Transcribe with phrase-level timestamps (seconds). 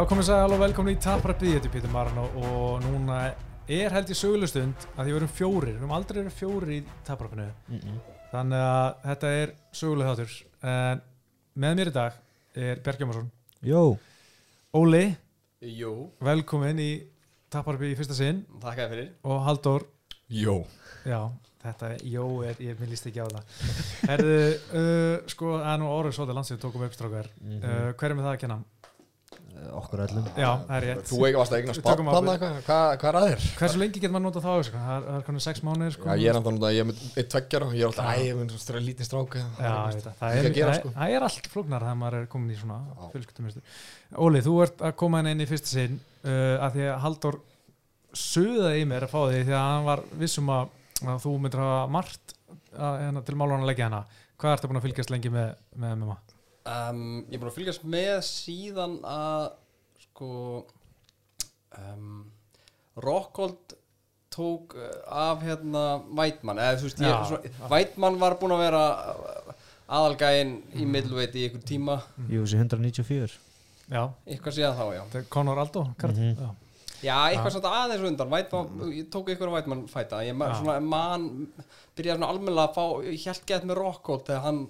[0.00, 3.18] Já, komið sæl og velkomin í Taprapið, ég heiti Pítur Marno og núna
[3.68, 6.78] er held ég sögulustund að því við erum fjórir, við erum aldrei verið fjórir í
[7.04, 7.48] Taprapinu
[8.30, 10.38] þannig að þetta er söguleg þáttur.
[10.72, 11.02] En
[11.60, 12.16] með mér í dag
[12.64, 13.28] er Berg Jómarsson
[13.68, 13.82] Jó,
[14.80, 15.02] Óli,
[15.68, 15.92] Jú,
[16.30, 16.88] velkomin í
[17.52, 18.40] Taprapið í fyrsta sinn.
[18.64, 19.12] Þakka þér fyrir.
[19.28, 19.84] Og Halldór,
[20.32, 20.56] Jó.
[21.04, 21.20] Já,
[21.66, 23.54] þetta er, jó, er, ég minn líst ekki á það.
[24.08, 24.34] Herðu,
[24.80, 27.60] uh, sko, að nú árið svolítið landsið tókum við uppstrákar Mhm.
[27.60, 28.62] uh, hver er með það að kenna?
[29.80, 32.32] Okkur öllum Já, það er rétt Þú ekki varst að eigna Við tökum spann á-
[32.32, 33.46] eitthvað, hvað hvað er að þér?
[33.60, 34.72] Hversu lengi getur maður notað það á þessu?
[34.74, 37.02] Það er, er konar sex mánuðir sko Já, ég er enda núna, ég er með
[37.20, 38.14] eitt tveggjara og ég er alltaf, Já.
[38.16, 39.66] æ, ég mun stræða lítið stráka það.
[40.30, 40.92] Er, að sko.
[40.96, 42.78] það er allt flóknar þegar maður er komin í svona
[43.12, 43.62] fjölskyldumist
[44.16, 47.40] Óli, þú ert að koma inn í fyrsta sinn uh, að því að Halldór
[48.10, 50.72] suðaði í mér að fá því því að hann var vissum að,
[51.06, 52.34] að þú myndir hafa margt
[52.74, 54.02] að, hérna, til málun að leggja hana
[54.40, 56.14] Hvað ertu búin að fylgjast lengi með, með MMA?
[56.70, 59.48] Um, Ég er búin að fylgjast með síðan að
[60.06, 60.30] sko
[61.78, 62.24] um,
[63.00, 63.76] Rockhold
[64.30, 68.82] tók uh, af hérna Vætmann eða þú veist, ég, svona, Vætmann var búin að vera
[69.14, 69.52] uh,
[69.90, 71.96] aðalgæinn í middleweight í einhver tíma.
[72.30, 73.38] Jú, þessi 194
[73.90, 75.22] Já, eitthvað síðan þá, já.
[75.34, 76.36] Conor Aldo Kart, Mhm.
[76.38, 76.50] Já,
[77.00, 78.28] Já, eitthvað svona aðeins undan.
[78.30, 80.18] Vætmann, ég tók eitthvað Vætmann fæta.
[80.22, 80.58] Ég ma- Já.
[80.60, 81.48] svona, man,
[81.96, 84.60] byrjaði svona almennilega að fá, gett með Rockhold þegar hann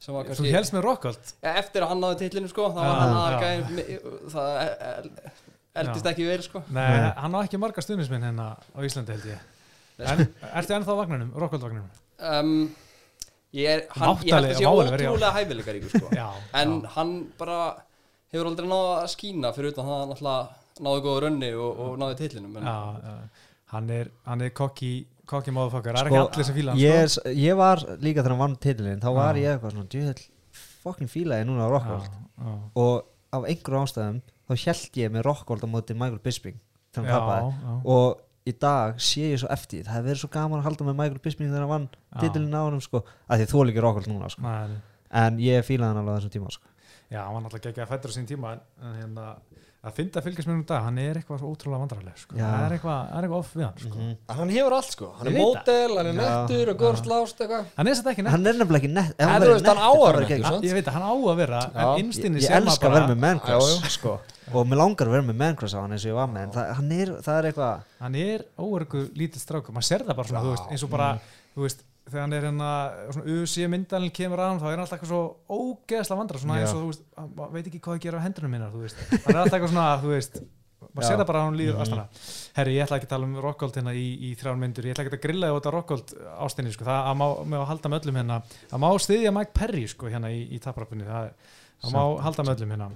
[0.00, 3.00] Þú kannski helst með Rockhold Ja, eftir að hann náði titlinu sko þá Já, var
[3.00, 3.20] hann já.
[3.20, 4.46] aðalgæðin það
[5.82, 6.86] eldist ekki verið sko Nei,
[7.20, 10.22] hann á ekki marga stuðnisminn hérna á Íslandi held ég en,
[10.54, 10.96] Ertu ennþá
[11.36, 11.90] Rockhold vagnunum?
[12.30, 12.54] um,
[13.56, 16.26] ég er hann, ég held að sé ótrúlega hæfileikar ykkur sko Já,
[16.62, 16.90] en já.
[16.96, 17.60] hann bara
[18.32, 21.80] hefur aldrei náða að skína fyrir utan það að hann alltaf náði góða rönni og,
[21.84, 23.46] og náði titlinum en, Já, já.
[23.70, 24.92] Hann er, hann er kokki
[25.30, 27.22] kokki móðufokkar, það er Sko, ekki allir sem fíla hann ég, sko.
[27.30, 29.40] er- ég var líka þegar hann vann titilinn Þá var Já.
[29.44, 30.24] ég eitthvað svona, djöðl
[30.80, 32.54] Fokkin fílaði núna á Rockhold Já, já.
[32.74, 33.04] Og
[33.36, 34.20] af einhverju ástæðum
[34.50, 36.58] Þá held ég með Rockhold á móti Michael Bisping
[36.90, 37.74] Þegar hann Já, tapaði já.
[37.94, 38.20] Og
[38.50, 41.22] í dag sé ég svo eftir Það hefði verið svo gaman að halda með Michael
[41.26, 42.20] Bisping Þegar hann vann Já.
[42.24, 44.56] titilinn á honum sko Af því þú líka Rockhold núna sko
[45.10, 46.66] En ég fílaði hann alveg þessum tíma sko
[47.10, 49.24] Já, hann var náttúrulega ekki að fættur á sín tíma en hérna,
[49.80, 52.34] að finna fylgjast með um dag hann er eitthvað svo ótrúlega vandrarleg sko.
[52.36, 53.92] Það er eitthvað, er eitthvað off við hann sko.
[53.96, 54.16] Mhm.
[54.40, 57.70] Hann hefur allt sko, hann er mótel, hann er nettur og góður slást eitthvað.
[57.78, 59.80] Hann er þetta ekki nefnt Hann er nefnilega ekki nett hann þú væri veist, hann
[59.80, 60.26] á að vera
[60.60, 62.12] Ég- veit að hann á að vera Ég,
[62.44, 63.88] ég elska að vera með já.
[63.88, 64.20] sko.
[64.52, 66.50] og mér langar að vera með mancross á hann eins og ég var með en
[66.50, 70.28] það, hann er, það er eitthvað hann er óörgu lítið strákur maður sér það bara
[70.28, 71.10] svona, veist, eins og bara
[71.54, 72.70] þú veist, þegar hann er hérna
[73.14, 75.22] svona UC myndalinn kemur að hann þá er hann alltaf eitthvað svo
[75.56, 78.50] ógeðslega vandra svona eins og þú veist, hann veit ekki hvað að gera á hendunum
[78.56, 80.40] minnar þú veist, hann er alltaf eitthvað svona þú veist,
[80.90, 81.82] maður sér það bara að hann líður Mhm.
[81.84, 82.04] astana
[82.56, 85.04] herri, ég ætla ekki að tala um Rockhold hérna í, í þrjár myndur, ég ætla
[85.06, 86.14] ekki að grilla þetta Rockhold
[86.46, 88.38] ástinni, sko, það að má, með að halda með öllum hérna,
[88.72, 91.30] að má stiðja Mike Perry sko, hérna í, í taprapunni, það
[91.80, 92.88] það má halda með öllum hérna.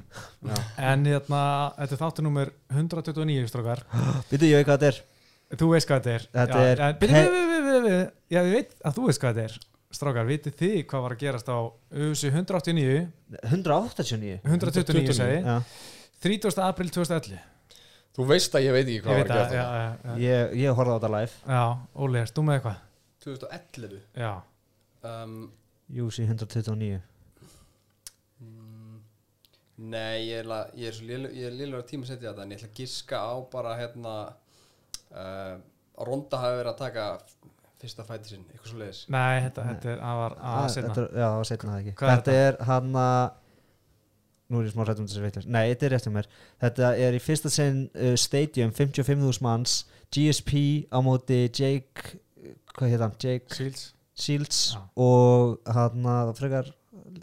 [0.45, 0.57] Já.
[0.91, 1.43] en hérna,
[1.79, 3.85] þetta er þáttu nummer 129 strókar
[4.33, 4.99] Býtu ég hvað þetta er
[5.61, 6.27] Þú veist hvað þetta er.
[6.35, 7.97] Þetta já, er byrju.
[8.35, 9.63] Já, ég veit að þú veist hvað þetta er.
[9.95, 11.59] Strákar, vitið þið hvað var að gerast á
[11.95, 12.95] UFC 189
[13.47, 15.57] 189 129 segi Já.
[16.25, 16.63] 30.
[16.65, 17.37] april 2011
[18.15, 19.93] Þú veist að ég veit ekki Ég hvað veit var að að, gera já, já,
[20.09, 21.39] já, Ég, ég horfði á þetta live.
[21.47, 21.63] Já
[22.07, 22.83] Óli, erst þú með eitthvað?
[23.25, 24.33] 2011 Já,
[25.11, 25.37] um,
[26.05, 27.01] UC 129
[28.43, 29.01] mm,
[29.95, 32.81] Nei, ég er, ég er ég er að tíma setja þetta en ég ætla að
[32.83, 34.17] giska á bara hérna
[35.15, 35.57] uh,
[36.09, 37.05] Ronda hafi verið að taka
[37.85, 41.25] fyrsta fæti sinn, eitthvað svo leiðis nei, þetta, þetta er að var að er- Já,
[41.29, 41.95] það var setna það ekki.
[42.01, 43.25] Hvað er Þetta er hann að
[44.53, 46.27] Nú er ég smá rætt um þessi veitlis Nei, þetta er rétt um mér.
[46.61, 49.77] Þetta er í fyrsta sinn uh, Stadium 55.000 manns.
[50.13, 50.53] GSP
[50.93, 52.19] á móti Jake
[52.77, 53.15] Hvað heit hann?
[53.25, 53.87] Jake Shields.
[54.15, 54.83] Shields Já.
[55.01, 56.69] og hann að frekar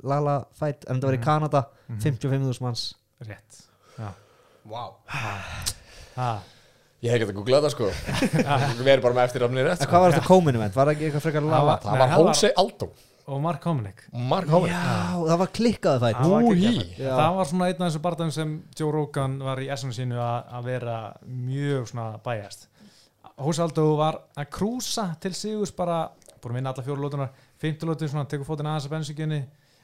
[0.03, 1.25] Lala fight En þetta var í Mhm.
[1.25, 1.61] Kanada.
[1.89, 1.99] Mhm.
[2.01, 2.87] 55.000 manns.
[3.21, 3.61] Rétt.
[3.97, 4.09] Já
[4.65, 4.97] Wow
[6.17, 6.41] ah.
[7.01, 7.87] Ég hef ekki að googla þetta sko.
[8.81, 9.87] Við erum bara með eftirrafnir sko.
[9.89, 10.75] hvað var þetta komin event?
[10.75, 12.89] Var það ekki eitthvað frekar Það var- Það var það Jose Aldo.
[13.31, 13.99] Og Mark Hominick.
[14.11, 14.79] Mark Homer Já,
[15.29, 17.11] það var klikkaði fætt Það.
[17.21, 17.35] Það.
[17.37, 20.65] Var svona einn af þessu barndagum sem Joe Rogan var í essinu sínu að að
[20.71, 20.95] vera
[21.29, 22.67] mjög svona bæjast
[23.41, 26.01] Hósaldó var að krúsa til sigurs bara,
[26.41, 27.31] búin að vinna alla fjóru lótunar
[27.61, 29.39] fimmtu lótu svona, tekur fótinn aðeins að bensingjunni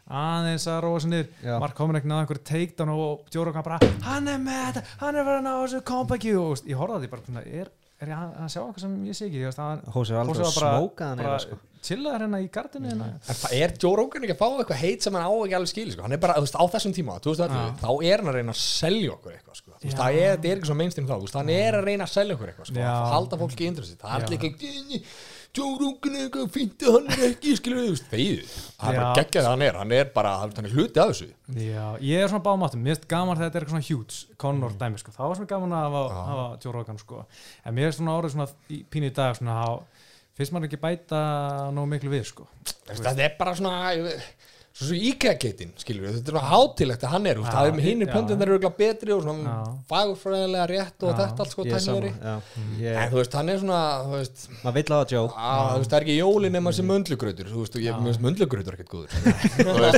[0.07, 1.57] aðeins að róa sér niður.
[1.63, 5.41] Mark Hominick náði einhverju takedown og Rogan bara, hann er með þetta hann er verið
[5.41, 7.71] að ná þessu you." og ég horfði að því bara, er,
[8.01, 10.29] er ég að að sjá eitthvað sem ég sé ekki, ég veist, hann Hósi var
[10.31, 13.07] var að smóka hann eða sko chillaður hérna í gardinu hérna.
[13.55, 16.03] Er Joe Rogan ekki að fá eitthvað heit sem hann á ekki alveg skili sko.
[16.05, 17.79] Hann er bara, veist, á þessum tíma 2011, Já.
[17.83, 19.73] þá er hann að reyna að selja okkur eitthvað sko.
[19.77, 22.37] Veist, það er, er ekki svo mainstream þá, veist, hann er að reyna að selja
[22.37, 22.85] okkur eitthvað sko.
[23.13, 25.01] Halda fólki í interesi það er allir ekki
[25.57, 29.49] Rogan er eitthvað fínt að hann er ekki skilur þegið það er bara geggjað að
[29.53, 31.27] hann er, hann er bara hann er hluti af þessu.
[31.57, 34.71] Já, ég er svona báðum áttum, mér finnst gaman þetta er eitthvað svona huge, Conor
[34.75, 34.77] Mm.
[34.83, 37.25] dæmi sko, það var svona gaman að hafa, hafa Rogan sko,
[37.65, 38.49] en mér finnst svona árið svona
[38.93, 39.57] pínu í dag svona,
[40.37, 41.21] finnst maður ekki bæta
[41.73, 42.47] nógu miklu við sko,
[42.85, 44.11] þetta er bara svona
[44.77, 47.79] svo svo IKEA-geitin, skilur við, þetta er svona hátilegt að hann er, Já, það er
[47.81, 48.09] hinn já.
[48.13, 49.71] pöndin er auðvitað betri og svona Já.
[49.89, 51.15] fagurfræðilega rétt og Já.
[51.21, 52.35] þetta allt sko já.
[52.93, 55.79] en þú veist, hann er svona, þú veist maður vill á að Joe að, þú
[55.81, 58.93] veist, það er ekki jólin nema sem möndlugrautur þú veist, og ég finnst möndlugrautur ekkert
[58.93, 59.09] góður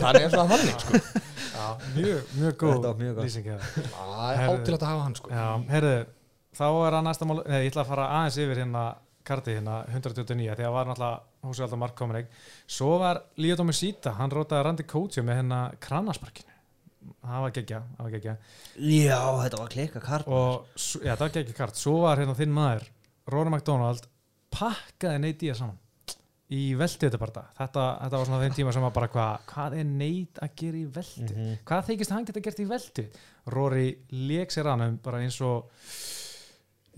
[0.07, 0.91] hann er svona þannig, sko
[1.97, 3.59] mjög, mjög góð þér.
[3.75, 4.55] það er Herðu.
[4.55, 5.45] hátilegt að hafa hann, sko Já,
[5.75, 5.93] heyrðu,
[6.55, 8.87] þá er að næsta mál, nei, ég ætla að fara aðeins yfir hérna
[9.27, 12.45] karti hérna 129, því að var náttúrulega húsið alltaf mark komin ekki,
[12.77, 16.55] svo var Líó Dómi Sýta, hann rótaði Randi Kótsjö með hérna krannasparkinu,
[17.23, 18.37] það var geggja, það var geggja
[18.79, 21.79] Já, þetta var klika kart og já, það var ekki kart.
[21.79, 22.89] Svo var hérna þinn maður,
[23.29, 24.09] Rory McDonald
[24.53, 25.77] pakkaði Nate Diaz saman
[26.49, 29.75] í veldu þetta bara þetta, þetta var svona þeim tíma sem var bara hvað hvað
[29.77, 33.05] er Nate að gera í veldu hvað þykist hann geta gert í veldu
[33.53, 35.69] Rory leik sér hann um bara eins og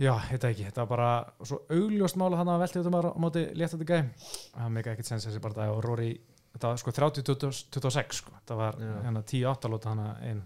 [0.01, 1.11] já, þetta ekki, þetta var bara
[1.45, 4.11] svo augljóst mála hann að veldu þetta bara á móti létt þetta gæm
[4.57, 6.11] það meika ekkert sens þessi bara og Rory
[6.55, 8.35] þetta var sko 30-26 sko.
[8.41, 8.93] þetta var Já.
[9.05, 10.45] hérna 10-8 lóta hann einn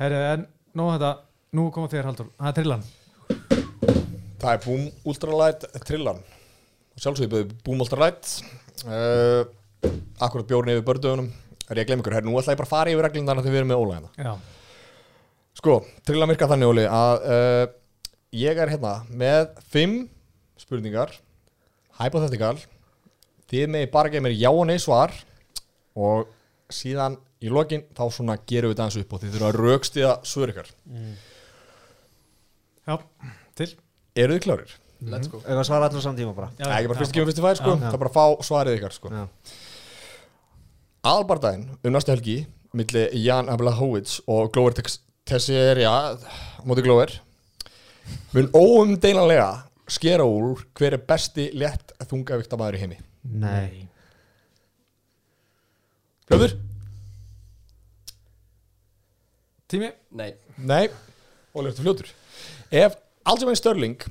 [0.00, 0.46] herri, en
[0.76, 1.12] nú þetta
[1.56, 2.82] nú koma þér Haldur, það er trillan.
[4.36, 6.18] Það er Boom Ultralight Trillan.
[7.00, 8.28] Sjálfsögðu Boom Ultralight.
[8.84, 9.46] Uh,
[10.20, 11.30] akkurat bjórn yfir bördögunum
[11.66, 13.42] er ég að glemma ykkur, herri, nú ætla ég bara að fara yfir reglum þannig
[13.42, 14.12] að þið verðum með Óla hérna.
[14.20, 14.34] Já,
[15.56, 17.62] Sko, trillan virka þannig Óli að uh,
[18.36, 19.96] ég er hérna með fimm
[20.60, 21.14] spurningar
[22.00, 22.56] hypothetical.
[23.50, 25.14] Þið með bara gefa mér já og nei svar.
[25.96, 26.26] Og
[26.72, 30.52] síðan í lokin þá svona gerum við aðeins upp og þið þurfa að raukstiða svör
[30.52, 30.72] ykkar.
[32.86, 32.98] Já,
[33.58, 33.70] til.
[34.16, 34.74] Eru þið klárir?
[35.06, 35.42] Let's go.
[35.44, 36.48] Eitthvað svara allir saman tíma bara?
[36.56, 37.80] Já, ekki bara fyrst kemur fyrst í fær sko, Já.
[37.82, 39.10] það er bara að fá svarið ykkar sko.
[39.12, 39.24] Já.
[41.06, 42.36] Aðalbardaginn um næstu helgi
[42.76, 44.74] milli Jan Ablahovits og Glover
[45.28, 46.16] Teixeira
[46.66, 47.12] móti Glover
[48.34, 49.50] mun óumdeilanlega
[49.88, 52.98] skera úr hver er besti létt þungavíktamæður í heimi?
[53.26, 53.86] Nei.
[56.26, 56.56] Hljóður?
[59.66, 60.30] tími, Nei,
[60.62, 60.86] Nei,
[61.56, 62.10] Óli, ertu fljótur?
[62.70, 62.94] Ef
[63.26, 64.02] Aljamain Störling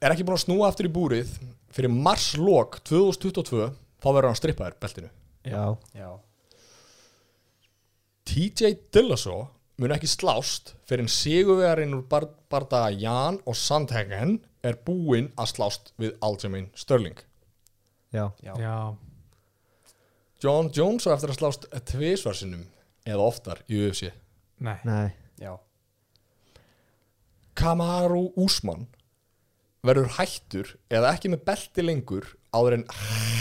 [0.00, 1.32] er ekki búin að snúa aftur í búrið
[1.74, 3.66] fyrir marslok 2022
[4.00, 5.10] þá verður hann strippaður beltinu.
[5.44, 5.64] Já,
[5.96, 6.08] já.
[8.24, 9.42] TJ Dillaso
[9.80, 15.50] mun ekki slást fyrir en sigurvegarinn úr bar bardaga Jan og Sandhagen er búinn að
[15.54, 17.18] slást við Aljamain Störling
[18.14, 18.76] já, Já, já,
[20.42, 22.66] John Jones á eftir að slást tvisvarsinum
[23.04, 24.12] eða oftar í UFC
[24.62, 24.78] nei.
[24.86, 25.10] Nei.
[25.42, 25.56] Já,
[27.58, 28.86] Kamaru Usman
[29.84, 32.86] verður hættur eða ekki með belti lengur áður en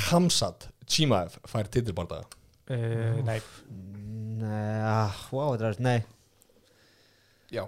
[0.10, 2.28] Hamzat Chimaev fær titilbardaga.
[2.68, 3.40] Uh, nei,
[4.44, 6.02] Nei, ah, wow, er Nei,
[7.54, 7.66] já.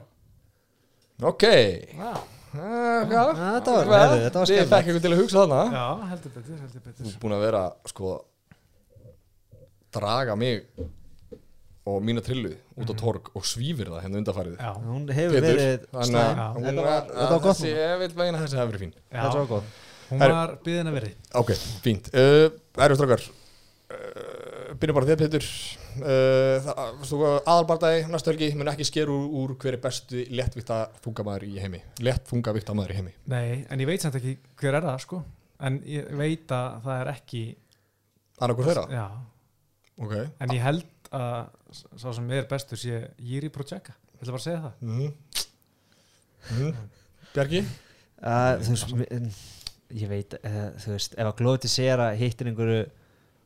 [1.23, 1.43] Ok.
[1.45, 2.13] Já,
[2.55, 3.29] Ah, hvað?
[3.35, 5.57] þetta var, var Þið fekk skemmt ykkur til að hugsa þarna.
[5.75, 8.11] Já, heldur betur, heldur Þú betur er búin að vera sko
[9.95, 10.63] draga mig
[11.85, 15.49] og mína trillu út á torg og svífir það hérna undarfærið já, Hún hefur Pétur,
[15.59, 16.23] verið þannig slæm.
[16.25, 16.47] að Já.
[16.55, 18.93] hún Þetta var, var- þetta var gott þessi, ég vil vegina þessi hafi verið fín.
[19.11, 19.63] Þetta var já góð
[20.09, 20.33] hún Herru.
[20.39, 21.13] var byðin að veri
[21.43, 21.51] Ok,
[21.85, 22.09] fínt.
[22.13, 22.49] Uh,
[22.85, 23.21] Erum strákar.
[23.91, 25.45] Uh, Byrjum bara þér Pétur
[26.03, 31.79] Aðalbardagi næstu helgi mun ekki sker úr, úr hver er bestu léttvíkta þungamæður í heimi
[32.05, 35.17] Létt þungavíkta maður í heimi nei, en ég veit samt ekki hver er það sko
[35.65, 37.43] en ég veit að það er ekki
[38.41, 38.85] Annarkur þeirra?
[38.91, 39.05] já,
[40.03, 41.41] Ok en ég held að
[41.95, 45.11] sá sem er bestur sé Jiri Projeka ég ætla bara að segja það mm.
[46.55, 46.73] Mm.
[47.35, 47.59] Bjarki?
[48.21, 48.89] uh, Þú veist,
[49.95, 52.83] ég veit uh, Þú veist, ef að Glóti sér að hittir einhverju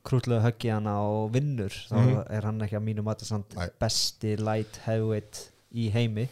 [0.10, 2.24] krútlega höggi hana og vinnur þá Mhm.
[2.38, 3.70] er hann ekki að mínu mati samt Nei.
[3.80, 6.28] besti light heavyweight í heimi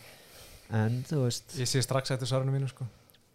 [0.73, 2.85] en þú veist ég sé strax eftir svarinu mínu sko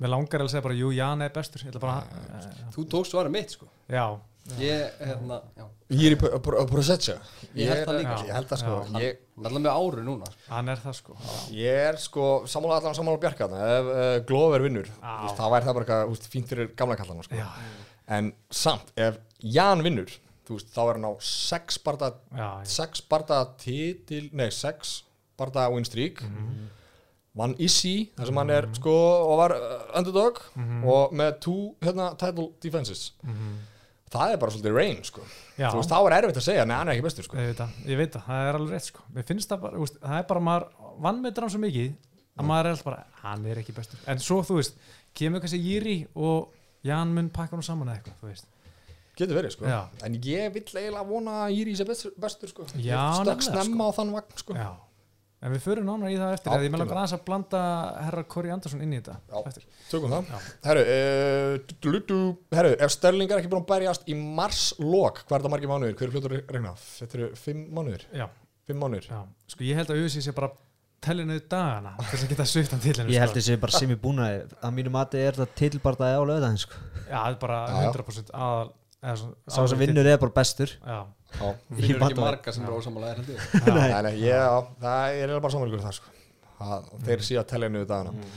[0.03, 3.13] mér langar að segja bara, jú, Jan er bestur ég ætla bara, að- Þú tókst
[3.15, 4.19] svarið mitt sko já,
[4.59, 7.15] Ég, hérna, já Jiri Prosetja
[7.55, 8.17] Ég held það líka.
[8.27, 8.99] Ég held það sko Já.
[8.99, 10.41] ég, Hann er alltaf með áru núna sko.
[10.49, 11.17] hann er það sko
[11.53, 13.61] ég er sko sammála allan sammála Bjarka þarna.
[13.79, 15.37] Ef uh, Glover vinnur Já.
[15.39, 17.37] þá væri það bara fínt fyrir gamla kallana sko.
[17.37, 17.47] já,
[18.09, 20.11] En samt, ef Jan vinnur
[20.51, 22.65] veist, þá er hann á sex barða já, já.
[22.67, 25.03] sex barða titil nei, sex
[25.39, 26.23] barða win streak.
[26.23, 26.69] Mhm.
[27.35, 30.85] vann Issy þar sem hann er sko og var uh, underdog Mhm.
[30.85, 33.13] og með two hérna, title defenses.
[34.13, 35.23] Það er bara svolítið rain sko.
[35.57, 35.71] Já.
[35.73, 37.37] þú veist, þá er erfitt að segja, nei, hann er ekki bestur sko.
[37.37, 39.01] Ég veit það, ég veit það, það er alveg rétt sko.
[39.15, 40.67] Mér finnst það bara, það er bara maður
[41.01, 41.95] vannmetur hann svo mikið
[42.37, 43.99] að maður er alltaf bara, hann er ekki bestur.
[44.07, 44.75] En svo þú veist,
[45.15, 46.53] kemur kannski Jiri og
[46.85, 48.45] Jan mun pakka hann saman eða eitthvað, þú veist
[49.19, 49.81] getur verið sko Já.
[50.07, 53.89] en ég vill eiginlega vona að Íri sé best- bestur sko Já, Ég stökk snemma
[53.89, 54.71] á þann vagn sko Já,
[55.43, 57.63] en við förum nánar í það eftir ég aðeins að blanda
[58.07, 59.43] herra Kori Andersson inn í þetta Já.
[59.51, 59.65] eftir.
[59.91, 60.39] tökum það Já.
[60.65, 61.53] herru, uh,
[62.87, 66.09] ef Störling er ekki búin að berjast í marslok, hvað er það margir mánuðir hver
[66.09, 66.75] er fljótur að regna?
[66.75, 67.67] Þetta eru fimm
[68.13, 68.29] já,
[69.51, 70.53] sko ég held að UFC sé bara
[71.03, 73.91] tellið niður dagana þess að geta svift hann til henni Ég held þessi bara sem
[73.91, 76.79] ég búin að að mínu mati er þetta tilbardaði á löðaðin sko.
[77.09, 77.91] Já, það er bara Já, já.
[77.91, 78.71] 100% aðal
[79.03, 80.71] Sá sem vinnur er bara bestur.
[80.79, 80.99] Já,
[81.33, 81.47] Já.
[81.79, 83.47] Í finnur ekki marga sem eru ósamála held ég.
[83.67, 86.13] Já, Nei, nei, ég, já, það er bara samanlíkur það sko.
[86.61, 88.29] það, þeir sé að tellja niður dagana.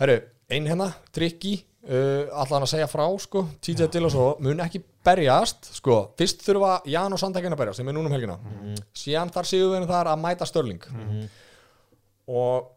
[0.00, 0.16] Herru,
[0.56, 1.52] ein hérna, trikki
[1.86, 7.14] uh, allan að segja frá sko, TJ Dillashaw mun ekki berjast sko, fyrst þurfa Jan
[7.14, 8.38] og Sandhækinn að berjast sem er núna um helgina.
[8.98, 10.82] Síðan þar séu við þar að mæta Störling
[12.24, 12.70] og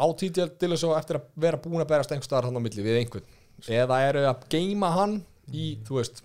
[0.00, 2.98] á TJ Dillashaw eftir að vera búin að berjast einhver staðar hann á milli við
[3.02, 3.26] einhvern.
[3.68, 5.18] Eða eru að geima hann
[5.52, 6.22] í, þú veist.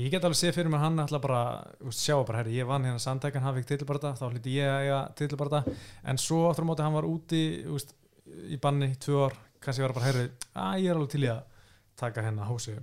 [0.00, 1.40] Ég get alveg séð fyrir mér hann ætla bara
[1.84, 4.84] veist, sjá bara, herri, ég vann hérna sandtækan hann fikk titilbarta, þá hlýtti ég að
[4.86, 5.60] eiga titilbarta
[6.08, 7.92] en svo aftur á móti hann var úti veist,
[8.48, 11.42] í banni tvö ár kannski var bara, herri, að ég er alveg til í að
[12.00, 12.78] taka hérna hósi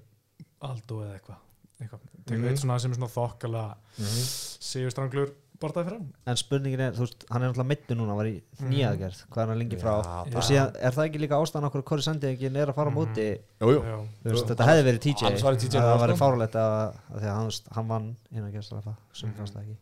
[0.62, 1.46] Aldo eða eitthvað
[1.80, 2.48] eitthvað, tekur Mhm.
[2.52, 3.64] eitt svona sem er svona þokkala
[4.00, 6.06] séu stranglur bartaði fyrir hann.
[6.30, 9.52] En spurningin er, þú veist, hann er náttúrulega mittu núna, var í nýjaðgerð, hvað er
[9.52, 9.92] hann lengi frá?
[10.00, 12.94] Já, og síðan er það ekki líka ástæðan okkur að Kori Sandegin er að fara
[12.94, 13.28] á móti?
[13.60, 14.00] Jú, jú.
[14.24, 16.22] Veist, þetta hefði verið TJ annars væri TJ það það, væri sko.
[16.24, 16.76] fárulegt að,
[17.10, 19.78] að því að hann, hann vann innan gerðstrafa sem fannst það ekki.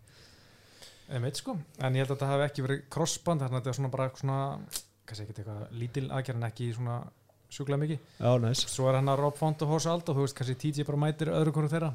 [1.07, 1.55] Einmitt, sko.
[1.77, 4.09] en ég held að þetta hafi ekki verið crossband þannig að þetta er svona bara
[4.17, 4.39] svona
[5.07, 6.97] kannski ekki eitthvað lítil aðgerð en ekki svona
[7.47, 8.01] sjúklega mikið.
[8.19, 8.65] Já, næs.
[8.67, 11.31] Svo er hann að Rob Font og Hósa Aldo þú veist kannski TJ bara mætir
[11.31, 11.93] öðru hverju þeirra.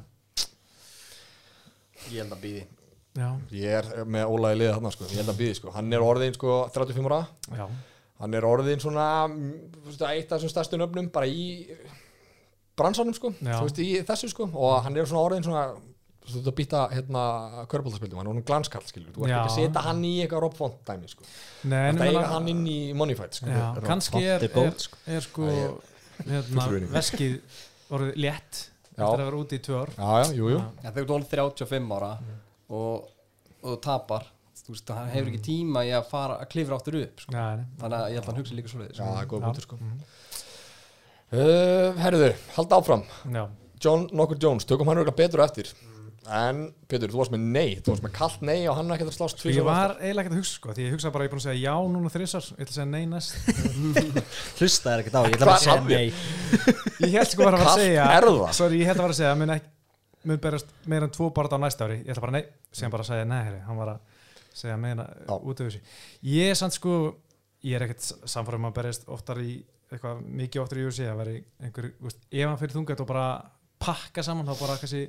[2.08, 2.62] Ég held að býði
[3.12, 5.09] Já, ég er með Ólaði liða þarna sko.
[5.11, 5.73] ég held að býði, sko.
[5.75, 7.23] hann er orðin sko, 35 ára.
[7.52, 7.64] Já,
[8.23, 11.47] hann er orðin svona mm, þú veist, eitt af þessum stærstu nöfnum bara í
[12.78, 13.59] bransanum sko, Já.
[13.59, 14.49] þú veist, í þessu sko.
[14.57, 15.66] Og hann er svona orðin svona
[16.23, 17.23] þú veist að býta hérna
[17.69, 20.57] körbóltaspildum, hann er hún glanskall skilur, þú ert ekki að setja hann í eitthvað Rob
[20.57, 21.26] Font dæmi sko,
[21.66, 25.00] þetta eiga hann inn í Moneyfight sko, já, Rob kannski Font er, er er, sko.
[25.19, 25.49] er sko
[26.28, 27.35] hérna, veskið
[27.92, 29.92] orðið létt eftir að vera úti í tvö ár.
[29.97, 30.62] Já, já, jú, jú.
[30.85, 32.11] Þegar þú er 35 ára
[32.69, 33.09] og,
[33.62, 34.28] og tapar
[34.62, 37.33] þú veist, hann hefur ekki tíma í að fara að klifra áttur upp sko.
[37.35, 37.64] Nei, nei.
[37.81, 39.12] þannig að ég held að hann hugsa líka svoleiðis já, sko.
[39.12, 39.47] það er góð Já.
[39.49, 40.02] bútur sko Mhm.
[41.33, 43.02] uh, herruðu, halda áfram
[43.33, 43.45] Já,
[43.83, 45.73] John Knocker Jones, tökum hann auðvitað betur eftir
[46.23, 49.09] en Pétur, þú varst með nei þú varst með kallt nei og hann er ekki
[49.09, 51.33] að slást ég var eiginlega ekkert að hugsa sko, því ég hugsa bara að ég
[51.33, 53.33] er búin að segja já núna þrissar, ég ætla að segja nei næst
[54.61, 56.12] Hlusta er ekkert á, ég ætla bara að segja nei
[57.02, 58.52] Ég held sko bara að fara að segja er það?
[58.61, 59.73] Sorry, ég held að fara að segja mun, ekki,
[60.29, 62.00] mun berast meira en tvo barða á næsta ári.
[62.02, 64.00] Ég ætla bara nei, sem bara að segja nei hann var að
[64.55, 65.35] segja meina Já.
[65.38, 65.81] út af þessu.
[66.29, 66.97] Ég er samt sko
[67.62, 69.57] ég er ekkert samfærum að berjast oftar í
[69.93, 73.09] eitthvað mikið oftar í USA að vera í einhver, veist, ef hann fyrir þungat og
[73.11, 73.26] bara
[73.83, 75.02] pakka saman þá bara kannski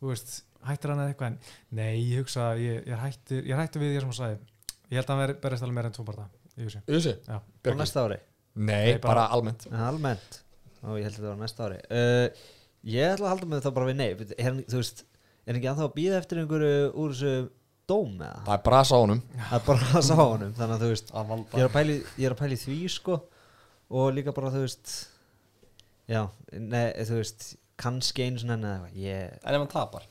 [0.00, 0.36] þú veist,
[0.68, 1.32] hættir hann eða eitthvað.
[1.32, 1.38] En
[1.80, 4.18] nei, ég hugsa, að ég, ég er hættur ég er hættur við því sem hann
[4.20, 4.38] sagði.
[4.86, 7.36] Ég held að hann berjast alveg meira en tvo barða í Já.
[7.36, 8.18] á næsta ári?
[8.56, 9.66] Nei, Nei, bara bara- almennt.
[9.68, 10.38] En almennt,
[10.82, 11.80] og ég held að þetta var næsta ári.
[11.90, 12.28] Uh,
[12.86, 15.04] Ég ætla að halda með það bara við nei er, Þú veist,
[15.46, 17.32] er ekki anþá að býða eftir einhverju úr þessu
[17.86, 18.42] dóm eða?
[18.46, 19.22] Það er brasa á honum.
[19.36, 21.96] Það er bara að sá honum Þannig að þú veist, að ég er að pæli,
[22.16, 23.20] ég er að pæli því sko.
[23.96, 24.94] Og líka bara þú veist
[26.06, 26.20] Já,
[26.54, 29.00] nei, þú veist kannski einu svona enn eða eitthvað.
[29.02, 30.06] Ég, en ef hann tapar?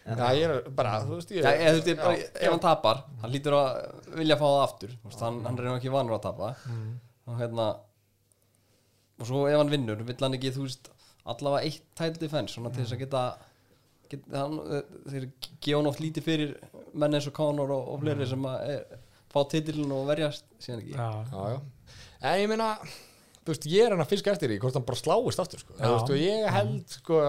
[0.00, 3.02] Já, ég er bara, þú veist ég Já, þú veist, bara, Já, ef hann tapar,
[3.20, 3.80] hann lítur að
[4.16, 4.94] vilja fá það aftur.
[5.04, 6.52] Veist, hann, hann er nú ekki vanur að tapa.
[7.28, 7.66] Og hérna
[9.20, 10.88] og svo ef hann vinnur, vill hann ekki þú veist,
[11.26, 13.22] allavega eitt title defense svona til þess að geta,
[14.10, 15.28] geta hann, eh, þeir
[15.60, 16.56] gefa oft lítið fyrir
[16.94, 18.98] menn eins og Conor og, og fleiri sem að er,
[19.30, 20.96] fá titilin og verjast síðan ekki.
[20.96, 21.60] Já, Já, já.
[22.20, 22.70] En ég meina,
[23.44, 25.72] þú veist, ég er hann að fiska eftir því hvort hann bara sláist aftur, sko.
[25.78, 27.22] Þú veist, og ég held, sko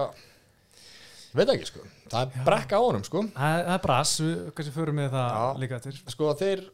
[1.32, 1.80] Veit ekki, sko.
[2.12, 3.22] Það er brekka á honum, sko.
[3.32, 4.10] Það er- það er brass,
[4.52, 5.44] kannski förum með það Já.
[5.62, 6.00] líka eftir.
[6.12, 6.64] Sko, þeir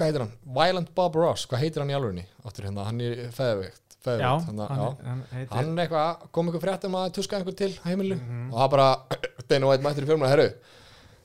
[0.00, 0.32] Hvað heitir hann?
[0.56, 2.22] Violent Bob Ross, hvað heitir hann í alvegni?
[2.48, 6.84] Áttur hérna, hann er feðveikt Feðveikt, hann, hann, hann heitir hann eitthvað, kom eitthvað frétt
[6.88, 8.46] um að tuska einhver til heimilu Mhm.
[8.52, 8.86] og það bara,
[9.50, 10.46] Dana White mættir í fjölmuna herru,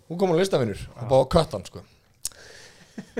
[0.10, 1.84] hún kom á listafinnur og bara kött hann sko.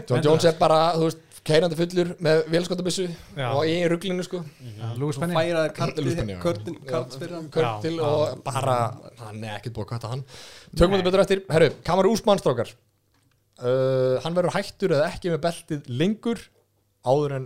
[0.10, 3.04] John Jones er bara, þú veist, keirandi fullur með velskottabissu
[3.46, 4.40] og í ruglinu sko.
[4.66, 6.40] Já, Lewis svo Penny færa þær Lewis Penny, já.
[6.42, 7.50] kartin kart fyrir hann.
[7.54, 8.06] Kött Já, til já.
[8.08, 8.78] og bara
[9.20, 10.24] hann er ekkert búið að kötta hann.
[10.76, 12.72] Tökum þetta betur eftir, herru, Kamar Úsmann strákar.
[13.56, 16.42] Uh, hann verður hættur eða ekki með beltið lengur
[17.08, 17.46] áður en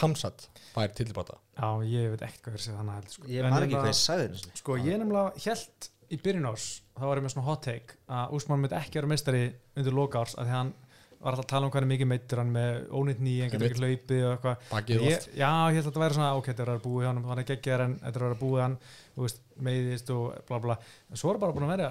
[0.00, 3.28] Hamsat fær tilbata Já, ég veit ekkert hvað er séð þannig held sko.
[3.32, 4.58] ég man ekki hvað ég sagði sinni.
[4.60, 6.66] Sko, ég nefnilega held í byrjun árs
[6.98, 9.42] þá var ég með svona hot take að Úsmann myndi ekki vera meistari
[9.78, 10.74] undir loka árs af því að hann
[11.18, 13.66] var alltaf að tala um hvað er mikið meittur hann með ónýtt ný, hann getur
[13.68, 14.92] ekki hlaupið og eitthvað.
[15.34, 17.24] Já, ég held að þetta væri svona, ok, þetta er að vera búið hjá hann
[17.26, 18.76] hann er geggjær en þetta er að vera búið hann
[19.18, 20.76] veist, meiðist og bla bla.
[21.10, 21.90] En svo er bara búin að vera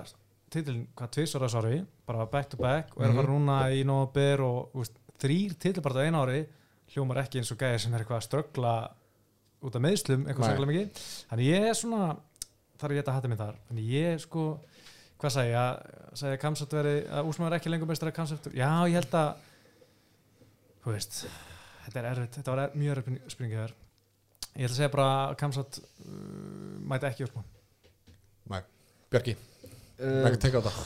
[0.55, 3.83] titilin, hvað tvisar að sorry, bara back to back og er að fara núna í
[3.87, 6.39] nóber og veist, þrýr á einu ári
[6.93, 8.73] hljómar ekki eins og gæði sem er eitthvað að ströggla
[9.67, 11.03] út af meðslum, eitthvað sérlega mikið.
[11.31, 12.01] Þannig ég er svona,
[12.77, 13.59] þarf ég þetta að hætta mig þar.
[13.69, 14.45] Þannig ég sko,
[15.17, 15.93] hvað sagði ég?
[16.17, 19.17] Sagði að Kamsat veri, að Úsmann er ekki lengur mestar að Kamsat, já ég held
[19.17, 19.45] að
[20.87, 21.17] þú veist
[21.83, 23.73] þetta er erfitt, þetta var er, mjög erfitt springið þar
[24.47, 26.15] ég ætla að segja bara að Kamsat uh,
[26.87, 27.49] mæti ekki Úsmann
[28.47, 28.61] Nei,
[29.11, 29.35] Björki,
[29.99, 30.85] uh, ekki teka á þetta.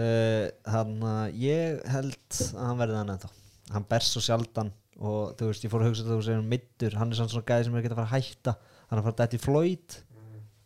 [0.00, 0.44] uh,
[0.74, 3.32] hann að ég held að hann verði þannig ennþá
[3.74, 6.96] hann ber svo sjaldan og þú veist, ég fór að hugsa þetta þú segir middur,
[6.96, 9.06] hann er svona svona gæði sem er ekki að fara að hætta hann er að
[9.06, 9.96] fara að dætt í Floyd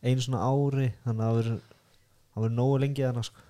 [0.01, 1.61] einu svona ári þannig að það verður
[2.37, 3.47] hann nógu lengi þannig sko.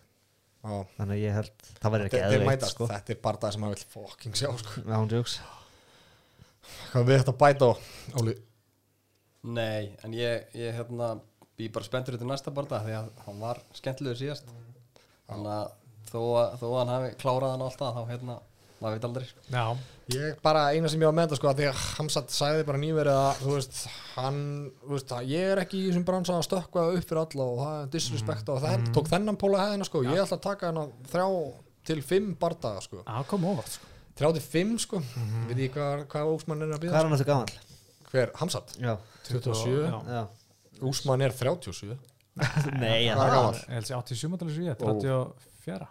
[0.61, 0.73] Já.
[0.99, 2.87] þannig að ég held, það verður ekki eðveikt sko.
[2.91, 4.83] þetta er bara það sem maður vil fucking sjá sko.
[4.85, 5.37] Já, hún jokes.
[6.91, 7.73] Hvað við þetta bæta á,
[8.21, 8.35] Óli?
[9.57, 11.15] Nei, en ég, ég hérna
[11.57, 14.51] bý bara spenntur í næsta barða því að hann var skemmtilegur síðast
[15.31, 15.73] þannig að
[16.11, 18.37] þó, að þó að hann hafi klárað hann alltaf þá hérna,
[18.81, 19.43] maður veit aldrei sko.
[19.53, 19.65] já,
[20.11, 22.79] Ég bara eina sem ég var með þetta sko að því að Hamsat sagði bara
[22.83, 23.77] nýverið að þú veist,
[24.17, 24.39] hann,
[24.83, 27.61] þú veist, að ég er ekki í þessum bransa að stökkva upp fyrir alla og
[27.61, 30.91] það er disrespect og það tók þennan póla hefðina sko, ég ætla að taka hann
[31.13, 31.29] þrjá
[31.91, 33.87] til fimm bardaga sko, það kom óvart sko.
[34.19, 35.03] þrjá til fimm sko,
[35.53, 36.99] við ég hvað, hvað Úsmann er að Hvað býða?
[36.99, 37.55] er hann eftir gaman?
[38.11, 38.75] Hver, Hamsat?
[38.83, 38.97] Já.
[39.31, 39.79] 27,
[40.11, 40.23] Já.
[40.91, 41.95] Úsmann er 37
[42.83, 45.87] Nei, Hvað er að 87 mátalega svo ég, 34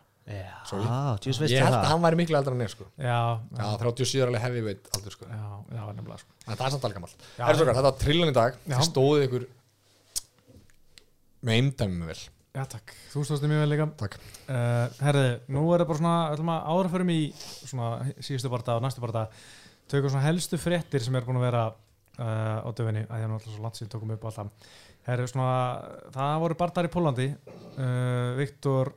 [0.70, 0.86] Sorry.
[0.86, 2.86] Já, tjús veist Ég held það að hann væri miklu eldra en ég sko.
[3.02, 3.20] Já,
[3.58, 5.30] Já, 37 er alveg heavyweight aldur sko.
[5.30, 6.36] Já, já, nefnilega sko.
[6.46, 7.16] En það er samt alveg gammal
[7.70, 8.60] þetta var trillan í dag.
[8.66, 8.76] Já.
[8.76, 9.48] Þið stóðið ykkur
[11.50, 12.20] með eindæmi vel.
[12.50, 13.90] Já, takk, þú stóðst mjög vel líka.
[14.00, 14.16] Takk.
[14.46, 17.90] Uh, herði, nú er það bara svona ætlum að áður að förum í svona
[18.26, 19.28] síðustu barða og næstu barða
[19.90, 23.32] tökum svona helstu fréttir sem er búin að vera uh, á döfinni, að ég er
[23.32, 24.74] náttúrulega svo langt síðan tókum upp alltaf.
[25.10, 25.54] Herði, svona,
[26.14, 28.92] það voru bardar í Pólandi uh, Viktor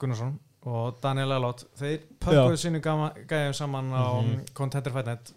[0.00, 0.32] Gunnarsson
[0.66, 4.44] og Daniel Elot þeir pökkuðu sínu gæðum saman á Mhm.
[4.54, 5.32] Contender Fight Night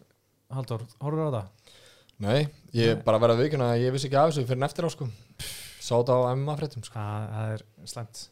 [0.54, 1.48] Haldur, horfður á það?
[2.20, 3.02] Nei, ég Nei.
[3.04, 5.08] bara vikuna að ég vissi ekki af þessu fyrir eftir á sko
[5.86, 8.30] Sá þetta á MMA fréttum sko Það, það er slæmt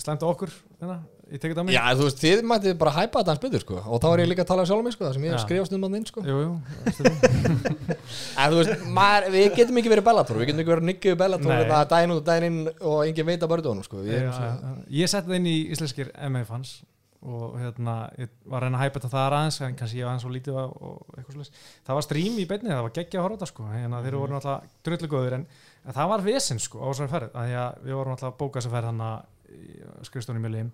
[0.00, 0.50] slæmt á okkur,
[0.80, 1.00] hérna,
[1.32, 1.74] ég tekið það á mig.
[1.74, 3.80] Já, þú veist, þið mættið bara hæpa þetta hans betur sko.
[3.84, 5.44] Og þá er ég líka að tala sjálf um mig sko Það sem ég hef
[5.44, 6.24] skrifast um hann inn sko.
[6.24, 6.52] Jú, jú.
[8.40, 11.50] En þú veist, maður, við getum ekki verið Bellator Við getum ekki verið niggið Bellator
[11.52, 11.60] Nei.
[11.62, 14.02] Þetta daginn út og daginn inn og engin veit að börðu sko.
[14.04, 16.80] Ég, erum svona ég setti það inn í íslenskir MMA fans
[17.24, 20.24] og hérna, ég var reyna að hæpa þetta þar aðeins en kannski ég var aðeins
[20.26, 21.62] svo lítið og, og eitthvað svolítið.
[21.86, 24.34] Það var stream í beinni, það var geggja að horfa þetta sko, hérna, þeir voru
[24.34, 25.46] náttúrulega drullu góður en,
[25.88, 28.60] það var vesen sko á þessari ferð, að því að við vorum náttúrulega að bóka
[28.60, 30.66] þessari ferð hann að skrifstónum mjöli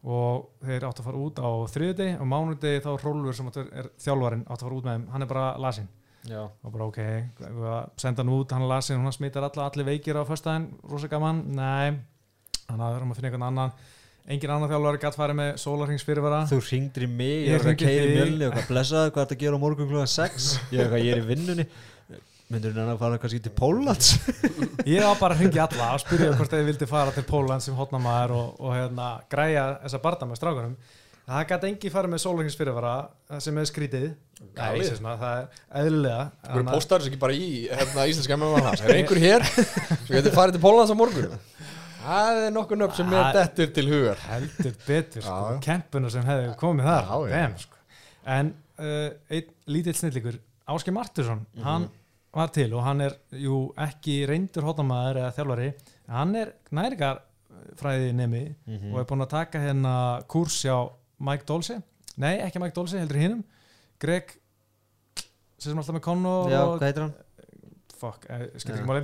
[0.00, 4.46] og þeir áttu að fara út á þriðudegi og mánudegi þá Rólfur sem er þjálfarinn
[4.46, 5.88] áttu að fara út með þeim, hann er bara lasinn.
[6.28, 6.42] Já.
[6.44, 6.98] og bara ok,
[7.96, 11.46] senda hann út hann er lasinn, hún smittar alla, allir veikir á föstudaginn, rosa gaman,
[11.56, 11.96] nei.
[12.66, 13.72] Þannig að við erum að finna einhvern annan.
[14.30, 16.42] Engin annan þjálfari gætt farið með sólarhings fyrirvara.
[16.50, 19.34] Þú ringdir í mig, Ég var að keira í mjölni og hvað blessaði, hvað er
[19.34, 21.66] að gera á morgun klúan 6 ég, eitthvað, ég er í vinnunni
[22.50, 24.08] myndur hérna að fara kannski til Póllands
[24.90, 27.76] ég var bara að ringja alla og spyrja hvort þeir vildi fara til Póland sem
[27.78, 30.74] hotnamaður og, og hérna, græja þessa barda með strákunum
[31.30, 34.06] það gæti engi farið með sólarhings fyrirvara sem er skrítið.
[34.56, 38.38] Nei, svona, það er eðlilega Hverju Þannig að- póstar þessu ekki bara í hérna, íslenska
[38.40, 38.82] MMA hans?
[38.88, 41.36] Er einhver hér sem getur farið til Pólans á morgun?
[42.00, 46.50] Það er nokkur nöfn sem Það- dettur til hugar heldur betur sko, kempuna sem hefði
[46.64, 47.36] komið þar Já.
[47.36, 47.78] Damn, sko.
[48.40, 51.62] en uh, einn lítill snillíkur Ásker Martursson, Mhm.
[51.68, 51.86] hann
[52.32, 55.70] var til og hann er jú ekki reyndur hóttamæður eða þjálfari,
[56.08, 57.20] hann er næringar
[57.76, 58.92] fræði nemi Mhm.
[58.94, 59.94] og er búinn að taka hérna
[60.28, 60.76] kurs hjá
[61.20, 61.82] Mike Dolce,
[62.16, 63.42] nei ekki Mike Dolce heldur hinnum,
[64.00, 64.36] Greg
[65.58, 66.04] sem er alltaf með
[66.50, 67.14] Já, og hvað heitir hann?
[68.00, 68.74] fuck, eh, Já.
[68.78, 69.02] ekki máli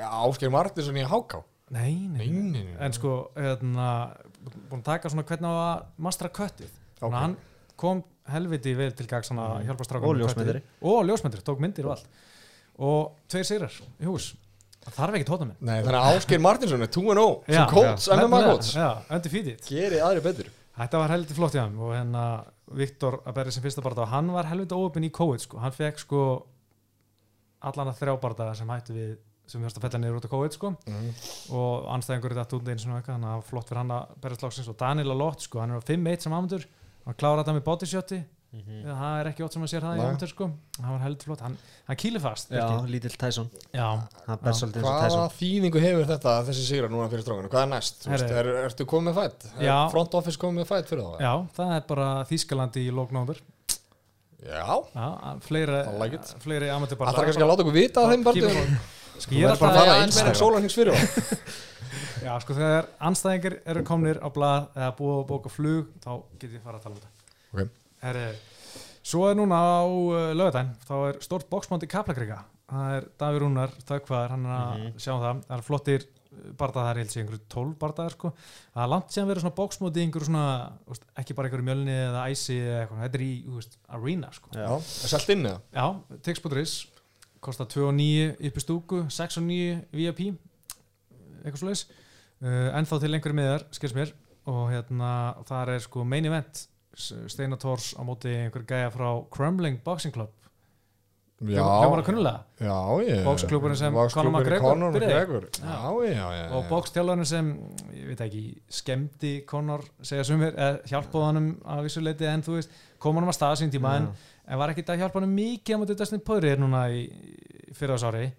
[0.00, 2.76] Ásgeir Martinsson í Háká nei, nei, Nei, nei, nei.
[2.80, 4.16] en sko hérna,
[4.70, 7.12] búinn að taka svona hvernig að mastra köttið Ok.
[7.12, 7.36] Þannig að hann
[7.76, 10.62] kom helviti vel til gags hann að hjálpa strákum Og ljósmyndari.
[10.82, 12.06] og ljósmyndari, tók myndir og allt
[12.78, 14.32] og tveir sigrar í hús.
[14.84, 18.38] Það þarf ekki tóta minn Nei, þannig að Ásgeir Martinsson er 2-0 sem coach, MMA
[19.16, 20.52] undefeated Gerir aðri betur.
[20.78, 22.22] Þetta var helviti flott í hann og hérna
[22.78, 25.58] Viktor að berja sem fyrsta barða og hann var helviti óöpinn í COVID sko.
[25.60, 26.22] hann fekk sko
[27.68, 29.16] allan að þrjá barða sem hættu við
[29.48, 30.72] sem þurfti að fella niður út af COVID sko.
[30.86, 31.12] Mhm.
[31.56, 34.40] og anstæðingur er þetta út einu svona eitthvað þannig að flott fyrir hann að berja
[34.42, 36.66] slagsins og Daniel Alott sko, hann er á 5-1 sem amundur
[37.04, 37.64] hann klára þetta með
[38.48, 40.06] bodyshotti það er ekki ótt sem að sér það í Nei.
[40.08, 40.46] amateur sko.
[40.78, 41.56] Hann var heldur flott, hann,
[41.88, 43.50] hann kýlir fast Já, lítill Tyson.
[43.74, 45.34] Það eins og Hvaða Tyson.
[45.36, 47.50] þýðingu hefur þetta þessi sigra núna fyrir strákanu?
[47.52, 48.00] Hvað er næst?
[48.06, 49.46] Þú Veist, er, ertu komið með fætt?
[49.60, 51.20] Er front office komið með fætt fyrir það?
[51.26, 53.42] já, það er bara Þýskalandi í lóknóður
[54.38, 54.64] Já.
[54.94, 55.08] já,
[55.44, 58.52] fleiri, I like fleiri amateur Það þarf kannski að láta okkur vita að þeim bara
[59.18, 61.08] sko, ég er bara að fara að Instagram sólarhengs fyrir það
[62.28, 66.54] Já, sko þegar anstæðingar eru komnir á blað eða búið að bóka flug þá get
[66.54, 67.12] ég fara að tala um þetta.
[67.54, 67.76] Ok.
[68.02, 68.28] Herri,
[69.08, 73.38] Svo er núna á uh, lögadaginn þá er stórt bóksmátt í Kaplakrika það er Davíð
[73.42, 74.98] Rúnar, þakkvaðar hann er að Mhm.
[75.00, 76.06] sjá um það, það er flottir
[76.58, 78.32] bardaðar, ég held sé einhverju 12 bardaðar sko.
[78.74, 81.94] það er langt síðan verið svona bóksmátt í einhverju svona, veist, ekki bara einhverju mjölni
[81.96, 84.50] eða æsi eða eitthvað, þetta er í veist, arena sko.
[84.52, 85.60] Já, er selt inn eða?
[85.72, 85.86] Já,
[86.28, 86.74] tix.is
[87.40, 90.20] kostar 2.9 upp í stúku 6.9 VIP
[91.42, 91.84] eitthvað svo leis
[92.42, 94.12] uh, en þá til einhverju miðar, skils mér
[94.48, 95.10] og hérna,
[95.48, 100.14] þar er sko main event S- Steinar Tórs á móti einhver gæja frá Crumbling Boxing
[100.14, 100.30] Club.
[101.38, 102.38] Já, hljómar að kunnulega.
[103.22, 103.94] Boxklúbburinn sem
[104.74, 105.44] Conor McGregor
[106.56, 107.50] og bókstjálfarinn sem,
[107.94, 108.42] ég veit ekki
[108.80, 113.30] skemmdi Conor, segja sumir eða hjálpaði honum að vissu leiti en þú veist, kom honum
[113.30, 114.08] að staða sín tíma en,
[114.50, 117.04] en var ekki að hjálpa honum mikið á móti Dustin Poirier núna í,
[117.70, 118.32] í fyrra ári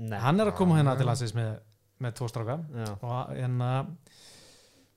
[0.00, 0.18] Nei.
[0.18, 1.54] Hann er að koma hérna til landsins með,
[2.02, 2.58] með tvo stráka.
[2.74, 2.90] Já.
[2.98, 3.70] og hérna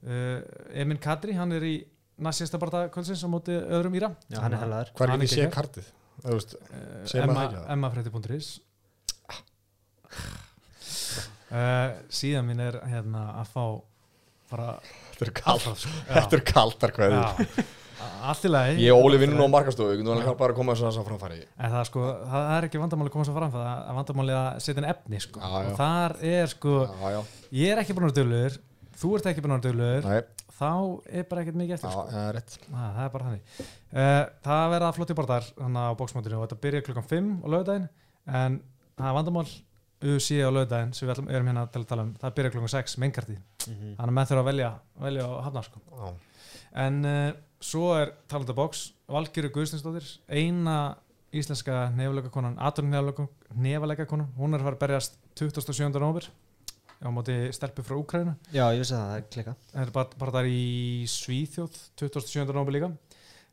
[0.10, 0.42] uh,
[0.74, 1.76] Emin Kadri, hann er í
[2.22, 4.10] næstjasta barða kvöldsins á móti öðrum Íra.
[4.30, 4.92] Já, hann er hellaður.
[4.94, 5.88] Hvað er Hann ekki er séð kartið?
[6.24, 6.60] Þú veist, uh,
[7.10, 7.70] Segir maður Emma, ekki það?
[7.74, 8.50] emmafrétti.is
[11.54, 13.64] uh, síðan mín er hérna að fá
[14.54, 14.68] bara
[15.14, 15.48] Þetta er kalt.
[15.54, 16.04] alltaf, sko.
[16.18, 17.24] Þetta er kaltar hvað já,
[18.28, 18.78] allt í lagi.
[18.84, 21.08] Ég og Óli vinnum nú á markastofu Við getum alveg hjálpa að koma þess að
[21.10, 21.38] framfæri.
[21.58, 24.50] En það, sko, það er ekki vandamáli að koma svo fram það er vandamáli að
[24.66, 25.42] setja inn efni sko.
[25.42, 25.70] Já, já.
[25.72, 27.20] og þar er sko Já, já,
[27.62, 28.58] ég er ekki búin að vera duglegur
[29.04, 30.20] þú ert ekki búin að vera nei,
[30.64, 32.06] þá er bara ekkert mikið já, eftir sko.
[32.14, 33.44] það er rétt Ah, það er bara þannig
[33.94, 35.18] uh, það verða flotti
[35.60, 37.88] þannig á bóksmótinu og þetta byrja klukkan 5 á lögudaginn
[38.42, 38.58] en
[38.98, 39.48] það er vandamál
[40.04, 42.74] UC á lögudaginn sem við ætlum, erum hérna til að tala um það byrja klukkan
[42.80, 43.94] 6 meinkarti Mhm.
[43.96, 45.80] þannig að menn þurfa að velja, velja að hafna sko.
[45.96, 46.08] Já,
[46.84, 47.32] en uh,
[47.64, 50.98] svo er talandi bóks Valgjöru Guðstinsdóttir eina
[51.34, 52.84] íslenska nefaleikakonan Atur
[53.56, 55.88] nefaleikakonan hún er að fara að berjast 27.
[55.96, 56.28] november
[57.04, 59.56] á móti stelpu frá Úkrænu Já, ég vissi það, það er klika.
[59.72, 60.64] Það er bara, bara þar í
[61.14, 62.56] Svíþjóð 27.
[62.56, 62.90] nómur líka.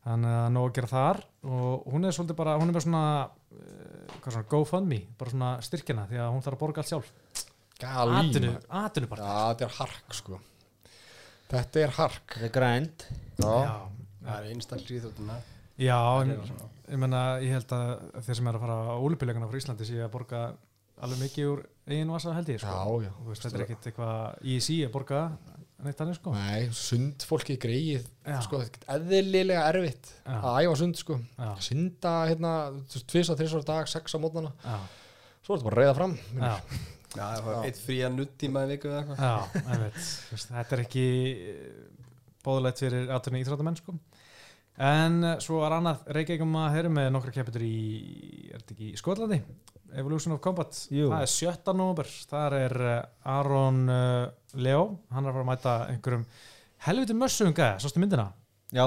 [0.07, 3.05] Þannig að nóg að gera þar og hún er svolítið bara, hún er bara svona
[3.29, 7.13] uh, hvað svona, GoFundMe, bara svona styrkina því að hún þarf að borga allt sjálf.
[7.81, 9.27] Atinu, atinu bara.
[9.27, 10.41] Já, þetta er hark sko.
[11.51, 12.37] Þetta er hark.
[12.37, 13.07] Það er grænt.
[13.41, 13.51] Já,
[14.21, 15.37] Það er einstaklega íþjóttuna
[15.81, 16.33] já en,
[16.93, 17.93] ég menna, ég held að
[18.27, 20.41] þeir sem er að fara á úlupilegana frá Íslandi sé að borga
[21.01, 22.77] alveg mikið úr eigin vasa held ég sko.
[22.77, 23.13] já, já.
[23.17, 25.23] Þú veist, þetta er ekkit eitthvað í sí að borga
[25.81, 26.33] neitt annir sko.
[26.37, 28.07] Nei, sund fólki greið
[28.45, 30.37] sko, er eðlilega erfitt Já.
[30.37, 31.17] að æfa sund sko.
[31.39, 32.55] Já, synda hérna,
[33.09, 34.53] tvisa, þrisvar dag, sex á mótnana.
[34.61, 34.77] Já,
[35.41, 36.53] svo er þetta bara að reyða fram já.
[37.11, 39.25] Já, það var eitt fría nuttíma í viku eða eitthvað.
[39.25, 39.97] Já, einmitt,
[40.29, 41.07] Þú veist, þetta er ekki
[42.45, 43.97] bóðulegt fyrir aðtunni íþróttamenn sko.
[44.81, 47.75] en eh, svo er annað Reykjavíkum að heyra með nokkra keppitur í
[48.81, 49.41] í Skotlandi
[49.99, 51.11] Evolution of Combat, Jú.
[51.11, 51.77] það er 17.
[51.77, 56.27] november þar er eh, Aron uh, Leo, hann er að fara að mæta einhverjum
[56.87, 58.31] helviti mössum gæða, sástu myndina?
[58.75, 58.87] Já.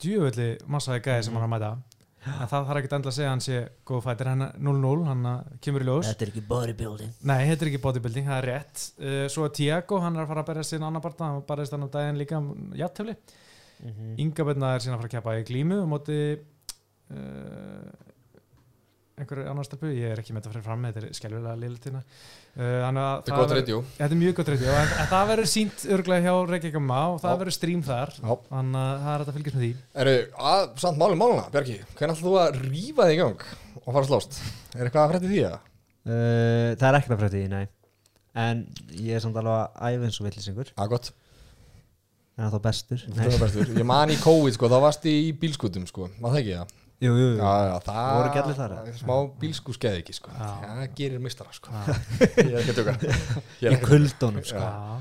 [0.00, 1.72] Djúvöldi massaði gæði sem hann er að mæta.
[2.20, 5.28] En það þarf ekki endilega að segja hann sé góð fætir, hann er 0-0, hann
[5.30, 6.08] eh, kemur í ljós.
[6.10, 7.12] Þetta er ekki bodybuilding.
[7.30, 8.82] Nei, þetta er ekki bodybuilding, það er rétt.
[9.00, 11.76] Uh, Svo er Tiago, hann er að fara að berja síðan annar parta hann barðist
[11.76, 12.42] hann á daginn líka
[12.76, 14.14] játtöfli mm -hmm.
[14.18, 18.09] Inga Benna er síðan að fara að keppa í glímu á móti uh,
[19.22, 22.88] einhverju annar stelpu ég er ekki með þetta fyrir fram, þetta er skelvilega liðlutina uh,
[23.00, 23.50] að Þetta er
[24.06, 26.78] er mjög gott reyndjó en, en það verður sínt örglega hjá Reykjavík
[27.14, 28.14] og það verður stream þar.
[28.20, 29.70] Þannig að það er að fylgjast með því.
[30.04, 30.14] Eru,
[30.50, 33.46] að, samt málum máluna, Bjarki Hvernig ætlum þú að rífa þig í gang
[33.80, 34.40] og fara að slást?
[34.76, 35.56] Er eitthvað að frétti því að?
[36.10, 37.64] uh, Það er ekkert að frétti því, nei.
[38.40, 38.62] En
[38.94, 41.10] ég er samt alveg að æfa eins og villisingur Það er gott,
[42.40, 43.00] En það er þá bestur.
[43.12, 43.72] Það bestur.
[43.76, 46.06] Ég man í COVID, sko, þá varst í bílskutum, sko
[47.00, 47.36] Jú, jú, jú.
[47.40, 48.74] Já, já, það Voru ekki allir þar?
[48.98, 50.32] Smá bílsku skeði ekki, sko.
[50.36, 50.50] Já.
[50.66, 51.72] Það gerir mistara, sko.
[51.72, 51.94] Já,
[52.44, 54.60] Ég er ekki að er Í ekki kuldónum, sko.
[54.60, 55.00] Já,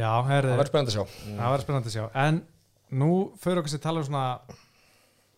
[0.00, 1.04] já herri, Það verður spennandi að sjá.
[1.28, 2.04] Það verður spennandi að sjá.
[2.24, 2.40] En
[3.04, 3.10] nú
[3.44, 4.24] fyrir okkur sér tala um svona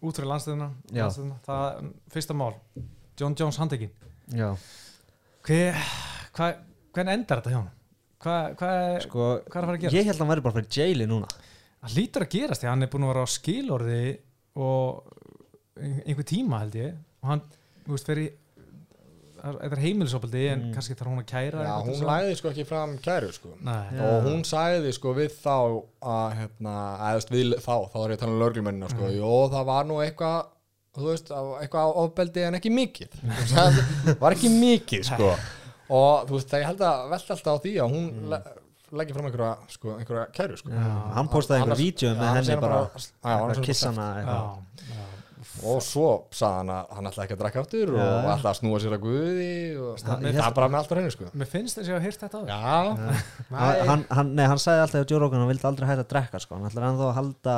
[0.07, 1.37] út fyrir landstöðuna, landstöðuna.
[1.45, 2.55] Það, fyrsta mál,
[3.17, 3.93] John Jones handekinn
[4.37, 4.51] Já,
[5.47, 5.77] Hver,
[6.37, 6.49] hva,
[6.97, 7.73] Hvernig endar þetta hjá hann?
[8.25, 8.71] Hvað hva,
[9.05, 9.95] sko hvað er að fara að gera?
[9.97, 11.29] Ég held að hann væri bara fyrir jaili núna.
[11.85, 14.01] Það lítur að gerast því hann er búin að vera á skilorði
[14.67, 15.16] og
[15.77, 16.99] einhver tíma held ég.
[17.23, 17.45] Og hann,
[17.87, 18.35] þú veist, fyrir
[19.47, 22.97] þetta er heimilisopaldi en kannski þarf hún að kæra Já, hún lagði sko ekki fram
[23.05, 23.53] kæru sko.
[23.67, 24.03] Nei, Já.
[24.09, 25.57] og hún sagði sko við þá
[26.17, 26.75] að hérna,
[27.11, 29.07] eðast við þá þá er ég að tala um lögreglumennina sko.
[29.07, 29.17] Mm.
[29.21, 30.53] jú, það var nú eitthvað
[30.97, 33.17] þú veist, á- eitthvað ofbeldi en ekki mikið.
[34.23, 35.33] Var ekki mikið sko.
[35.97, 38.47] Og þú veist, það ég held að velta alltaf á því að hún mm.
[38.97, 40.73] leggja fram einhverja, sko, einhverja kæru sko.
[40.73, 44.65] Hann postaði einhver Annars- vídeo Já, með henni bara Já, að kissa hana já, eitthvað.
[45.65, 48.09] Og svo sagði hann að hann ætlaði ekki að drakka áttur og Já.
[48.35, 51.31] ætlaði að snúa sér að guði og Það- er bara með allt á henni sko.
[51.33, 54.83] Mér finnst þess að ég hafa hýrt þetta á Já, hann, hann, nei, hann sagði
[54.85, 56.55] alltaf að Joe Rogan hann vildi aldrei hætta að drekka sko.
[56.59, 57.57] hann ætlar ennþá að halda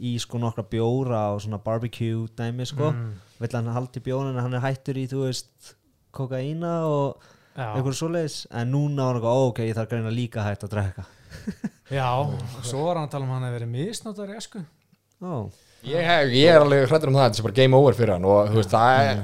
[0.00, 2.92] í sko nokkra bjóra og svona barbecue dæmi sko.
[2.94, 3.12] Mm.
[3.40, 5.74] vill hann halda í bjórin hann er hættur í þú veist
[6.14, 7.16] kokaína og
[7.56, 8.46] Já, einhverju svoleiðis.
[8.54, 11.04] En núna var hann eitthvað, ok, ég þarf greina líka hætt að drekka.
[11.90, 12.06] Já,
[12.70, 14.62] svo var hann að tala um að hann hefði verið misnóttar í esku
[15.22, 15.48] ó,
[15.86, 18.24] ég, hef, ég er alveg hrættur um það þetta er bara game over fyrir hann
[18.28, 19.20] og þú veist, það er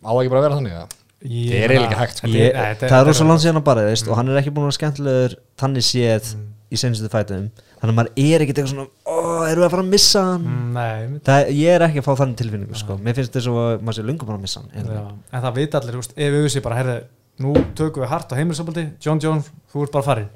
[0.00, 2.28] á ekki bara að vera þannig það Ég Það er eiginlega ekki hægt, sko.
[2.32, 4.52] ég, Nei, þetta- það er rosa langt síðan að bara veist, og hann er ekki
[4.56, 6.30] búin að vera skemmtilegur þannig séð
[6.72, 7.50] í senstu fætum.
[7.76, 9.16] Þannig að maður er ekkert eitthvað svona ó,
[9.50, 10.46] erum við að fara að missa hann?
[10.48, 12.96] Mm, Nei, það, ég er ekki að fá þannig tilfinningu sko.
[13.04, 15.12] mér finnst þess að maður sé lungu bara að missa hann Já, eiginlega.
[15.36, 16.96] en það vita allir, úst, ef við sé bara, herði,
[17.44, 20.28] nú tökum við hart á heimilisopaldi, John Jones, þú ert bara farin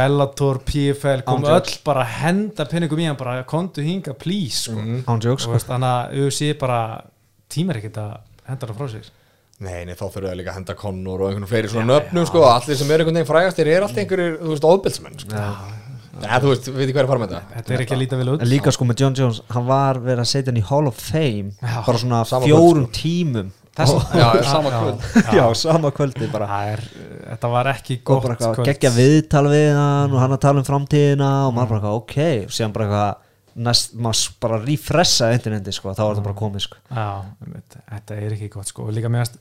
[0.00, 4.64] Bellator, PFL, komu Án öll bara að henda pinningum í hann, bara kontu hinga, please,
[4.66, 4.76] sko.
[4.80, 5.56] Án jokes og sko.
[5.58, 6.80] veist, þannig að sé bara
[7.52, 8.14] tímar ekkert að
[8.48, 9.10] henda það frá sér.
[9.60, 12.40] Nei, nei, þá þurfum við líka að henda Connor og einhvern fleiri svona nöfnum sko,
[12.40, 15.44] og allir sem eru einhvern veginn frægastir er alltaf einhverjir, þú veist, óðbilsmenn sko.
[16.20, 18.30] Já, þú veist, við er að fara með þetta Þetta er ekki að líta vel
[18.32, 18.42] út.
[18.42, 20.98] en líka sko með John Jones hann var verið að setja hann í Hall of
[21.00, 21.76] Fame Já.
[21.86, 23.52] bara svona Sama fjórum kvöld, tímum
[23.86, 25.08] sama kvöld.
[25.38, 26.60] já, sama kvöldi bara.
[26.74, 26.82] Er,
[27.30, 28.62] þetta var ekki gott bara kvöld.
[28.68, 32.16] geggja viðtal við hann og hann að tala um framtíðina og maður bara eitthvað ok.
[32.46, 33.26] Og síðan bara eitthvað
[33.70, 36.80] næst, maður bara refressa interneti sko, þá var þetta bara komið sko.
[36.90, 37.08] Já,
[37.94, 38.88] þetta er ekki gott sko.
[38.94, 39.40] Líka meðast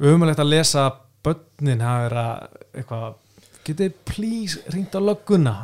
[0.00, 0.86] umulegt að lesa
[1.24, 3.18] börnin hafa verið að eitthvað,
[3.70, 5.54] getið þið please ringt á lögguna?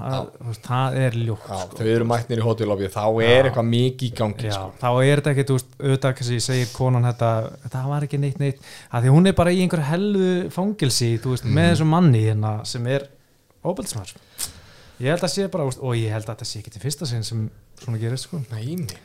[0.66, 1.78] Það er ljótt Já, sko.
[1.80, 4.72] þau eru mætnir í hótelobby, þá er eitthvað mikið í gangi Já, sko.
[4.82, 7.32] þá er þetta veist, auðvitað kannski segir konan þetta,
[7.66, 8.62] þetta var ekki neitt neitt.
[8.90, 12.56] Að því hún er bara í einhver helðu fangilsi, þú veist, með þessum manni hérna
[12.68, 13.08] sem er
[13.66, 14.14] óbeldsmar
[15.02, 17.08] ég held að sé bara, veist, og ég held að þetta sé ekki til fyrsta
[17.08, 17.44] sinn sem
[17.82, 18.40] svona gerist sko.
[18.52, 19.02] Nei, nei,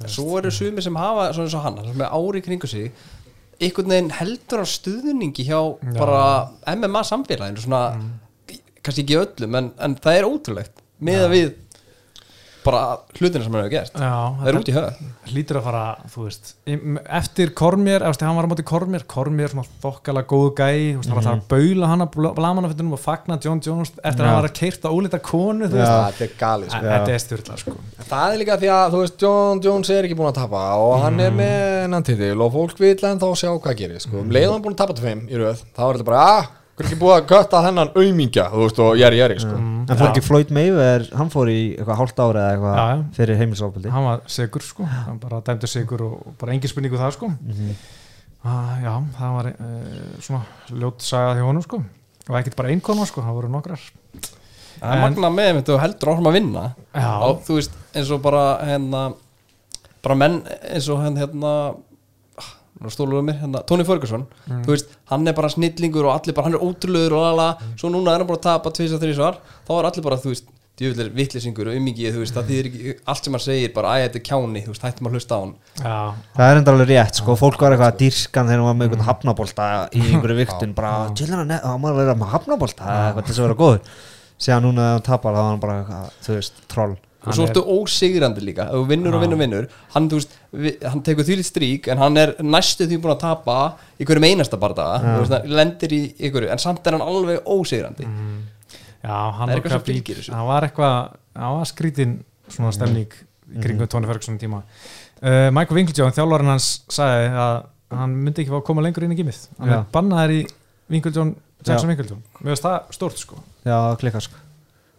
[0.00, 0.10] nei.
[0.10, 2.88] Svo eru sumir sem hafa svona eins og hann sem er ári kringu sig
[3.60, 5.92] einhvern veginn heldur á stuðningi hjá Já.
[5.98, 6.24] bara
[6.74, 7.82] MMA samfélaginu svona,
[8.82, 11.52] kannski ekki öllum en, en það er ótrúlegt með að við
[12.64, 12.80] bara
[13.18, 13.94] hlutina sem hann hefur gert.
[13.94, 16.50] Já, það er út í höf hlýtur að fara, þú veist
[17.18, 21.18] eftir Kormér, hann var á móti Kormér Kormér, svona þokkala góðu gæi þú veist, hann
[21.18, 24.48] var það að baula hann að blamanafittunum og fagna John Jones eftir að hann var
[24.50, 26.18] að keirta ólita konu, þú Já, veist.
[26.18, 26.82] þetta er galið sko.
[26.88, 27.76] Þetta er styrla, sko.
[28.10, 30.96] Það er líka því að, þú veist, John Jones er ekki búin að tapa og
[31.04, 34.20] hann er með hennan titil og fólk vil en þá sjá hvað gerir sko.
[34.24, 36.84] um leiðan búin að tapa til fimm í röð þá er þetta bara, ah, hver
[36.84, 39.56] er ekki búið að kötta þennan aumingja, þú veist, og jæri, jæri sko.
[39.58, 43.04] en fór ekki Floyd Mayweather, hann fór í eitthvað hálft ára eða eitthvað já.
[43.18, 44.86] fyrir heimilsofbildi hann var sigur, sko.
[44.90, 47.30] Hann bara dæmdi sigur og og bara engin spurningu það, sko.
[48.44, 50.42] Ah, já, það var uh, svona
[50.82, 51.78] ljót sagað hjá honum, sko.
[52.28, 53.80] Og ekkert bara einkona, sko, það voru nokkrar.
[54.80, 57.10] Það er En- magna með þeim þú heldur áfram að vinna Já.
[57.22, 59.02] og þú veist eins og bara hérna
[60.02, 64.26] bara menn eins og hérna ah, nú stólur um mér, hérna, Tony Ferguson.
[64.48, 67.88] Þú veist, hann er bara snillingur og allir bara, hann er ótrúlegur og lala, svo
[67.90, 70.50] núna er hann bara að tapa tvís og þrísvar, þá er allir bara, þú veist
[70.74, 74.08] djúvillir vittlisingur og ummingið, þú veist, það þýðir ekki allt sem hann segir, bara, æ,
[74.08, 75.52] þetta er kjáni, þú veist, hættum að hlusta á hann.
[75.78, 75.98] Já,
[76.34, 78.88] það er enda alveg rétt, sko, fólk var eitthvað að dýrskan þegar hann var með
[78.88, 83.30] einhvern hafnabólta í einhverju viktun, bara, til hann að maður vera með hafnabólta, eitthvað til
[83.30, 84.02] þess að vera góður
[87.24, 89.66] og svo ertu ósigrandi líka, þú vinnur og vinnur og vinnur.
[89.94, 93.58] Hann, veist, vi, hann tekur því strík en hann er næstu því búin að tapa
[94.00, 94.58] í hverjum einasta
[95.40, 98.04] hann lendir í ykkur, en samt er hann alveg ósigrandi.
[99.04, 100.32] Já, hann Það er var eitthvað sem eitthvað fylgir bíl- þessu.
[100.36, 102.14] hann var eitthvað, hann var skrítin
[102.48, 103.12] svona stemning
[103.54, 104.62] í kringum Tony Ferguson tíma.
[105.24, 107.58] Uh, Michael Winklejohn, þjálfarinn hans sagði að
[107.94, 109.42] hann myndi ekki fá að koma lengur inn í gimið.
[109.60, 110.40] Hann er bannaður í
[110.92, 111.34] Winklejohn
[111.64, 111.88] Jackson.
[111.92, 113.38] Winklejohn, finnst það stórt sko.
[113.64, 114.40] Já, klikkar, sko.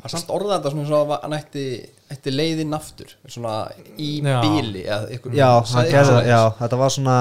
[0.06, 1.66] Hann samt orðaði þetta svona og að hann ætti,
[2.14, 3.56] ætti leiðinn aftur svona
[3.98, 4.40] í Já.
[4.44, 5.50] bíli eða ykkur, já,
[5.90, 7.20] gerði, já, þetta var svona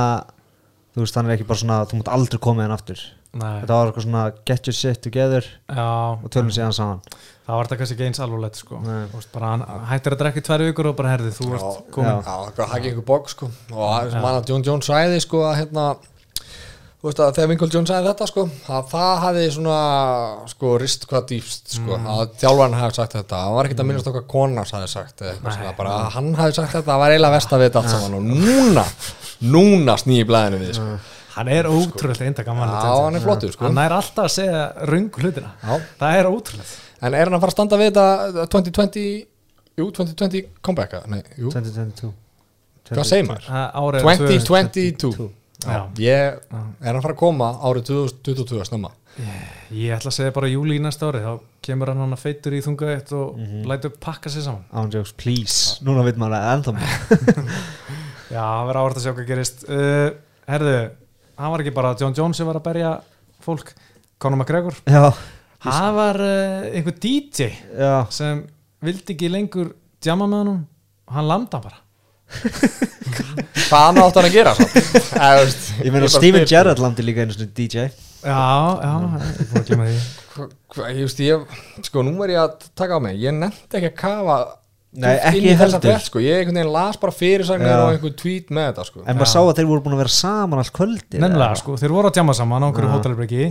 [0.94, 3.00] þú veist, hann er ekki bara svona, þú mútt aldrei koma inn aftur.
[3.34, 7.00] Nei, þetta var eitthvað svona, get your shit together já, og tölum síðan saman.
[7.44, 8.78] Það var þetta kannski ekki eins alvarlegt sko.
[8.84, 9.00] Nei.
[9.10, 11.90] Þú veist, bara hann hættir að drekka í tvær vikur og bara herði, þú ert
[11.96, 13.50] komin Já, það er ekki einhver bók sko.
[13.74, 15.88] Og er hann að John Jones sæði sko að hérna
[17.04, 19.80] þú veist að þegar Winkle Jones sæði þetta sko að það hafi svona
[20.48, 23.40] sko rist hvað dýpst sko að þjálfarn hafi sagt þetta.
[23.44, 26.72] Hann var ekkert að minnast okkar konar hafi sagt svona bara að hann hafi sagt
[26.78, 28.16] þetta það var eiginlega verst að við þetta allt saman.
[28.16, 28.86] Og núna
[29.52, 30.96] núna snýi blæðinu við sko.
[31.34, 33.68] Hann er ótrúlega eintak að mann Já, hann er flottur sko.
[33.68, 35.52] Hann er alltaf að segja röng hlutina.
[35.60, 35.76] Já.
[36.00, 36.68] það er ótrúlega
[37.04, 39.08] En er hann að fara að standa við þetta 2020
[39.74, 42.12] Jú, 2020 comebacka Nei, jú, 2022
[42.94, 43.48] hvað segir maður?
[43.48, 45.26] Það árið 2022
[45.64, 45.80] Já.
[46.02, 48.90] Ég er hann að fara að koma árið 2022 að snemma.
[49.74, 51.32] Ég ætla að segja bara júli í næsta ári þá
[51.64, 53.38] kemur hann hann að feitur í þunga eitt og
[53.70, 54.64] lætur pakka sér saman.
[54.74, 55.78] Ándjóks, please.
[55.86, 56.88] Núna veit maður að ennþá mér
[58.34, 59.64] já, það verður áhvert að sjá hvað gerist.
[59.68, 60.08] Uh,
[60.50, 60.74] herðu,
[61.38, 62.92] hann var ekki bara John Jones sem var að berja
[63.44, 63.72] fólk
[64.22, 64.82] Conor McGregor.
[64.90, 65.06] Já,
[65.62, 67.94] það var uh, einhver DJ já.
[68.14, 68.44] sem
[68.84, 69.72] vildi ekki lengur
[70.02, 70.60] djama með honum
[71.04, 71.83] og hann landa bara
[73.68, 74.52] Hvað átt hann að gera
[75.84, 76.50] Ég meina Steven sko.
[76.54, 77.86] Gerrard landi líka einu svona DJ
[78.24, 78.42] já,
[78.80, 79.96] já, ég er búin að glemma því
[80.34, 81.56] Hva- hva- Ég veist, ég,
[81.86, 84.38] sko, nú er ég að taka á mig Ég nefndi ekki að kafa
[84.94, 85.96] Nei, ekki heldur.
[85.98, 86.20] sko.
[86.22, 87.78] Ég einhvern veginn las bara fyrirsagnir Já.
[87.82, 89.00] og einhver tweet með þetta sko.
[89.10, 91.94] En maður sá að þeir voru búin að vera saman allt kvöldi Nefnilega, sko, þeir
[91.96, 92.94] voru að djama saman á einhverju Já.
[92.94, 93.48] hótelbreki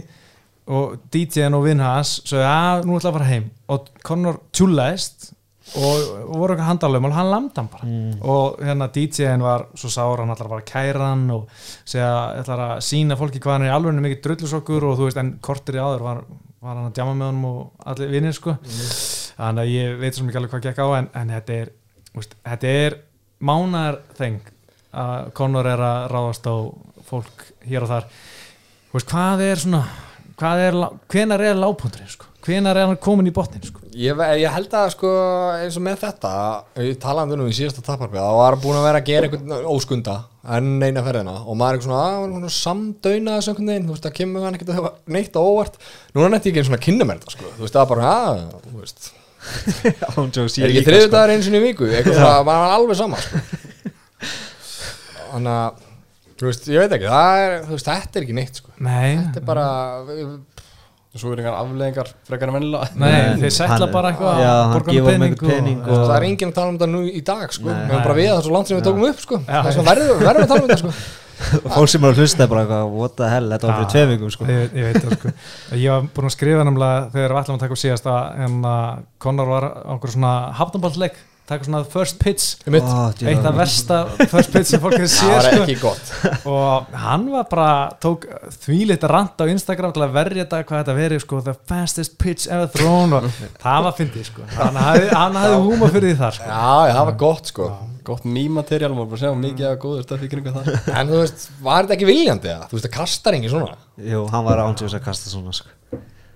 [0.72, 5.34] og DJ-in og vinn hans sagði að nú ætla að fara heim og Conor tjúlaðist
[5.80, 7.90] og, voru eitthvað handalum og hann lamdi hann bara.
[8.34, 12.12] Og hérna DJ-in var svo sár hann ætlar að fara að kæra hann og segja
[12.42, 15.34] ætlar að sína fólki hvað hann er í alveg mikið drullusokkur og þú veist en
[15.44, 16.24] kortir í áður var,
[16.64, 18.56] var hann að djama með honum og allir vinnir sko.
[19.34, 21.74] Þannig að ég veit svo mikið alveg hvað gekk á en, en þetta er,
[22.14, 23.00] veist, þetta er
[23.44, 24.54] mánar þeng
[24.94, 26.56] að Conor er að ráðast á
[27.08, 28.10] fólk hér og þar.
[28.94, 29.86] Veist, hvað er svona
[30.40, 30.78] hvað er,
[31.12, 32.30] hvenar er lágpunturinn sko?
[32.44, 33.82] Hvenar er hann komin í botnin sko?
[33.96, 35.10] ég, ég held að sko,
[35.62, 36.34] eins og með þetta
[36.84, 40.18] ég talaði um í síðasta taparfi það var búin að vera að gera einhvern óskunda
[40.58, 43.96] enn eina ferðina og maður er eitthvað svona, að, svona samdauðna þessu einhvern veginn, þú
[43.96, 45.80] veist, það kemur hann ekkert að hafa neitt á óvart,
[46.18, 48.12] núna nætti ég ekki eins svona kynna mér þetta, sko, þú veist, það var bara,
[48.20, 49.12] að, þú veist.
[50.64, 53.42] Er ekki þriðu dagar eins og í viku, eitthvað svona, er alveg sama, sko.
[55.34, 55.82] Þannig að
[56.40, 58.72] þú veist, ég veit ekki, það er, þú veist, þetta er ekki neitt, sko.
[58.84, 59.66] Nei, þetta er bara,
[60.00, 60.53] og
[61.22, 65.08] svo er einhver afleðingar frekar en vennilega nei þeir setla bara eitthvað Já, hann honum
[65.08, 67.68] honum einhvern pening og- það er enginn að tala um þetta nú í dag, sko.
[67.70, 67.84] Nei.
[67.84, 69.40] við erum bara við það svo langt sem við tókum upp, sko.
[69.46, 69.60] Já.
[69.68, 71.20] þess vegna verðum verðum að tala um þetta, sko.
[71.74, 74.06] Fólk sem er að hlusta er bara eitthvað, what the hell, þetta var fyrir tvei
[74.14, 74.46] vikum sko.
[74.48, 75.32] ég, ég veit það sko.
[75.84, 78.74] Ég var búin að skrifa nefnilega þegar við ætlum að taka upp síðast að hérna,
[79.26, 81.18] Conor var á einhver svona hafnaballleik
[81.50, 82.54] taka svona first pitch.
[82.64, 83.28] Djú.
[83.30, 83.98] eitt af versta
[84.32, 85.62] first pitch sem fólk hefur séð sko.
[85.64, 86.12] ekki gott.
[86.54, 87.70] Og hann var bara
[88.04, 88.28] tók
[88.64, 92.48] þvílitt rant á Instagram til að verja þetta hvað þetta verið sko the fastest pitch
[92.48, 93.28] ever thrown og
[93.64, 94.48] það var fyndið sko.
[94.56, 96.48] Hann hafði, húma fyrir því þar sko.
[96.48, 97.72] já, já, það var gott, sko.
[98.04, 100.74] Gott mýmaterjál, maður bara sjá mikið af góður stöfi kringu það.
[100.92, 102.66] En þú veist, var þetta ekki viljandi eða?
[102.68, 103.78] þú veist, það kastar engin svona?
[104.12, 105.72] Jú, hann var ándjóks að kasta svona sko.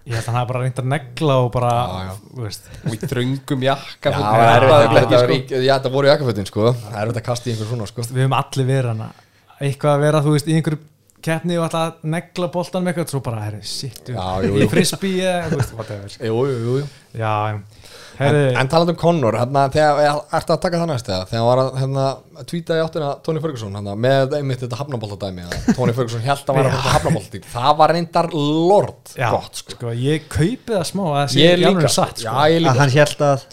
[0.08, 2.12] Ég held að hann hafði bara reynd að negla og bara Já, já.
[2.38, 5.17] þú veist og í þröngum jakka já, fólk það var erfitt hrapaði að- ekki, þetta
[5.17, 5.63] var sko.
[5.67, 8.22] já, þetta voru jakkafötin, sko það er erfitt að kasta í einhver svona, sko við
[8.24, 9.10] höfum allir verið hana
[9.58, 10.80] eitthvað að vera þú veist í einhverju
[11.28, 14.54] keppni og alltaf negla boltan með eitthvað svo bara herri Já, jú.
[14.63, 16.88] í frisbee eða þú veist whatever jú, jú, jú, jú.
[18.17, 21.41] Já En, en talað um Conor, hérna, þegar ertu að taka það næst eða, þegar
[21.43, 22.06] hann var að hérna,
[22.49, 26.60] tweeta í áttina Tony Ferguson, hérna, með einmitt þetta hafnaboltadæmi, að Tony Ferguson held að
[26.60, 29.77] vera að fara hafnabolti, það var reyndar lord gott, sko.
[29.77, 32.27] sko ég kaupi það smá að það sé Ég í alveg líka, satt sko.
[32.27, 32.77] já, ég að líka.
[32.82, 33.47] hann held að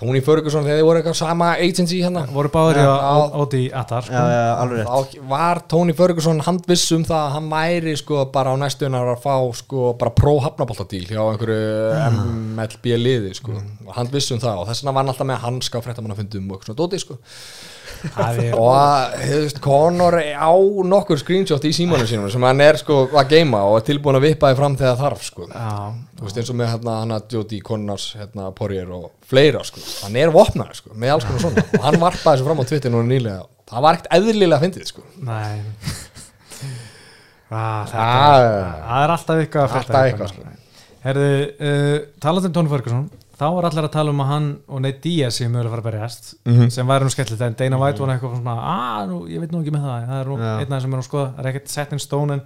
[0.00, 2.92] Tony Ferguson, þegar þið voru eitthvað sama agency hérna, voru báður í Já.
[3.10, 4.22] að Óti Atar já, sko.
[4.32, 8.56] já, alveg rétt var Tony Ferguson handviss um það að hann væri sko bara á
[8.62, 11.60] næstunar að fá sko bara pró hafnaboltadíl hjá einhverju
[12.56, 15.82] MLB liði sko og handviss um það og þess vegna var hann alltaf með hanska
[15.82, 17.18] á fréttamannafundum og eitthvað svona dóti sko
[18.56, 20.52] og að, veist, Conor á
[20.90, 24.26] nokkur screenshot í símanum sínum sem hann er sko að geima og er tilbúin að
[24.28, 25.48] vippa þið fram þegar þarf sko.
[25.52, 25.74] Já,
[26.18, 29.82] þú veist eins og með hérna hann að Jody Connors hérna Poirier og fleira sko.
[30.06, 31.66] Hann er vopnar sko með alls konar svona.
[31.78, 33.44] Og hann varpaði þessu fram á Twitter núna nýlega.
[33.70, 35.06] Það var ekkert eðlilega fyndið sko.
[35.26, 35.60] Nei.
[37.50, 37.90] Ah, Ah.
[37.90, 40.56] það er alltaf eitthvað að frétta Alltaf eitthvað, sko.
[41.00, 41.30] Herðu,
[41.66, 43.06] uh, talað um Tony Ferguson
[43.40, 45.88] þá var allir að tala um að hann og Nate Diaz séu mögulega fara að
[45.90, 46.70] berjast Mhm.
[46.70, 49.62] sem væri nú skemmtilegt en Dana White var eitthvað svona að nú, ég veit nú
[49.62, 50.58] ekki með það það er Já.
[50.60, 52.42] einn þeim sem er nú skoða það er ekkert set in stone en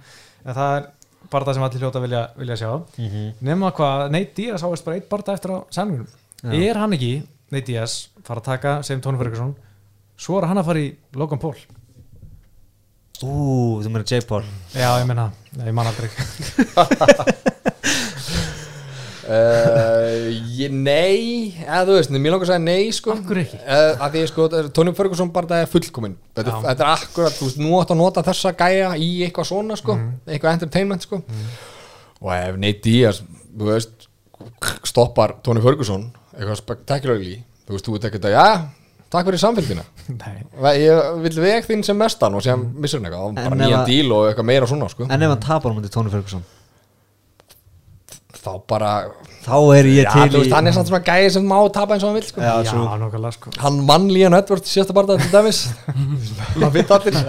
[0.53, 0.87] það er
[1.31, 3.33] bara það sem allir hljóta vilja, vilja sjá Mhm.
[3.41, 6.07] nema hvað Nate Diaz áist bara eitt barða eftir á samlingunum
[6.43, 6.69] Já.
[6.69, 9.55] er hann ekki, Nate Diaz fara að taka sem Tony Ferguson
[10.17, 11.55] svo er hann að fara í Logan Paul
[13.23, 14.21] ú, þú meira J.
[14.27, 14.43] Paul
[14.73, 16.09] já ég menna, ég man aldrei
[19.25, 19.31] Uh,
[20.65, 23.59] ég, nei, eða þú veist, mér langar að segja nei sko hverju ekki?
[23.63, 26.61] uh, að því sko, Tony Ferguson bara það er fullkominn þetta, Já.
[26.69, 29.95] þetta er akkurat, þú veist, nú átt að nota þessa gæja í eitthvað svona sko
[29.95, 30.11] Mhm.
[30.27, 31.21] eitthvað entertainment sko
[32.21, 33.21] og ef Nate Diaz,
[33.55, 34.09] þú veist
[34.87, 37.37] stoppar Tony Ferguson eitthvað spektakularly
[37.67, 38.47] þú veist, þú veit ekki þetta, já,
[39.13, 39.83] takk fyrir samfélgina
[40.21, 43.61] Nei, Ég vil veg þín sem mestan og sem missur hann eitthvað, En bara ef
[43.61, 45.07] nýjan að- díl og eitthvað meira svona sko.
[45.09, 46.43] En ef hann tapar á mútið Tóni Ferguson
[48.45, 48.91] þá bara
[49.45, 51.93] Þá er ég Já, til þú í hann er samt svona gæði sem má tapa
[51.93, 52.41] eins og hann vil sko.
[52.41, 53.51] Já, já, nokkulega sko.
[53.61, 55.59] Hann vann Lían Edward síðasta barða til dæmis.
[56.61, 57.19] Það veit allir.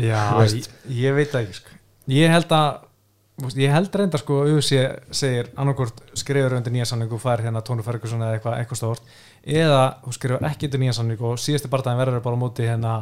[0.00, 1.76] Já, ég, ég veit ekki sko.
[2.10, 2.86] Ég held að
[3.60, 4.80] ég held reynda sko að UFC
[5.16, 9.14] segir annarkort skrifur undir nýja samning og fær hérna Tónu Ferguson eða eitthvað, eitthvað stórt
[9.44, 12.94] eða þú skrifur ekki undir nýja samning og síðasti barndaginn verður bara á móti hérna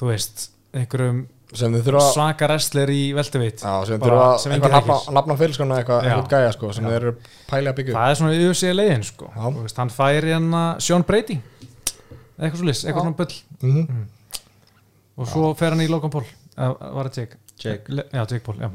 [0.00, 4.74] þú veist, einhverjum sem þið þurfa svaka wrestler í veltuveit Já, sem þurfa sem eitthvað
[4.76, 6.10] enginn nafna, nafna fylskona eitthvað, Já.
[6.14, 6.90] eitthvað gæja sko, sem Já.
[6.92, 7.12] þeir eru
[7.50, 9.40] pæli að byggja það er svona UFC leiðin sko Já.
[9.48, 11.38] Þú veist, hann fær hérna Sean Brady
[12.40, 13.06] eitthvað svo lis, eitthvað Já.
[13.08, 14.04] svona bull Mhm.
[15.20, 17.36] og svo fer hann í Logan Paul uh, var það Jake?
[17.60, 17.98] Jake.
[18.14, 18.70] Já, Jake Paul, já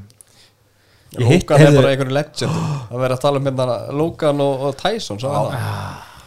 [1.16, 2.52] Logan er bara einhverju legend
[2.92, 5.56] að vera að tala um hérna Logan og, og Tyson svo það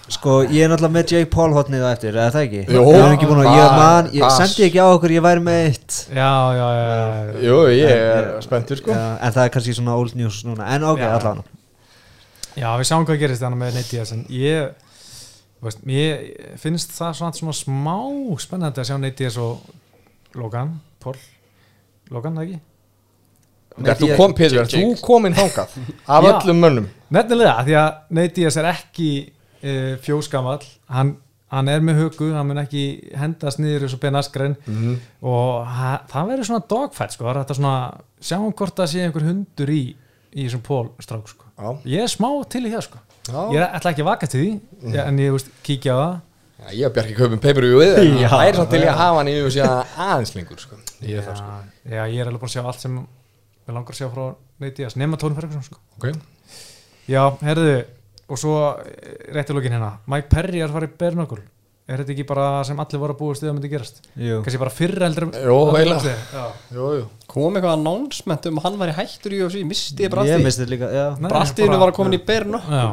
[0.09, 2.61] Sko, ég er náttúrulega með Jake Paul hotnið á eftir, eða það ekki?
[2.72, 2.82] Jú.
[2.88, 4.38] Ég er ekki búin að, ég Pass, man, ég pass.
[4.40, 7.34] sendi ekki á okkur, ég væri með eitt Já, já, já, já.
[7.44, 8.94] Jú, ég er spenntur sko.
[8.96, 11.42] Já, En það er kannski svona old news núna En ok, allan
[12.56, 14.72] já, við sjáum hvað gerist þannig með Nate Diaz en ég,
[15.62, 17.96] veist, ég finnst það svona, svona smá
[18.42, 19.61] spennandi að sjá Nate Diaz og
[20.40, 20.72] Logan,
[21.04, 21.14] Paul
[22.11, 22.61] Logan, það ekki?
[23.78, 25.76] Er þú kom, Pétur, þú komin þangað
[26.09, 26.30] af Já.
[26.32, 29.11] öllum mönnum Nefnilega, því að Nate Diaz er ekki
[29.62, 31.16] uh, fjósgamall hann,
[31.52, 32.82] hann er með hugu, hann mun ekki
[33.16, 34.98] hendast niður eins og Ben Askren Mhm.
[35.22, 37.74] og ha, það verður svona dogfight sko, það er þetta svona,
[38.20, 39.82] sjáum hvort það sé einhver hundur í,
[40.34, 41.44] í þessum Paul strák sko.
[41.59, 41.68] Já.
[41.84, 42.98] ég er smá til í það sko.
[43.28, 43.40] Já.
[43.52, 46.16] ég ætla ekki að vaka til því en ég veist, kíkja á það
[46.59, 48.28] Já, ég og Bjarki kaupum pay-per-view við Já.
[48.32, 50.76] Það er samt til ég að hafa hann í yfir síðan aðeins lengur sko.
[51.06, 52.96] Ég er það sko já, já, ég er alveg búin að sjá allt sem
[53.68, 54.24] við langar að sjá frá
[54.74, 55.78] Diaz, nema Tony Ferguson sko.
[56.00, 56.09] Ok,
[57.06, 57.76] já, herðu
[58.28, 61.40] og svo eh, rétti lókin hérna Mike Perry er í Bernokul
[61.88, 64.00] er þetta ekki bara sem allir voru að búa stuð að myndi gerast?
[64.12, 65.28] Kannski bara fyrr heldur
[67.32, 70.66] kom eitthvað announcement um að hann væri hættur í UFC misti ég bara Ég misti
[70.68, 71.06] líka, já.
[71.16, 72.84] Bara í bara- var að koma í bernu Já,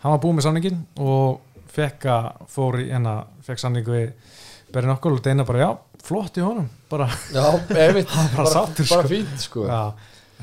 [0.00, 1.40] hann var búið með samningin og
[1.76, 4.08] fekk að fór í hérna, fekk samning við
[4.72, 5.68] Berinn okkur og Deina bara, já,
[6.02, 6.66] flott í honum.
[6.90, 8.08] Bara, Já, einmitt.
[8.36, 9.08] Bara sáttur, Bara sko.
[9.12, 9.66] fínt sko.
[9.68, 9.92] Já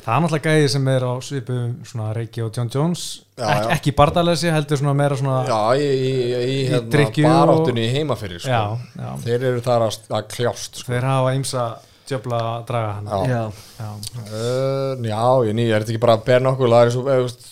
[0.01, 3.03] það er náttúrulega gæði sem er á svipum svona Reiki og John Jones
[3.37, 3.69] Já, já.
[3.77, 8.17] ekki bardalesi, heldur svona meira svona Já, í, í, í, í hérna, og- baráttunni heima
[8.19, 8.49] fyrir sko.
[8.49, 9.09] já, já.
[9.23, 10.91] Þeir eru þar að, að kljást sko.
[10.91, 11.65] þeir hafa ímsa
[12.09, 13.41] djöfla að draga hann Já.
[13.79, 13.89] Já,
[14.27, 17.51] uh, Já, ég ný, er þetta ekki bara knuckle Það er svo, ef,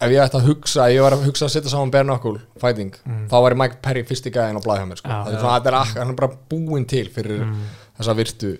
[0.00, 2.92] ef ég ætti að hugsa Ef ég var að hugsa að setja saman knuckle fighting,
[3.30, 5.08] þá væri Mike Perry fyrsti gæðin á blæðhjá sko.
[5.08, 7.42] Það er svona, þetta er er bara búinn til fyrir
[7.98, 8.54] þessa virtu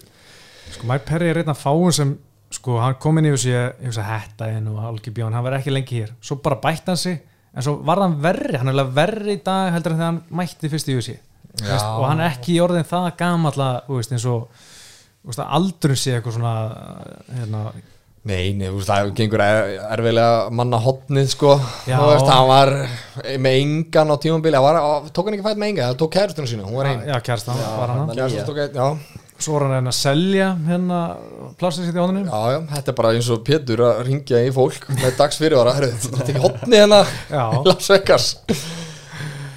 [0.71, 2.13] Sko, Mike Perry er einn af fáum sem
[2.51, 5.61] sko, hann kom inn í þessi, ég hugsa hætta inn og Algi Bjón, hann verði
[5.63, 6.15] ekki lengi hér.
[6.25, 7.21] Svo bara bætti hann sig,
[7.55, 10.21] en svo var hann verri hann er alveg verri í dag heldur en þegar hann
[10.41, 11.17] mætti fyrst í þessi
[11.61, 11.79] Já.
[11.83, 15.57] og hann er ekki í orðin það gamalla þú veist, eins og þú veist, að
[15.59, 16.53] aldrun sé eitthvað svona
[17.35, 17.63] hérna,
[18.21, 21.55] Nei, nei, þú veist, það gengur er, erfilega manna hotnið, sko.
[21.89, 22.71] Veist, hann var
[23.41, 26.51] með engan á tímabili hann var, tók hann ekki fætt með enga, það tók kærustunum
[26.53, 29.73] sína, hún var einn já, kærstan var hann Kærustunum tók einn, já, svo var hann
[29.73, 31.01] að reyna að selja hérna
[31.61, 34.51] plássið sitt í honum já, já, þetta er bara eins og Pétur að ringja í
[34.55, 38.29] fólk með dags fyrirvara, herru, þetta er ekki hotnið hérna í Las Vegas.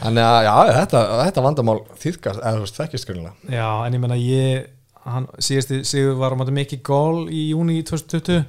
[0.04, 4.04] Þannig að, já, þetta, þetta vandamál þýðkast, eða þú veist, þekkist grunlega Já, en ég
[4.04, 4.72] menna ég
[5.08, 8.44] hann síðasti sigur var á móti Mickey Gall í júni 2020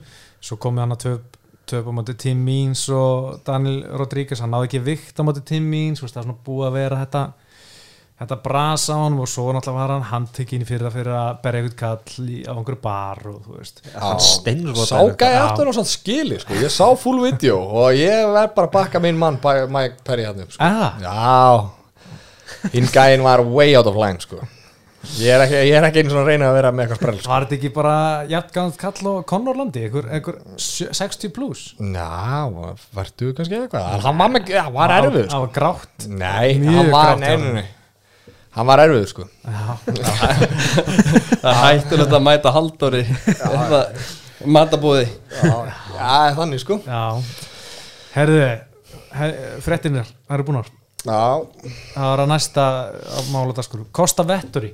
[0.44, 1.38] svo komið hann að töp,
[1.70, 4.42] töp á móti Tim Means og Daniel Rodríguez.
[4.42, 7.24] Hann náði ekki vikt á móti Tim Means það er svona búið að vera þetta
[8.20, 11.62] þetta brasa á hann og svo náttúrulega var hann handtekinn fyrir að fyrir að berja
[11.64, 13.82] eitthvað kall í, á einhverju bar og þú veist.
[13.98, 18.26] Hann steinur Sá gæði aftur á svona skili, sko, ég sá full video og ég
[18.30, 20.70] verð bara að bakka minn mann Mike Perry hann upp, sko?
[21.02, 22.68] Já.
[22.72, 24.38] Hinn gæinn var way out of line sko.
[25.20, 27.18] Ég er ekki, ég er ekki einu svona að reyna að vera með eitthvað sprell
[27.18, 27.28] sko.
[27.34, 27.96] Var þetta ekki bara
[28.30, 31.64] jafngant kall og Conor Landi, einhver, einhver sjö- 60 plus?
[31.76, 32.46] Já,
[32.96, 33.90] verðu kannski eitthvað?
[34.06, 35.42] Hann var, með, ja, var erfið Það sko.
[35.44, 36.06] var grátt.
[36.08, 37.82] Nei, hann var, grátt
[38.54, 39.24] Hann var erfið sko.
[41.42, 43.02] Það er hættulegt að mæta haldóri
[44.54, 45.54] matabúði Já,
[45.96, 46.78] já þannig sko.
[46.86, 47.18] Já.
[48.14, 48.40] Herðu,
[49.18, 49.34] her,
[49.64, 50.70] frettinir, það eru búnar.
[51.04, 51.20] Já,
[51.96, 54.70] Það var að næsta á máladaskur Kosta Vettori.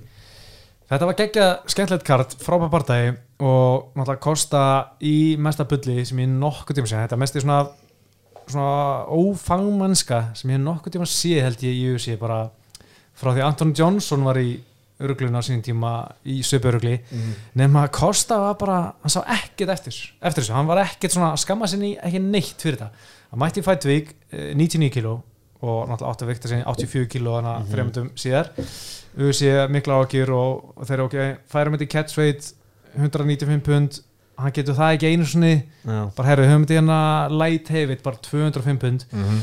[0.91, 3.11] Þetta var geggja skemmtilegt kart frábæð partægi
[3.47, 4.63] og náttúrulega Kosta
[5.07, 7.61] í mesta bulli sem ég nokkuð tíma sé þetta er mest í svona,
[8.51, 12.43] svona ófangmannska sem ég nokkuð tíma sé held ég í UFC bara
[13.21, 14.51] frá því Anton Johnson var í
[15.01, 15.93] öruglun á sínum tíma
[16.29, 17.33] í söpurugli mm.
[17.61, 20.57] nema Kosta var bara hann sá ekkert eftir, eftir þessu.
[20.57, 22.91] Hann var ekkert svona að skamma sinni ekki neitt fyrir þetta
[23.31, 25.17] hann mætti í Fight Week eh, 99 kíló
[25.61, 28.53] og náttúrulega átti að vikta sinni 84 kíló þannig að þreymundum síðar.
[29.21, 31.17] Uzi mikla ágjur og, þeir ok
[31.51, 32.53] færum þetta í catch weight
[32.97, 33.99] 195 pund.
[34.41, 37.01] Hann getur það ekki einu Já, bara herru, höfum þetta hérna
[37.35, 39.05] light heavy bara 205 pund.
[39.13, 39.43] Mhm.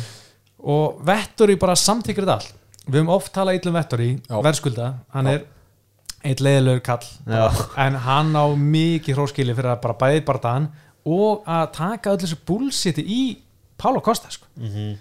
[0.68, 2.56] og Vettori bara samtíkur þetta allt
[2.88, 5.34] við höfum oft talað ítlum Vettori verðskulda, hann Já.
[5.38, 5.46] er
[6.28, 7.48] eitt leiðilegur kall Já.
[7.86, 10.70] en hann á mikið hróskili fyrir að bara bæði bara þann
[11.08, 13.22] og að taka öll þessu bullshiti í
[13.78, 14.48] Pála Kosta sko.
[14.58, 14.96] Mhm.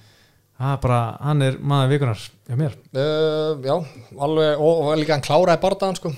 [0.61, 3.75] það er bara, hann er maður vikunar hjá mér Uh, já,
[4.21, 6.13] alveg, og, og líka hann kláraði bardaðan sko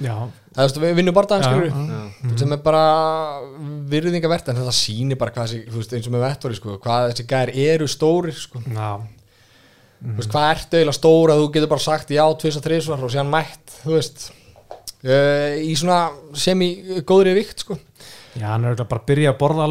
[0.00, 0.14] já,
[0.56, 1.66] Það veist, við vinnum bardaðan Já, skilur
[2.30, 2.38] já.
[2.40, 2.84] sem er bara
[3.92, 7.10] virðingavert en þetta sýnir bara hvað þessi, þú veist, eins og með vettori sko, hvað
[7.10, 8.62] þessi gæðir eru stórir sko.
[10.02, 13.04] Þú veist, hvað ertu eiginlega stór að þú getur bara sagt já, tvis og þrisvar
[13.06, 14.18] og síðan mætt veist.
[15.06, 15.98] Uh, í svona
[16.34, 16.68] semi
[17.06, 17.74] góðri vikt sko.
[18.36, 19.64] já hann er örugglega bara að byrja að borða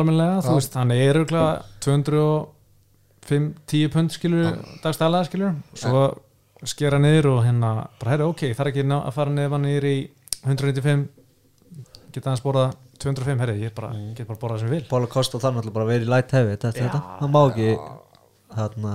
[0.56, 1.52] veist, hann er örugglega
[1.86, 4.46] 205-10 pund skilur,
[4.84, 6.02] dagstælega skilur svo
[6.66, 7.70] skera niður og hérna
[8.00, 9.98] bara herru, ok, það er ekki ná- að fara niður hann niður í
[10.46, 11.08] 195
[12.16, 12.68] geta hans borða
[13.02, 14.86] 205, herri, ég er bara, get bara borða sem ég vil.
[15.12, 17.70] Kosta þarf náttúrulega bara að vera í light heavy þetta, þetta, það má ekki
[18.56, 18.94] þarna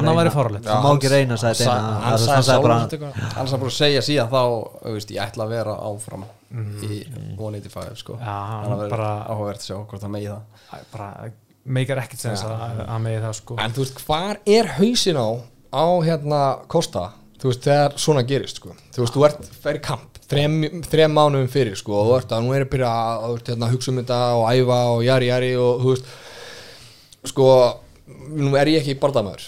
[0.00, 3.08] annað væri fáralegt það má ekki reyna sagði Sa- Deina hann sagði bara þetta
[3.40, 4.40] er að segja síðan þá
[4.84, 6.24] þú veist, ég ætla að vera áfram
[6.86, 7.00] í
[7.36, 8.16] 185 sko.
[8.20, 10.82] Já, hann verður bara- áhugavert að sjá hvort það megi það.
[10.92, 11.08] Bara
[11.66, 13.56] meikar ekkert sens að, að með það sko.
[13.64, 15.28] En þú veist, hvar er hausin á
[15.74, 17.08] á hérna Kosta
[17.42, 18.70] þú veist, þegar svona gerist sko.
[18.94, 20.54] þú veist, þú ert fyrir kamp þrem,
[20.86, 23.66] þrem mánuðum fyrir sko, og þú ert að nú er að byrja að þú hérna,
[23.66, 26.08] að hugsa um þetta og æfa og jari jari og þú veist
[27.30, 27.46] sko,
[28.38, 29.44] nú er ég ekki bardamæður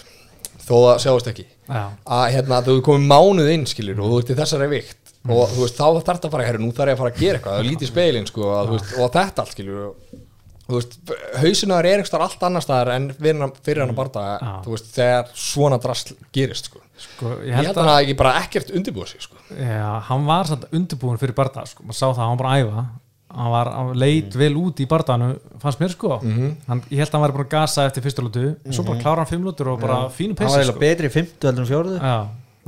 [0.69, 1.47] þó það sjáist ekki.
[1.69, 1.83] Já,
[2.19, 5.65] að hérna, þú komið mánuð inn skilur og þú ert í þessari vikt og þú
[5.65, 7.55] veist, þá þarf þetta að fara herri, nú þarf ég að fara að gera eitthvað,
[7.55, 10.21] það er lítið speilin sko, að, veist, og þetta allt skilur og,
[10.69, 10.97] þú veist,
[11.43, 13.53] hausinar er einhverstaðar allt annar staðar en fyrir hann,
[13.93, 16.81] hann að þú veist, þegar svona drasl gerist sko.
[16.99, 19.43] sko, ég ég held held að að hann hafi ekki bara ekkert undirbúið sig sko.
[19.53, 22.65] já, hann var samt undirbúin fyrir barða sko, maður sá það, hann var bara að
[22.65, 22.87] æfa
[23.29, 26.19] hann var leit vel út í barðanu fannst mér sko.
[26.25, 29.25] Hann, ég held að hann var bara að gasa eftir fyrstu lútu svo bara klára
[29.25, 30.85] hann fimm lútur og bara fínu hann var pissi eiginlega sko.
[30.85, 31.99] betri í 50 heldur en fjóruðu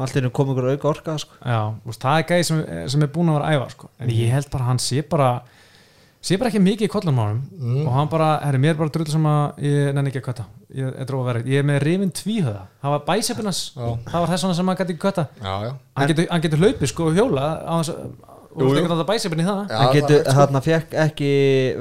[0.00, 1.38] allt er komið ykkur auka orka sko.
[1.44, 2.60] já, úst, það er gæði sem,
[2.92, 3.90] sem er búin að vera æfa sko.
[4.00, 5.30] en ég held bara hann sé bara
[6.20, 7.40] sé bara ekki mikið í á hann
[7.86, 10.44] og hann bara, herri, mér er bara drull sem að ég nenni ekki að kötta,
[10.76, 14.32] ég er dróð að vera ég er með rifin tvíhöða, það var bæsepinnas það var
[14.34, 14.44] þess
[18.50, 18.72] hann hann hann hjóla á þess að og Jú, þú jú.
[18.74, 20.34] veist ekki að bæsepin í það Já, hann það getur, er sko.
[20.40, 21.30] hann fekk ekki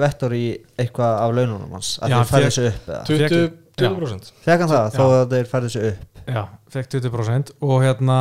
[0.03, 0.43] vettor í
[0.78, 3.49] eitthvað af laununum hans að Já, þeir færði sig upp eða 20,
[3.80, 3.89] Já.
[3.89, 4.32] 20%.
[4.45, 8.17] fekk hann það, þó að þeir færði sig upp Já, fekk 20% og hérna,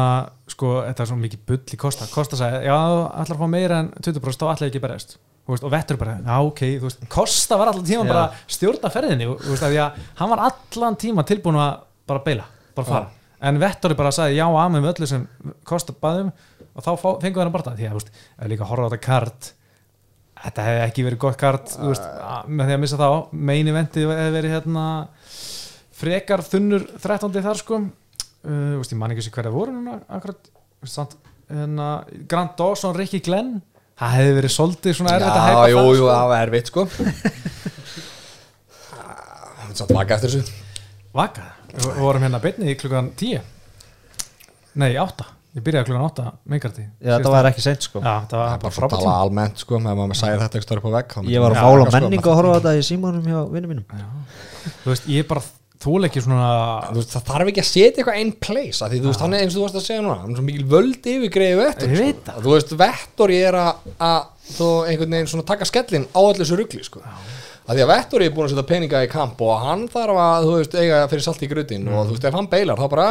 [0.48, 2.78] sko, þetta er svo mikið bull í Kosta Kosta sagði, já,
[3.20, 5.18] ætlar að fá meira en 20% þá ég ekki berjast
[5.48, 8.08] Þú veist, og vettur bara, já, ok, þú veist, Kosta var allan tíma Já.
[8.12, 11.60] bara að stjórna ferðinni og, þú veist, af því að hann var allan tíma tilbúin
[11.60, 11.78] að
[12.08, 12.44] bara beila,
[12.76, 13.08] bara fara
[13.48, 15.24] en vettur bara sagði, já, amen við öllu sem
[15.68, 16.32] Kosta baðum
[16.78, 18.10] og þá fá- fengu hann bara því að, veist,
[18.52, 19.48] líka að horfa á þetta kart
[20.38, 23.08] þetta hefði ekki verið gott kart þú veist, að- með því að missa þá.
[23.50, 24.84] Meini vendið hefði verið hérna
[25.98, 27.42] frekar þunnur 13.
[27.42, 27.80] þar sko.
[28.46, 30.46] Uh, ég man ekki sér hverja voru núna akkurat,
[30.86, 31.16] samt
[31.50, 31.88] hérna,
[32.30, 33.56] Grant Dawson, Ricky Glenn
[33.98, 36.10] það hefði verið svolítið svona erfitt að jú, það, sko.
[36.12, 36.84] það var erfitt sko.
[38.88, 40.54] Það er samt vaka eftir þessu.
[41.18, 43.42] Vaka, við vorum hérna beinni í klukkan 10
[44.78, 45.26] nei, 8
[45.58, 48.00] ég byrjaði klukkan 8 mengarti já, það var ekki seint sko.
[48.04, 50.40] Já, það Það var er bara svo að frábært tala almennt sko, ef maður sæði
[50.44, 52.74] þetta ekki stóri på vegg ég var að fála sko, menningu að horfa á þetta
[52.78, 54.02] í símanum hjá vinnum mínum.
[54.84, 55.44] Þú veist, ég bara
[55.78, 56.46] þúleiki svona
[56.90, 59.34] Þú veist, það þarf ekki að setja eitthvað einn place af því þú veist, hann
[59.36, 61.58] er eins og þú varst að segja núna hann er svo mikil völd yfir greiði
[61.60, 62.42] vettur Ég veit sko.
[62.42, 66.42] þú veist, vettur ég er að, að þú einhvern veginn svona taka skellin á allir
[66.42, 67.02] þessu rugli sko.
[67.04, 70.48] af því að vettur er búin að setja peninga í kamp og hann þarf að,
[70.48, 73.08] þú veist, eiga fyrir salt í grutin og þú veist, ef hann beilar, þá bara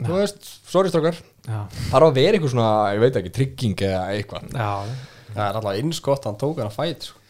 [0.00, 1.60] þú veist, sorry strókar já,
[1.92, 4.48] þarf að vera eitthvað svona, ég veit ekki, trygging eða eitthvað.
[4.56, 4.72] Já,
[5.36, 7.22] það er alltaf innskott hann tók hann að fæt sko.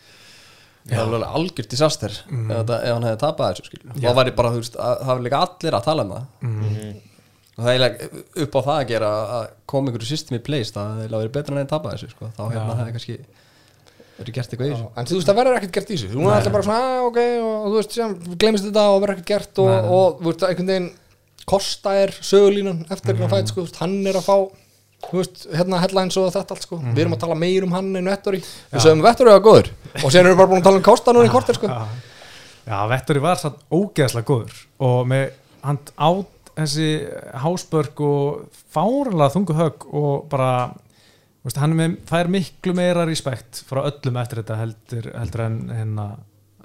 [0.86, 4.50] það er alveg algjört disaster ef, þetta- ef hann hefði tapað þessu þá væri bara,
[4.54, 6.26] þú veist, að, það var líka allir að tala um það.
[7.56, 8.08] Og það er eiginlega
[8.44, 9.08] upp á það að gera
[9.38, 12.28] að koma einhverju system í place það hefði verið betra en að tapa þessu sko.
[12.36, 13.16] þá hérna hefði kannski
[14.16, 14.88] verið gert eitthvað í þessu.
[14.96, 16.10] En þú veist, það verður ekkert gert í þessu.
[16.12, 18.14] Þú er alltaf bara svona, ah, ok, og, og þú veist, sem,
[18.44, 19.90] glemist þetta og verður ekkert gert og, Nei.
[19.96, 20.90] og, þú veist, einhvern veginn
[21.46, 23.28] Kosta er sögulínan eftir mm.
[23.30, 24.36] fæt, sko, veist, hann er að fá
[25.12, 26.80] veist, hérna headlines og þetta allt sko.
[26.82, 28.40] Við erum að tala meir um hann en Vettori.
[28.72, 29.70] Við sögum Vettori var góður
[30.02, 31.70] og sen erum við bara búin að tala um Kosta núna í kortir sko.
[31.70, 31.84] Já,
[32.66, 35.28] já Vettori var satt ógeðslega góður og með
[35.66, 36.90] hann át þessi
[37.44, 40.50] hásbörg og fárlega þungu högg og bara
[41.46, 46.06] veist, hann með, fær miklu meira respekt frá öllum eftir þetta heldur, heldur en hérna,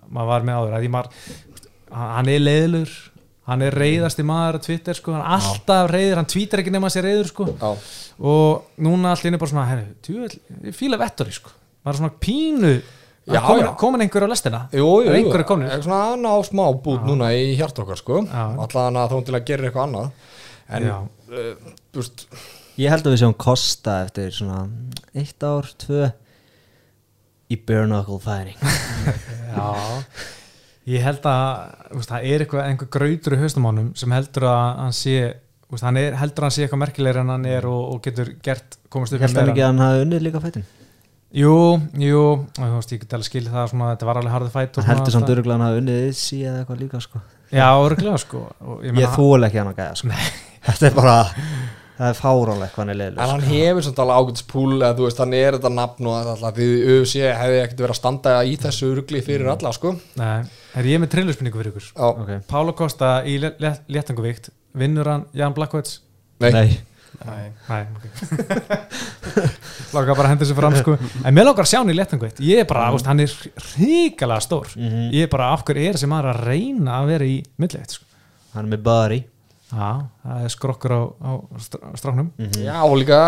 [0.07, 0.77] maður var með áður.
[0.77, 1.32] Að ég maður,
[2.01, 2.95] hann er leiðilur
[3.51, 6.87] hann er reyðasti maður á Twitter sko, hann er alltaf reyður, hann tweetar ekki nema
[6.89, 7.47] að sé reyður sko.
[7.51, 7.71] Já,
[8.31, 10.31] og núna allir bara svona, herri, tjúvel,
[10.69, 11.53] ég fíla vettori sko,
[11.85, 12.73] bara svona pínu
[13.29, 13.71] Já, að komin, já.
[13.77, 14.59] komin einhver á lestina.
[14.73, 15.69] Jú, jú, Er jú, einhverjir komnir?
[15.75, 18.23] er svona að ná smá bút núna í hjart okkar sko.
[18.25, 18.45] Já.
[18.65, 20.07] Allan að þá til að gera eitthvað annað.
[20.71, 20.95] En, Já.
[21.29, 22.25] uh, þú veist
[22.81, 24.63] Ég held að við séum Kosta eftir svona
[25.21, 26.09] eitt ár, tvö
[27.51, 28.57] í bare knuckle fighting.
[29.53, 29.69] Já,
[30.89, 31.47] ég held að
[31.93, 35.15] veist, það er eitthvað, einhver grautur í honum sem heldur að hann sé
[35.71, 38.32] veist, hann er, heldur að hann sé eitthvað merkilegri en hann er og, og getur
[38.43, 40.65] gert, komast upp Held hann ekki að hann hafi unnið líka fætin.
[41.32, 41.53] Jú,
[41.95, 42.23] jú,
[42.57, 44.97] þú veist, ég get alveg skil það svona, þetta var alveg harðið fætt og Hann
[44.97, 47.21] heldur samt allt örgulega að hann hafi unnið sí eða eitthvað líka sko.
[47.51, 50.17] Já, örgulega sko og Ég, meina, þúl ekki hann að gæja sko.
[50.65, 51.15] Þetta er bara,
[52.01, 54.91] það er fáránlegt hvað hann er En leiðileg hann hefur svona alveg ágætis púl eða
[54.97, 58.35] þú veist, hann er þetta nafn og alltaf því UFC hefði ekkert verið að standa
[58.41, 59.95] í þessu rugli fyrir alla, sko.
[60.19, 60.37] Nei,
[60.81, 61.89] er ég með trilluspinningu fyrir ykkur?
[61.91, 64.49] Já, Ok, Pálo Costa í léttanguvíkt.
[64.81, 65.99] Vinnur hann Jan Blackwoods?
[66.41, 66.69] Nei, nei,
[67.21, 67.51] Nei.
[67.67, 68.05] Nei, ok.
[69.93, 70.95] Láka bara að henda þessu fram sko.
[71.21, 72.39] En mér lókar að sjá hann í léttanguvíkt.
[72.41, 73.03] Ég er bara, mm.
[73.05, 73.35] hann er
[73.75, 74.71] ríkalega stór.
[74.79, 75.11] Mhm.
[75.13, 78.07] Ég er bara, af hverju er þessi maður að reyna að vera í milliveitt sko?
[78.55, 79.19] Hann er með bari
[79.72, 79.89] Já,
[80.26, 81.32] það er skrokkur á, á
[81.63, 82.28] str- stráknum.
[82.59, 83.19] Já og líka,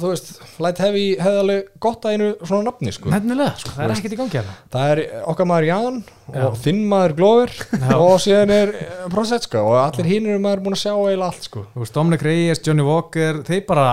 [0.00, 0.30] þú veist,
[0.64, 3.10] Light Heavy hefði alveg gott að einu svona nafni, sko.
[3.12, 4.54] Nefnilega, sko, það er ekkert í gangi hérna.
[4.72, 5.02] Það er
[5.34, 5.98] okkar maður Jan
[6.32, 6.40] Já.
[6.48, 7.92] og þinn maður Glover Já.
[7.98, 8.72] og síðan er
[9.12, 11.66] Prosetska og allir hinn eru maður búin að sjá eiginlega allt, sko.
[11.74, 13.88] Þú veist, Dominic Reyes, Johnny Walker Þeir bara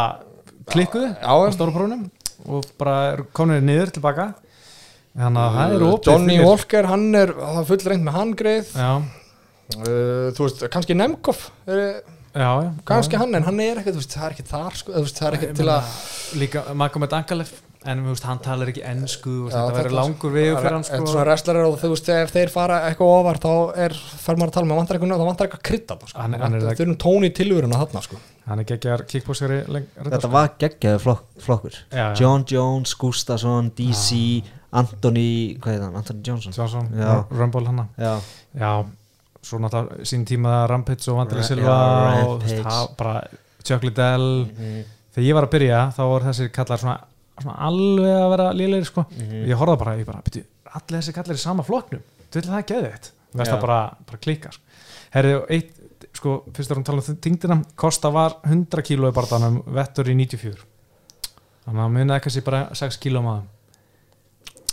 [0.71, 1.51] klikkuðu á já.
[1.57, 2.07] stóra prófunum
[2.47, 4.29] og bara komin niður tilbaka.
[5.19, 8.67] Þannig að það er opið Johnny Walker, hann er það full reynd með hann greið
[8.77, 8.89] Já,
[9.77, 12.01] uh, þú veist, kannski Nemkov er,
[12.33, 13.21] já, já kannski já.
[13.23, 15.57] hann, en hann er ekkert, þú veist, það er ekkert þar sko, það er ekkert
[15.61, 15.97] til að
[16.41, 17.57] líka Magomed Ankalef
[17.87, 21.11] en veist, hann talar ekki ennsku þetta verður langur vegu fyrir hann Þetta sko.
[21.13, 23.53] svona wrestlerar og þú veist, ef þeir fara eitthvað ofar þá
[23.85, 26.19] er, fer maður að tala með, vantar eitthvað, það vantar eitthvað krydda sko.
[26.19, 28.19] Hann- hann er það það- þurfum tóni í tilvöruna þarna sko.
[28.49, 29.59] hann er geggjar kickboxeri
[30.09, 32.15] Þetta var geggjaði flokk, flokkur Já, já.
[32.19, 34.43] John Jones, Gustafsson, DC
[34.73, 35.95] Anthony, hvað heit hann?
[35.95, 37.25] Anthony Johnson Johnson, Já.
[37.31, 38.19] Rumble hann Já,
[38.59, 38.85] já,
[39.43, 43.23] svo náttúrulega sín tíma Rampage og Vandrið Silva já, og það bara
[43.63, 44.83] Chuck Liddell Mhm.
[45.15, 46.97] þegar ég var að byrja þá voru þessir kallar svona,
[47.41, 49.05] svona alveg að vera lélegir sko.
[49.09, 49.45] Mhm.
[49.47, 52.65] ég horfði bara, ég bara, byrju, allir þessi kallar í sama flokknum, þú vil það
[52.65, 53.09] geði þetta
[53.53, 54.61] það bara, bara klika sko.
[55.11, 55.71] herri, og eitt,
[56.13, 60.57] sko, fyrst erum talað um þingdina, Kosta var 100 kíló í barðanum, vettur í 94
[61.65, 63.21] þannig að munið ekki bara 6 kíló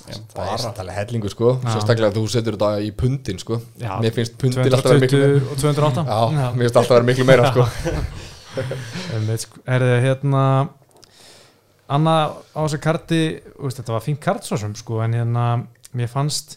[0.06, 1.50] maður það er samt alveg hellingu sko.
[1.64, 1.70] Já.
[1.74, 3.60] sérstaklega að þú setur þetta í pundin sko.
[3.80, 3.92] Já.
[4.00, 7.24] mér finnst pundin alltaf vera miklu 220 og 208 Já, mér finnst alltaf vera miklu
[7.28, 7.66] meira sko.
[9.36, 9.60] Sko.
[9.68, 10.42] Herðu, hérna
[11.92, 12.14] Anna
[12.56, 13.18] á þessu karti
[13.60, 15.42] veist, þetta var fínt kart svo sem sko, en hérna,
[15.94, 16.56] mér fannst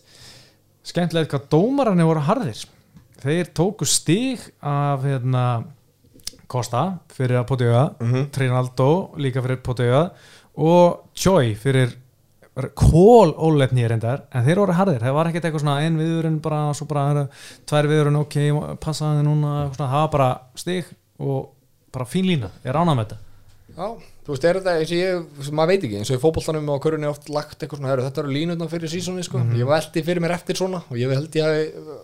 [0.88, 2.64] skemmtilegt hvað dómararnir voru harðir
[3.20, 5.44] þeir tóku stig af hérna
[6.50, 8.30] Kosta fyrir að potauða Mhm.
[8.34, 8.88] Trinaldo
[9.22, 10.12] líka fyrir potauða
[10.58, 11.92] og Choi fyrir
[12.76, 16.62] kól óletni reyndar en þeir voru harðir, það var ekkert eitthvað svona ein viðurinn bara,
[16.76, 18.38] svo bara er, tvær viðurinn ok,
[18.84, 20.30] passaði núna það var bara
[20.60, 20.90] stig
[21.20, 21.52] og
[21.94, 23.26] bara fín lína, ég rána með þetta.
[23.80, 23.86] Já,
[24.26, 26.82] þú veist, er þetta eins og ég, maður veit ekki eins og í fótboltanum og
[26.84, 29.40] körunni oft lagt eitthvað svona, þetta eru línutna fyrir sísóni sko.
[29.40, 29.56] Mhm.
[29.62, 31.62] ég veldi fyrir mér eftir svona og ég held ég að,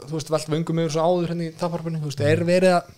[0.07, 2.93] þú veist, velt vöngum yfir svo áður henni í taparpunni, þú veist, er verið að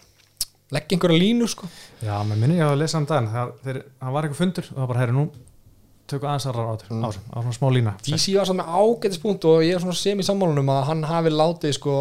[0.77, 1.67] leggja einhverja línu sko?
[2.03, 3.31] Já, með minni ég að lesa um daginn.
[3.33, 5.27] Það, þeir, það var eitthvað fundur og það bara, herri, nú
[6.07, 7.05] tökum aðeins aðra átur Mm.
[7.05, 7.93] á svona smá lína.
[8.03, 11.29] DC var samt með ágætispunkt og ég er svona sem í sammálunum að hann hafi
[11.33, 11.95] látið sko,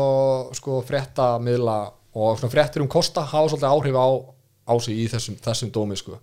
[0.54, 1.78] sko frétta miðla
[2.14, 4.06] og svona fréttir um Kosta hafa svolítið áhrif á,
[4.66, 6.18] á sig í þessum, þessum dómi sko.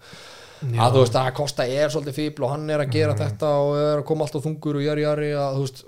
[0.64, 3.74] Að þú veist að Kosta er svolítið fíbl og hann er að gera þetta og
[3.78, 5.84] er að koma alltaf þungur og jari jari að þú veist,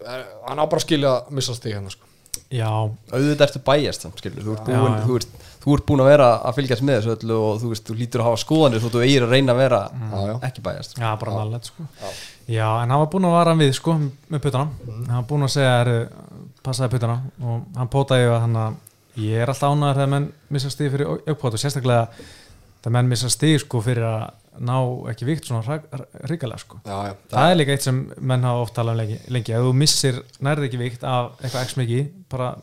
[0.50, 2.05] hann á bara skilja að missa stig hérna sko
[2.54, 5.32] Já, auðvitað ertu bæjast samt, skilur, þú ert búin, þú ert,
[5.64, 8.22] þú ert búin að vera að fylgjast með þessu öllu og þú veist, þú lítur
[8.22, 10.36] að hafa skoðanir svo þú eigir að reyna að vera Já, já.
[10.50, 11.88] ekki bæjast já, bara nallet sko.
[12.46, 13.98] Já, en hann var búinn að vara hann við sko,
[14.30, 15.98] með puttana, hann var búinn að segja herri,
[16.66, 17.18] passaði puttana.
[17.41, 18.80] Og hann pótaði að hann að
[19.26, 22.08] ég er alltaf ánæður þegar menn missa stig fyrir aukpót og sérstaklega
[22.84, 24.26] þegar menn missa stig sko fyrir að
[24.62, 24.78] ná
[25.12, 25.80] ekki vikt svona
[26.30, 29.20] ríkalega sko já, já, Það er líka eitt sem menn hafa oft talað um lengi,
[29.34, 29.56] lengi.
[29.56, 32.56] ef þú missir nærði ekki vikt af eitthvað x mikið, bara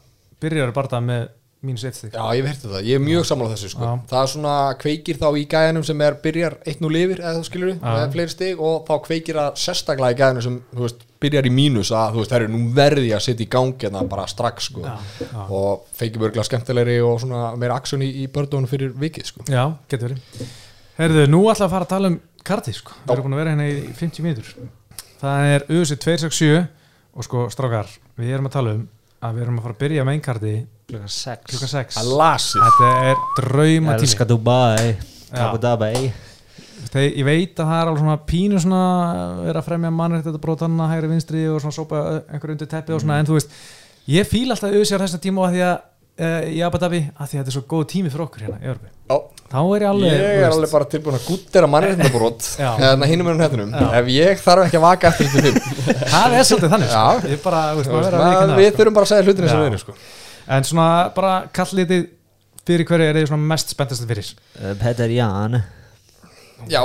[0.42, 1.30] byrjar bara með
[1.62, 3.90] mínus eitt stig Já, ég hef hértið það, ég er mjög sammála þessu sko.
[4.10, 7.44] Það er svona kveikir þá í gæðinum sem er byrjar eitt nú lifir eða þú
[7.46, 11.92] skilur stig og þá kveikir það sérstaklega í gæðinum sem þú veist, byrjar í mínus
[11.94, 14.68] að þú veist, það er nú verði að setja í gangi en það bara strax
[14.72, 14.82] sko.
[14.82, 15.44] Já, já.
[15.46, 19.46] og feikir örgulega skemmtilegri og svona meira aksjón í, í bördunum fyrir vikið sko.
[19.46, 20.50] Já, getur verið
[20.98, 22.96] Herðu, nú ætla að fara að tala um karti sko.
[23.04, 24.50] Við erum búin að vera hérna í 50 mínútur.
[25.22, 26.66] Það er USA 267
[27.12, 28.82] og sko, strákar, við erum að tala um
[29.22, 30.52] að við erum að fara að byrja með einkarti
[30.90, 32.66] klukkan 6 klukkan 6 að lasið.
[32.66, 34.92] Þetta er drauma tími Elska Dubai.
[35.32, 36.12] Abu Dhabi
[36.92, 38.80] Þegar ég veit að það er alveg svona pínu svona
[39.46, 43.00] vera að fremja mannrætt þetta brótanna hægri vinstri og svona sópa einhver undir teppi og
[43.04, 43.54] svona en þú veist,
[44.10, 45.76] ég fíl alltaf auðvitað þessum tíma að því að
[46.22, 48.60] uh, í Abu Dhabi að því að þetta er svo góð tími fyrir okkur hérna
[48.62, 49.16] í Örbi Já,
[49.52, 52.70] þá er ég alveg ég er alveg bara tilbúin að gúttera mannréttindabrót Já.
[52.80, 53.44] hérna hinum með
[53.74, 53.88] Já.
[54.00, 57.04] ef ég þarf ekki að vaka eftir þetta fimm það er svolítið þannig sko.
[57.04, 57.30] Já.
[57.34, 58.78] ég bara, þú veist, maður- veikina við sko.
[58.80, 59.62] þurfum bara að segja hlutin eins og Já.
[59.62, 59.96] við erum sko.
[60.56, 62.08] en svona bara kallitið
[62.62, 65.58] fyrir hverju er þið svona mest spenntast fyrir uh, Peter Jan
[66.70, 66.82] Já,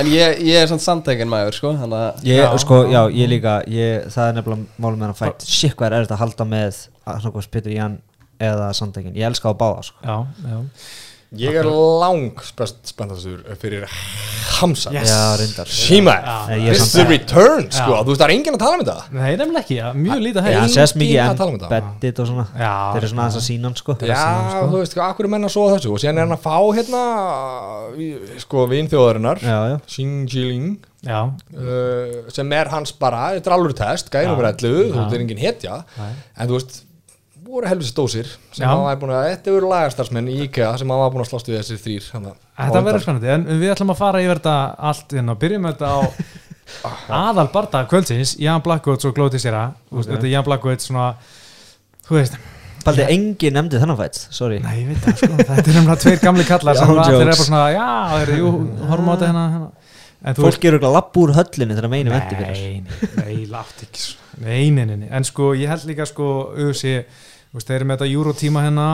[0.00, 3.02] en ég, ég er svona samtækinn maður sko Þannig að ég, Já, sko, já.
[3.12, 6.22] ég líka ég, það er nefnilega málum með hann fætt shit hvað er erfitt að
[6.24, 6.78] halda með
[7.12, 7.98] annarkvæmst Peter Jan
[8.38, 9.98] eða Sandegin, ég elska á báða sko.
[10.04, 10.16] já,
[10.46, 10.58] já,
[11.36, 13.88] ég er lang spenntastur fyrir
[14.56, 14.92] Hamza.
[14.94, 15.10] Yes.
[15.68, 16.14] Shima,
[16.48, 17.98] this is the return sko.
[18.06, 19.08] Þú veist það er enginn að tala um þetta.
[19.12, 19.76] Nei, nefnilega ekki.
[19.76, 21.80] Já, mjög lítið hann sést mikið Enginn að en tala um þetta.
[21.98, 22.44] beddit og svona.
[22.54, 23.96] Þeir eru svona aðeins að sína hann sko.
[24.06, 24.22] Já,
[24.54, 24.62] sko.
[24.70, 25.92] þú veist, akkur er menn að svo þessu?
[25.92, 27.02] Og síðan er hann að fá hérna
[28.46, 30.72] sko vinþjóðarinnar já, já, Xing Jiling
[31.06, 34.96] já, uh, sem er hans bara, þetta er alveg test gæði nummer 11, þú veist,
[35.10, 35.78] það er engin hetja.
[36.00, 36.10] Nei.
[36.38, 36.80] en þú veist,
[37.46, 41.02] voru helvisi dósir sem hann var búin að, þetta eru lagastarsmenn í IKEA sem hann
[41.04, 42.10] var búin að slást við þessir þrýr
[42.56, 44.56] Þetta verður spennandi, en við ætlum að fara yfir þetta
[44.90, 45.98] allt inn og byrjum þetta á
[47.26, 50.10] aðal barda kvöldsins, Jan Blackwood og Glóti Sera, okay.
[50.12, 51.08] þetta Jan Blackwood svona,
[52.08, 52.38] þú veist.
[52.86, 54.60] Baldi, engin nefndi þennan fætt, sorry.
[54.62, 57.26] Nei, ég veit það, sko, þetta er nefnilega tveir gamli kallar sem allir er jokes.
[57.32, 58.50] bara svona, já, þeir eru, jú,
[58.90, 59.96] horfum á þetta hérna, hérna.
[60.26, 63.10] En þú fólk eru ekki að lappa úr höllinni þegar meini vendi fyrir Nei, nei,
[63.18, 64.28] nei, látt ekki svo.
[64.42, 67.84] nei, nei, nei, nei, en sko ég held líka sko auðvitsi, þú veist, þeir eru
[67.90, 68.86] með þetta Euro-tíma hérna,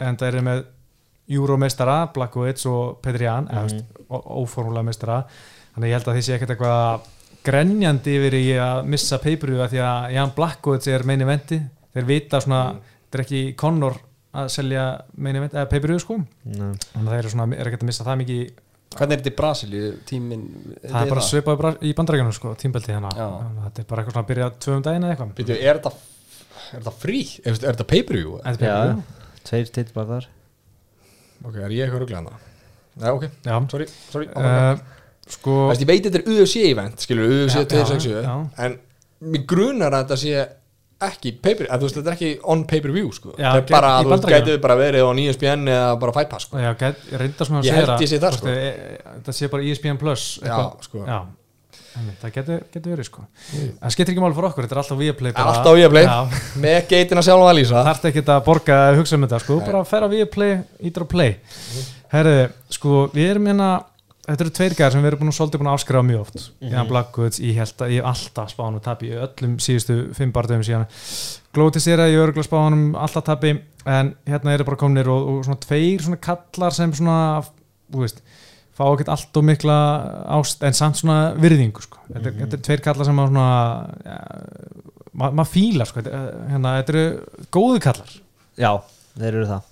[0.00, 0.64] en það eru með
[1.32, 3.74] Euro-meistara, Blackwood og Petri Jan, eða Mhm.
[3.74, 4.22] mm -hmm.
[4.42, 5.24] óformulega meistara,
[5.74, 7.00] þannig ég held að sé ekkert eitthvað
[7.44, 11.60] grenjandi yfir í að missa peipuru að því að Jan Blackwood er meini vendi,
[11.94, 12.74] þeir vita svona,
[13.10, 13.96] þetta er ekki Conor
[14.34, 14.84] að selja
[15.16, 16.74] meini vendi, eða peipuru sko, Nei.
[16.94, 18.50] þannig að þeir eru svona, er ekkert að missa það mikið
[18.92, 20.42] Hvernig er þetta í Brasilíu tíminn?
[20.84, 24.28] það er bara svipað í bandarækjunum sko, tímbelti hérna þetta er bara eitthvað svona að
[24.28, 25.92] byrja tvöum daginn eða eitthvað Býtu, er þetta
[26.72, 27.20] er þetta frí?
[27.44, 28.38] Er, er þetta pay-per-view?
[28.62, 28.78] Já,
[29.48, 30.28] tveir titlar þar
[31.42, 32.38] Ok, er ég eitthvað rugglega hana?
[33.02, 34.76] Nei, ok, já, sorry, sorry uh,
[35.32, 38.34] sko veist, ég veit þetta er UFC event, skilur, UFC Já, 267 já,
[38.66, 38.76] en
[39.32, 40.42] mér grunar að þetta sé
[41.02, 43.92] ekki pay-per, að þú veist, þetta er ekki on pay-per-view, sko Já, það er bara,
[44.04, 47.22] í þú gætið bara verið á ESPN eða bara Fight Pass, sko já, get, ég
[47.24, 48.46] reynda svona að Ég segja held ég sé það, sko.
[48.46, 50.86] þið- e- þetta sé bara ESPN Plus Já, eitthvað.
[50.86, 51.02] sko.
[51.08, 51.18] já,
[52.22, 53.24] það getur, getur verið sko.
[53.52, 55.78] Það skiptir ekki máli fyrir okkur, þetta er alltaf Viaplay bara- Alltaf.
[56.08, 57.84] Já, með geitina sjálf að lýsa.
[57.88, 60.58] Þarf ekki að borga að hugsa um þetta sko, bara að ferra Viaplay,
[60.90, 61.36] ídra play.
[62.12, 62.36] Herðu,
[62.72, 63.70] sko, við erum hérna
[64.22, 66.42] þetta eru tveir gæðar sem við erum búin að svolítið búin að afskrifa mjög oft.
[66.72, 70.62] Jan Blackwoods, ég held að ég alltaf spáðan og tapi í öllum síðustu fimm barðum
[70.62, 70.86] síðan.
[71.52, 73.50] Glótis er að ég örgulega spáðanum alltaf tapi
[73.84, 77.42] en hérna eru bara komnir og, og svona tveir svona kallar sem svona
[77.92, 78.22] þú veist,
[78.72, 79.74] fá ekkert allt og mikla
[80.38, 81.98] ást en samt svona virðingu sko.
[82.08, 83.48] þetta, er, þetta er tveir kallar sem að svona
[84.06, 84.16] ja,
[85.12, 86.04] ma- maður fílar sko.
[86.06, 87.04] hérna, þetta eru
[87.52, 88.14] góðu kallar.
[88.58, 88.72] Já,
[89.18, 89.68] þeir eru það.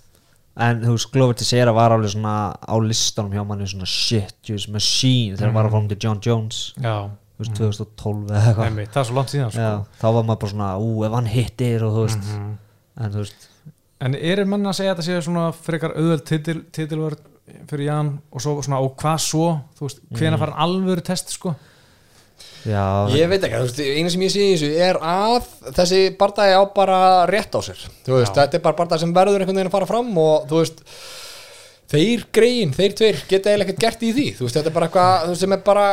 [0.60, 4.68] En þú veist, Glover Teixeira var alveg svona á listanum hjá manni svona shit, just
[4.68, 6.58] machine þegar hann var að fórum til John Jones.
[6.76, 6.96] Já,
[7.38, 8.66] þú veist, 2012 eða eitthvað.
[8.66, 9.60] Einmitt, það er svo langt síðan sko.
[9.64, 12.50] já, þá var maður bara svona, ú, ef hann hittir og þú veist, Mhm.
[13.00, 13.48] en þú veist.
[14.00, 17.18] En er mann að segja að þetta sé svona frekar auðvöld titil, titilvörð
[17.70, 19.48] fyrir Jan og svo svona, og hvað svo
[19.78, 21.54] þú veist, hvena fara hann alvöru test sko?
[22.64, 25.46] Já, Ég veit ekki, þú veist, eina sem ég sé í þessu er að
[25.78, 26.98] þessi bardagi á bara
[27.30, 27.80] rétt á sér.
[28.04, 30.60] Þú veist, þetta er bara bardagi sem verður einhvern veginn að fara fram og þú
[30.60, 30.82] veist
[31.90, 34.90] þeir greiðin, þeir tveir geta eiginlega ekkert gert í því, þú veist, þetta er bara
[34.90, 35.86] eitthvað sem er bara,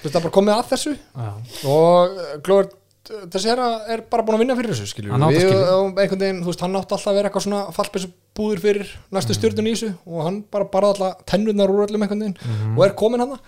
[0.00, 0.94] þú veist, það er bara komið að þessu.
[0.96, 1.30] Já,
[1.76, 2.16] og
[2.46, 2.72] Glóður
[3.02, 3.60] þessi er,
[3.96, 6.60] er bara búin að vinna fyrir þessu Hann átti við og einhvern veginn, þú veist,
[6.62, 9.16] hann átti alltaf að vera eitthvað svona fallbessu búður fyrir Mhm.
[9.16, 12.78] næstu stjórnun í þessu og hann bara barði alltaf tennurnar úr öllum einhvern veginn Mhm.
[12.78, 13.38] og er komin hann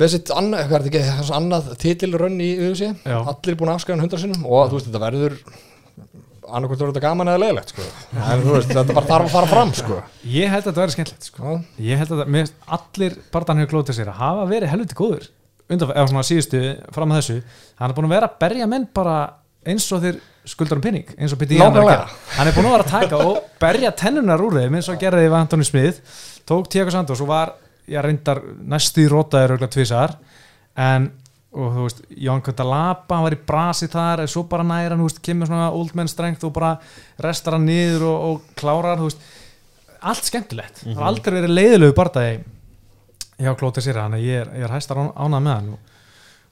[0.00, 3.76] með sitt annað, hvað er þetta ekki, hans annað titilrönn í UFC, allir búin að
[3.76, 5.36] afskræða hundra sinnum og þú veist, þetta verður
[6.52, 7.82] annarkvæmt verður þetta gaman eða leiðilegt sko.
[8.16, 10.02] en þú veist, þetta bara þarf að fara fram sko.
[10.26, 11.60] ég held að þetta verði skemmtilegt sko.
[11.78, 13.16] Ég held að allir
[13.70, 15.28] glótið sér að hafa verið helviti góður
[15.70, 16.60] undan, eða svona síðustu
[16.94, 17.38] fram að þessu
[17.78, 19.16] hann er búin að vera að berja menn bara
[19.66, 20.20] eins og þeir
[20.52, 22.20] skuldar um pinning eins og Pitti Jan er að gera.
[22.36, 25.28] hann er búin að vera að taka og berja tennunar úr þeim eins og gerði
[25.28, 27.54] við Antoni Smith tók Tiago Santos og var
[27.90, 30.16] ég reyndar næstu í rótaður örugglega tvisar
[30.78, 31.10] en
[31.52, 35.18] og þú veist, Jón Köntalapa hann var í brasi þar, en svo bara næra hann,
[35.24, 36.72] kemur svona old man strength og bara
[37.20, 39.20] restar hann niður og, og klárar veist,
[40.00, 40.80] allt skemmtilegt.
[40.86, 42.40] Það har aldrei verið leiðilegu barndagi
[43.42, 45.72] hjá Klóti sér, þannig að ég er, ég er hæstar ánað með hann.
[45.74, 45.96] Og,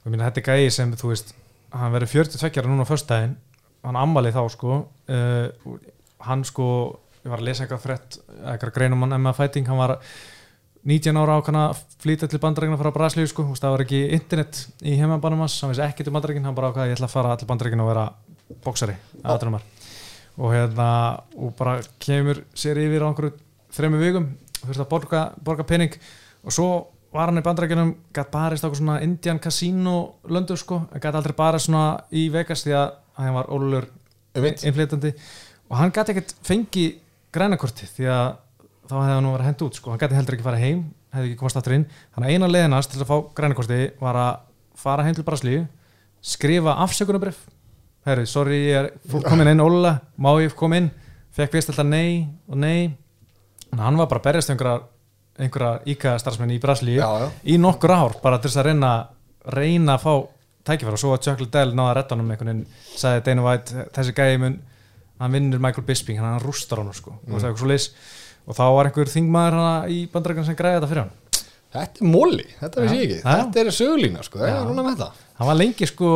[0.01, 1.33] og ég minna, þetta er gæði sem, þú veist,
[1.71, 3.37] hann verið 42 ára núna á föstudaginn,
[3.85, 5.79] hann ammalið þá sko uh,
[6.27, 6.67] hann sko,
[7.23, 8.19] ég var að lesa eitthvað frett
[8.51, 9.97] eitthvað greinum hann MMA Fighting hann var
[10.89, 13.83] 19 ára á kannan að flytja til bandarækina frá Braslíu sko, þú veist, það var
[13.85, 17.09] ekki internet í heimabanum hans, hann vissi ekkert um bandarækin hann bara ákvaði, ég ætla
[17.09, 18.07] að fara til bandarækina og vera
[18.65, 19.65] bóksari, aðrumar
[20.41, 20.87] og hérna,
[21.37, 23.35] og bara kemur sér yfir á einhverju
[23.75, 24.27] þremmu vikum
[24.61, 25.97] þurfti að borga, borga pening
[26.43, 26.67] og svo
[27.11, 31.59] var hann í bandarækinum gætt barist á svona Indian Casino löndu sko, gætt aldrei bara
[31.59, 33.89] svona í Vegas því að hann var ólulur
[34.35, 34.63] Einmitt.
[34.63, 35.13] innflytandi
[35.69, 36.85] og hann gæti ekkert fengi
[37.31, 38.31] grænakorti því að
[38.87, 39.91] þá hefði hann verið hend út sko.
[39.91, 41.85] hann gæti heldur ekki fara heim, hefði ekki komast aftur inn.
[42.15, 44.33] Þannig að eina leiðinast til að fá grænakorti var að
[44.81, 45.65] fara heim til Braslíu
[46.21, 47.39] skrifa afsökunabrif
[48.05, 50.89] herri, sorry, ég er komin inn ólulega, má ég koma inn?
[51.35, 52.91] Fekk vist alltaf nei og nei.
[53.77, 54.81] Hann var bara berjast við einhverja
[55.41, 57.01] einhverja íka starfsmenn í Braslíu
[57.43, 58.91] í nokkur ár bara til þess að reyna
[59.51, 60.13] reyna að fá
[60.67, 63.87] tækifæra og svo að Chuck Liddell náða að redda honum einhvern veginn sagði Dana White,
[63.95, 64.59] þessi gæði mun
[65.21, 67.33] hann vinnur Michael Bisping, hann, hann rústar honum sko, mm.
[67.37, 67.89] og, svo leis,
[68.45, 71.17] og þá var einhver þingmaður hana í bandarækjum sem græði þetta fyrir hann.
[71.71, 73.19] Þetta er móli, þetta vissi ég ekki.
[73.21, 73.29] Já.
[73.31, 75.19] Þetta er sögulína, sko, það er núna með það.
[75.37, 76.09] Hann var lengi sko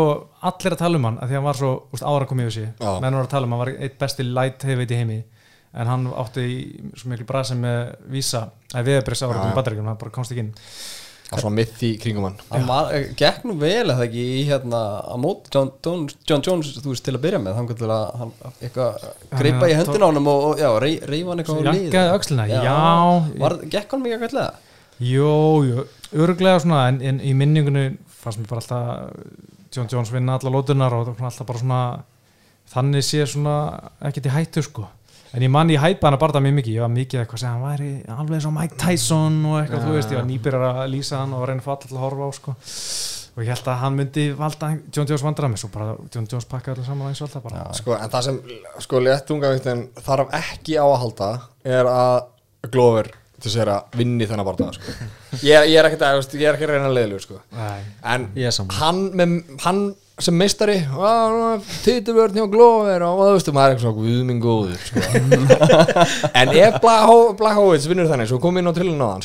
[0.45, 2.65] allir að tala um hann af því að hann var svo úst, ára komið sig
[2.67, 2.89] Já.
[3.01, 5.15] menn voru að tala um hann var eitt besti light heavyweight í heimi
[5.75, 6.59] en hann átti í
[6.95, 9.57] svo miklu brasi með vísa að viðabrís ára Já, komið já.
[9.59, 10.53] bandarækjum hann bara komst ekki inn.
[11.25, 12.35] Það svona mitt í kringum hann.
[12.51, 16.43] Hann var, eh, gekk nú vel eða ekki í hérna að mót John, John, John
[16.45, 19.79] Jones þú veist til að byrja með hann til að hann eitthvað greipa í já,
[19.81, 21.81] höndin á hann og, og já, rey, reyfa hann eitthvað á lið.
[21.89, 22.75] Jaggaði öxlina, já,
[23.41, 24.53] var, gekk hann mikið gætlega
[25.01, 25.31] Jú,
[25.67, 25.87] jú,
[26.23, 30.93] örglega svona en, en í minningunni fannst mér bara alltaf John Jones vinna alla lótunar
[30.95, 31.81] og var alltaf bara svona
[32.71, 33.57] þannig sé svona
[34.07, 34.85] ekkert í hættu sko
[35.33, 36.77] en ég man ég hæpa hana bara það mjög mikið.
[36.77, 39.97] Ég var mikið eitthvað að segja hann væri alveg og Mike Tyson og eitthvað, þú
[39.97, 42.31] veist, ég var nýbyrjar að lýsa hann og að fá allir til að horfa á
[42.39, 42.55] sko.
[43.35, 46.47] Og ég held að hann myndi valda John Jones vandra með svo bara John Jones
[46.47, 47.65] pakkaði allir saman eins og alltaf bara.
[47.75, 48.39] Sko, en það sem,
[48.85, 51.29] sko, léttungavíktin þarf ekki á að halda
[51.67, 53.11] er að Glover
[53.43, 54.95] til sér að vinni þennan barndag, sko.
[55.43, 57.41] Ég, ég er ekki að, ég er ekki að reyna að leiðlu, sko.
[57.51, 57.83] Nei,
[60.15, 60.75] er sem meistari
[61.83, 65.01] titilvörn hjá Glover og þú veist, maður er eitthvað svona guðminn góður sko.
[66.39, 66.77] en ef
[67.39, 68.73] Blackhowitz vinnur þannig, svo kom inn á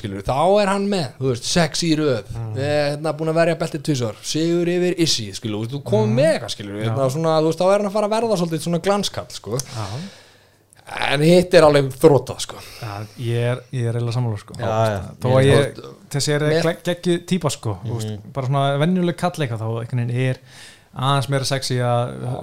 [0.01, 2.33] skilur, þá er hann með, þú veist, sex í röð.
[2.35, 2.55] Mm.
[2.59, 6.55] hérna, búin að verja beltið tvisar sigur yfir Issi, skilur, þú þú komið með eitthvað,
[6.57, 9.29] skilur, hérna, svona, þú veist, þá er hann að fara að verða svolítið svona glanskall,
[9.31, 9.61] sko.
[9.61, 9.87] Já,
[11.15, 12.59] en hitt er alveg þrótað, sko.
[12.81, 14.57] Já ég er, ég er eiginlega sammála sko.
[14.59, 14.99] Já, já.
[15.23, 15.81] þó að ég,
[16.13, 16.45] þessi er
[16.87, 17.77] geggi típa sko.
[17.85, 17.93] Mm.
[17.99, 18.33] -hmm.
[18.35, 19.47] bara svona venjuleg kall
[20.91, 22.39] aðeins meira sexy að uh,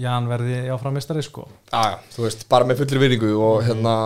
[0.00, 1.46] Jan verði áframistari sko.
[1.70, 3.96] Já, já, þú veist, bara með fullri virðingu og hérna,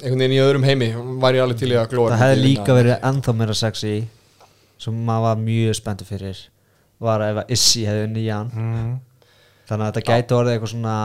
[0.00, 0.90] einhvern veginn í öðrum heimi
[1.22, 3.94] væri ég alveg til í að Glover það hefði líka verið ennþá meira sexy
[4.82, 6.44] sem maður var mjög spenntur fyrir
[7.02, 8.50] var ef að Issi hefði unni Jan.
[8.52, 8.90] Mm.
[9.68, 10.96] þannig að þetta gæti orðið eitthvað svona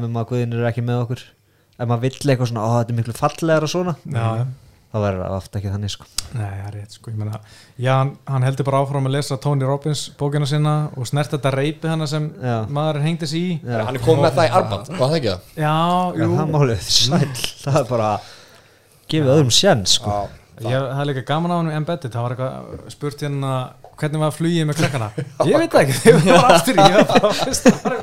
[0.00, 1.24] MMA guðinir er ekki með okkur.
[1.76, 3.94] Ef maður vill eitthvað svona, ó þetta er miklu fallegra svona.
[4.06, 4.65] Já, þá
[5.04, 6.06] verður það ofta ekki þannig sko.
[6.36, 7.10] Nei, það er rétt sko.
[7.12, 7.40] Ég meina,
[7.86, 11.88] Jan, hann heldur bara áfram að lesa Tony Robbins bókina sinna og snert þetta reypi
[11.92, 12.56] hana sem Já.
[12.78, 13.52] maður hengdi sig í.
[13.66, 13.82] Já.
[13.88, 15.52] Hann er komið með það í arband, hvað það ekki það?
[15.56, 15.76] já,
[16.16, 16.32] Já, jú.
[16.40, 17.30] það málið, sæl
[17.66, 18.10] það er bara
[19.12, 20.16] gefið öðrum sjens sko.
[20.56, 22.12] Ég, það er líka gaman á hann með embedded.
[22.14, 23.50] Það var eitthvað spurt hérna
[23.96, 25.06] hvernig var flugið með klekkana
[25.50, 28.00] ég veit það ekki, þið var aftur í ég var bara fyrst að fara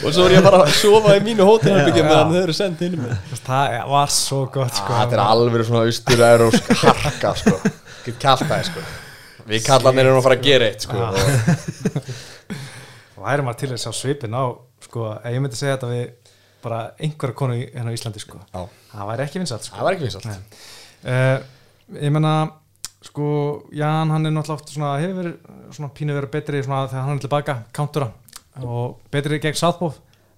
[0.00, 2.84] og svo er ég bara að sofa í mínu hótelherbyggjum Já, meðan þau eru sendt
[2.86, 2.96] inn
[3.44, 4.96] það var svo gott sko.
[4.96, 7.58] Þetta er alveg svona austur-eurósk harka, sko.
[8.06, 8.84] Get kallt það, sko.
[9.50, 10.96] Við kallarnir erum að fara að gera eitt, sko.
[10.96, 11.08] Já.
[11.10, 12.10] og,
[13.26, 14.44] væri maður til að sjá svipin á
[14.86, 16.32] sko, ég myndi segja þetta við
[16.64, 18.40] bara einhverja konu í- hérna á Íslandi sko.
[18.54, 18.64] Já.
[18.94, 19.76] það væri ekki vinsalt sko.
[21.00, 21.38] Uh,
[21.96, 22.32] ég menna
[23.02, 23.26] sko,
[23.72, 27.16] Jan hann er náttúrulega oft svona, hefur verið svona pínu verið betri svona þegar hann
[27.16, 28.10] er tilbaka, countura
[28.60, 29.94] og betri gegn Southpaw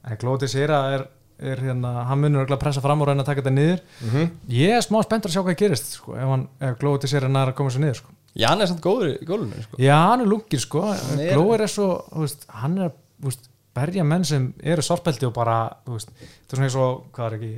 [0.06, 1.04] en Glótis er að er,
[1.52, 4.30] er hérna, hann munur að pressa fram og reyna að taka þetta niður Mhm.
[4.54, 6.34] ég er smá spenntur að sjá hvað gerist sko, ef,
[6.68, 8.12] ef Glótis er að næra að koma sér niður sko.
[8.38, 9.76] Jan er samt góður í gólunum sko.
[9.82, 10.84] Já, hann er lungir sko
[11.18, 15.58] Glóir er svo, veist, hann er veist, berja menn sem eru sorpeldi og bara,
[15.88, 16.08] veist,
[16.46, 17.52] það er svona eins og hvað er ekki,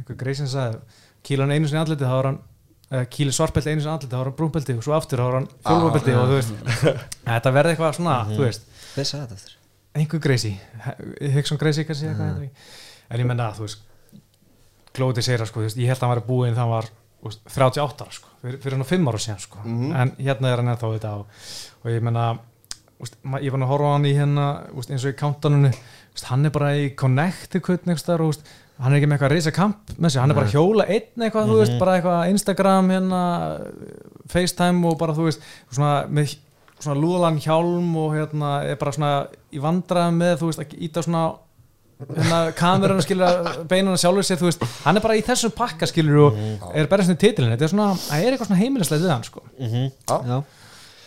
[0.00, 0.80] einhver greisin sagði
[1.26, 4.20] kýla hann einu sinni andliti, þá er hann uh, kýli sorpeldi einu sinni andliti, þá
[4.20, 6.52] er hann brúnpeldi og svo aftur þá er hann fjólfabeldi og þú veist
[7.30, 8.68] þetta verði eitthvað svona, þú veist.
[8.94, 9.58] Hver sagði þetta
[9.94, 10.54] einhver greisi,
[11.34, 12.42] Hugson greisi kannski mm.
[13.10, 13.86] en ég menna þú veist,
[14.94, 17.30] Glóti segir að sko, þú veist, ég held að hann var búinn þannig var þú
[17.30, 20.72] veist, 38 ára sko, fyrir, fyrir hann 5 ára síðan sko, en hérna er hann
[20.72, 21.42] ennþá þetta og,
[21.82, 22.28] og ég menna
[23.40, 25.70] ég var nú að horfa á hann í hérna eins og í countanunu,
[26.14, 28.42] úst, hann er bara í Connecticut og
[28.80, 30.86] hann er ekki með eitthvað að reysa kamp með sig, hann er bara að hjóla
[30.88, 33.20] einn eitthvað, þú veist, bara eitthvað Instagram hérna,
[34.32, 36.36] FaceTime og bara þú veist, svona með
[36.80, 39.12] svona lúðalan hjálm og hérna er bara svona
[39.52, 41.24] í vandræðum með, þú veist, að íta svona
[42.00, 46.22] hérna, kamerun skilur beinuna sjálfur sér, þú veist, hann er bara í þessum pakka skilur
[46.30, 46.38] og
[46.72, 49.44] er bara svona titilin þetta er svona, það er eitthvað svona heimilislega við hann sko.
[50.24, 50.38] Já,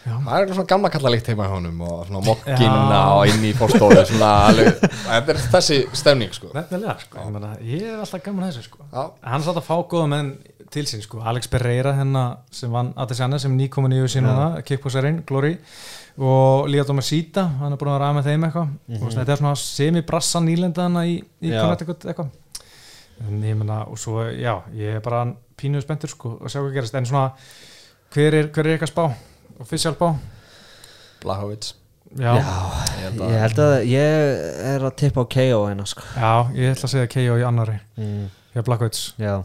[0.04, 4.01] Það er svona gamla kallalikt heima hjá honum og svona mokkina og inn í fórstóðu
[4.04, 6.51] þetta er þessi stemning sko.
[6.56, 7.22] nefnilega, sko.
[7.22, 8.84] ég, meina, ég er alltaf gaman að þessu sko.
[8.91, 9.04] Já.
[9.32, 10.34] hann satt að fá góða menn
[10.74, 11.22] til sín sko.
[11.24, 15.56] Alex Pereira hennar sem vann Adesanya sem nýkomin í USA núna, kickboxerinn, Glory
[16.20, 19.58] og Lía Domasita hann er búin að ræða með þeim eitthvað og þetta er svona
[19.64, 21.54] semi-brassa nýlenda hana í, í.
[21.54, 22.34] Connecticut eitthvað
[23.24, 25.24] en ég meina, og svo, já, ég er bara
[25.60, 27.30] pínuð spenntur sko að sjá hvað gerast en svona,
[28.14, 29.06] hver er, hver er eitthvað spá
[29.60, 30.14] official spá
[31.24, 31.74] Blahovic.
[32.14, 32.58] Já, já,
[32.99, 34.41] Ég held ég held að ég
[34.76, 36.04] er að tippa á KO hérna sko.
[36.54, 38.28] Ég ætla að segja KO í annari mm.
[38.54, 39.39] ég er Blackwoods Já,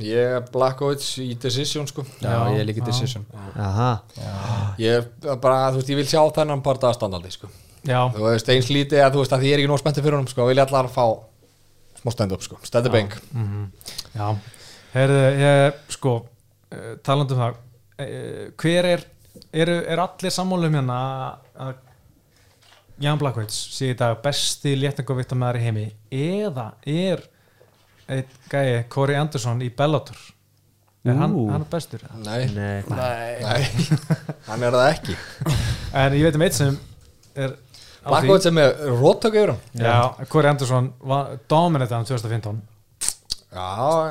[0.00, 2.02] Ég er Blackovits í Decision sko.
[2.22, 2.86] Já, Já, ég er líka já.
[2.88, 3.26] decision.
[3.54, 3.90] Aha.
[4.80, 7.50] Ég er bara, þú veist, ég vil sjá þennan bara standaldi sko.
[7.84, 10.06] já, Þú veist, eins lítið að þú veist að því ég er ekki nóg spenntið
[10.06, 11.04] fyrir honum sko, vil ég allar fá
[12.00, 13.70] smá stand-up sko, stand-up bang Mhm.
[14.16, 14.36] Já,
[14.94, 16.14] heyrðu, ég, sko,
[16.72, 17.54] uh, talandi um það,
[18.00, 19.04] uh, hver er,
[19.52, 20.98] eru, er allir sammálum hérna
[21.60, 21.74] að
[23.00, 27.22] Jan Blackwoods sé í dag besti léttingovittamæður í heimi eða er
[28.10, 30.18] eitt gæi, Corey Anderson í Bellator?
[31.08, 32.02] Er hann, hann er bestur?
[32.20, 33.36] Nei, Nei, Nei.
[33.40, 33.60] Nei,
[34.50, 35.14] hann er það ekki.
[35.96, 36.74] En ég veit um eitt sem
[37.40, 42.04] er á því- Blackovits er með róttöku yfir hann Já, Corey Anderson var dominant hann
[42.08, 42.60] 2015
[43.50, 43.64] Já,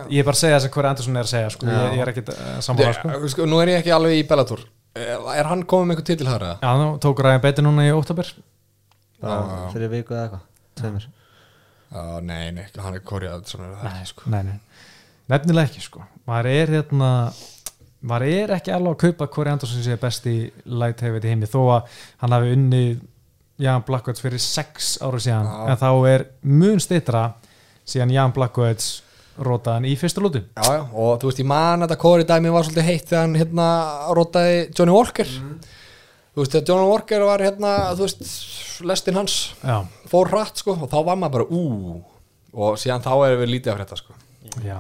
[0.10, 1.70] Ég er bara að segja það sem Corey Anderson er að segja sko.
[1.70, 3.14] ég, ég er ekki uh, sammála sko.
[3.14, 4.66] Sko, sko, nú er ég ekki alveg í Bellator
[4.98, 6.58] Er er hann komið með einhver titil þar eða?
[6.64, 8.32] Já, nú tók Ryan Beiti núna í óttabir
[9.20, 10.46] bara fyrir viku eða eitthvað
[10.80, 11.08] Tveimur
[11.90, 14.30] Já, nei, nei, hann er korjað er ekki, sko.
[14.30, 14.58] Nei, nei,
[15.32, 17.12] nefnilega ekki sko maður er hérna
[18.06, 20.36] maður er ekki alveg að kaupa Corey Anderson sé besti
[20.66, 23.02] light í heimi þó að hann hafi unnið
[23.60, 25.58] Jan Blackwoods fyrir sex ára síðan Já.
[25.74, 27.24] en þá er mun stitra
[27.84, 28.92] síðan Jan Blackwoods
[29.46, 32.54] rótaðan í fyrstu lútu Já, já, og þú veist, ég man að þetta kori dæmi
[32.54, 33.68] var svolítið heitt þegar hann hérna
[34.18, 35.34] rótaði Johnny Walker.
[36.30, 38.24] Þú veist, þegar Johnny Walker var hérna, þú veist,
[38.90, 39.78] lestin hans Já,
[40.12, 42.02] fór hratt, sko, og þá var maður bara, ú
[42.60, 44.16] og síðan þá erum við lítið af þetta, sko.
[44.66, 44.80] Já,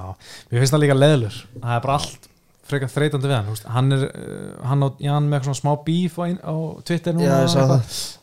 [0.49, 2.28] mér finnst það líka leðlur það er bara allt
[2.69, 5.83] frekar þreytandi við hann veist, hann er, uh, hann og Jan með eitthvað svona smá
[5.87, 6.55] bíf á, á
[6.85, 7.75] Twitter núna Já,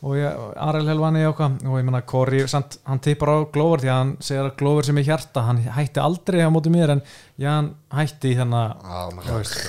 [0.06, 4.00] og ég, Arel Helvani og ég menna Kori, samt, hann tippar á Glover því að
[4.00, 5.44] hann segir að Glover sem er hjarta.
[5.48, 7.04] Hann hætti aldrei á móti mér en
[7.42, 9.60] Jan hætti í þennan Já, veist.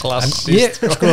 [0.00, 1.12] Klassist ég, sko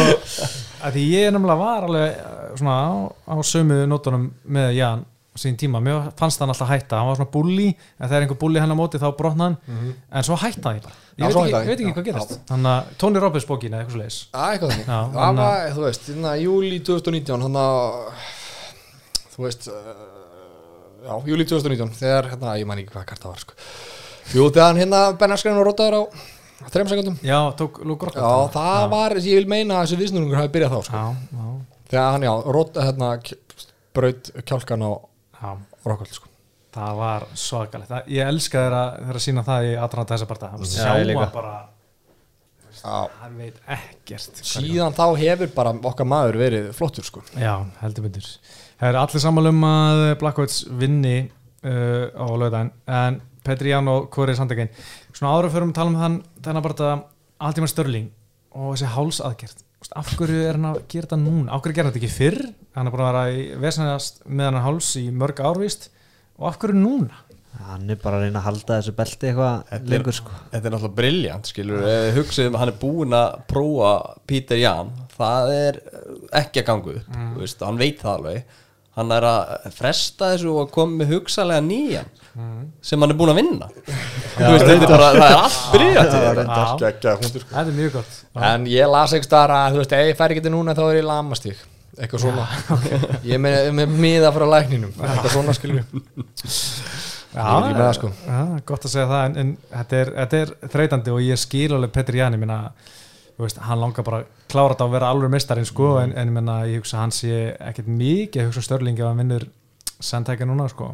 [0.84, 2.92] að því ég nefnilega var alveg uh, svona á,
[3.30, 5.06] á sömu nótunum með Jan.
[5.08, 7.00] á sín tíma, mér fannst hann alltaf hætta.
[7.00, 7.68] Hann var svona bulli,
[8.00, 9.58] en þegar einhver bulli hann á móti þá brotna hann,
[10.14, 11.64] en svo hætta ég bara Já, ég veit ekki, hann.
[11.64, 14.86] ég veit ekki Já, hvað gerast þannig að Tony Robbins bókin eða eitthvað þannig.
[14.86, 16.08] Já, Það hann að- var, þú veist,
[16.44, 18.30] júli 2019 hann að,
[19.34, 19.92] þú veist uh,
[21.08, 23.58] já, júli 2019 þegar, hérna, ég man ekki hvað karta var, sko.
[24.34, 26.02] Jú, þegar hann hérna Benarskræn og rótaður á
[26.74, 27.18] þreim sekundum.
[27.26, 30.78] Já, tók Luke Rockhold Já, það var, ég vil meina að þessi viðsnurungur hafi byrjað
[30.78, 31.02] þá, sko.
[31.90, 33.10] Þegar hann, já, róta, hérna,
[33.94, 34.92] braut kjálkan á
[35.84, 36.30] Rokkvöld, sko.
[36.74, 38.84] Það var svakalegt ég elska þeirra
[39.14, 41.26] að sína það í aðranda þessa parta Já, sjá ég líka.
[41.28, 41.54] hann bara,
[42.74, 47.22] Já, hann veit ekkert síðan þá hefur bara okkar maður verið flottur, sko.
[47.38, 48.26] Já, heldur myndir
[48.80, 54.10] Það er allir sammála um að Blackwoods vinni uh, á lögdæðin en Petri Ján og
[54.12, 54.72] Kori Sandegin
[55.14, 56.92] svona ára fyrir að tala um þann þennan bara
[57.44, 58.10] Altíma Störling
[58.54, 59.63] og þessi veist,
[59.96, 61.52] af hverju er hann að gera þetta núna?
[61.52, 62.40] Af hverju gera þetta ekki fyrr?
[62.76, 65.90] Hann er búin að vera í vesennast með hann háls í mörg árvist
[66.40, 67.20] og af hverju núna?
[67.68, 70.32] Hann er bara að reyna að halda þessu belti eitthvað lengur sko.
[70.52, 71.84] Þetta er náttúrulega briljant, skilur
[72.16, 73.92] hugsaðum að hann er búinn að prófa
[74.28, 75.78] Peter Jan, það er
[76.42, 77.36] ekki að gangu upp, Mm.
[77.68, 78.44] hann veit það alveg
[78.98, 82.62] hann er að fresta þessu og koma með hugsalega nýjan Mm.
[82.82, 83.68] sem hann er búinn að vinna.
[84.40, 86.64] Þú veist, þetta er bara, það er allt briljant í þetta.
[86.72, 87.42] Sko.
[87.52, 88.16] Þetta er mjög gott.
[88.50, 90.82] En ég las ekki staðar að, þú veist, ef ég fær ekki þetta núna þá
[90.88, 91.62] er ég lamastík
[91.94, 92.48] Eitthvað svona.
[93.30, 94.96] Ég er með, með miða frá lækninum.
[94.98, 95.54] Eitthvað svona
[97.70, 98.10] Ég það, sko.
[98.26, 98.42] já,
[98.74, 101.94] gott að segja það en, en þetta, er, þetta er þreytandi og ég skil alveg
[101.96, 102.58] Petri ég minna
[103.42, 106.36] veist, hann langar bara að klára þetta að vera alveg mestarinn sko, en, en ég
[106.36, 109.48] minna, ég hugsa að hann sé ekkert mikið að hugsa um Störling ef hann vinnur
[110.04, 110.92] sandtækja núna sko.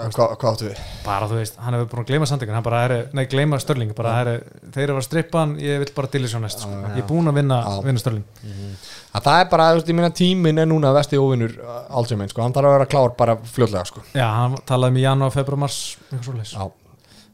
[0.00, 0.78] Hvað, hvað áttu við?
[1.04, 3.90] bara þú veist, hann hefur búin að gleyma sandtækjan hann bara, er, nei, gleyma Störling
[3.98, 6.70] bara, er, þeir eru að strippa hann, ég vil bara dillisjá næst sko.
[6.94, 8.46] ég er búin að vinna, vinna Störling
[9.10, 11.58] Að það er bara, þú veist, ég minna tíminn er núna vesti óvinnur
[11.90, 14.04] Alzheimer, sko, hann þarf að vera klár bara fljótlega, sko.
[14.14, 15.80] Já, hann talaði um í janúar, februar, mars
[16.14, 16.70] eitthvað Já.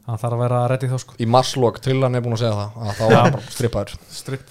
[0.07, 1.17] Hann þarf að vera að reddi þá sko.
[1.19, 4.47] Í marslokk, trillan er búin að segja það að þá var hann bara strippaður stripp.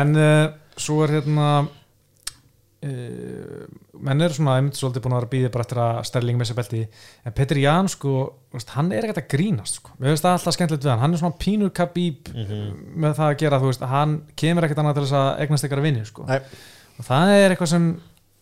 [0.00, 0.44] En uh,
[0.80, 1.64] svo er hérna uh,
[4.02, 6.50] menn eru svona einmitt svolítið búin að vera að býða bara eftir að Sterling með
[6.50, 6.82] sér belti.
[7.28, 8.14] En Petr Jan sko,
[8.56, 9.94] veist, hann er ekkert að grínast sko.
[10.00, 11.02] finnst það alltaf skemmtilegt við hann.
[11.04, 14.98] Hann er svona pínur kabíb með það að gera þú veist, hann kemur ekkert annað
[14.98, 16.26] til þess að eignast ykkar að vinni sko.
[16.28, 16.40] Nei.
[16.98, 17.88] og það er eitthvað sem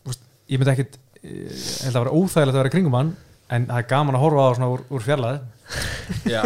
[0.07, 3.11] veist, ég myndi ekkit ég held að vera óþægilegt að vera kringum hann
[3.51, 5.41] en það er gaman að horfa á það svona úr, úr fjarlæði
[6.29, 6.43] Já,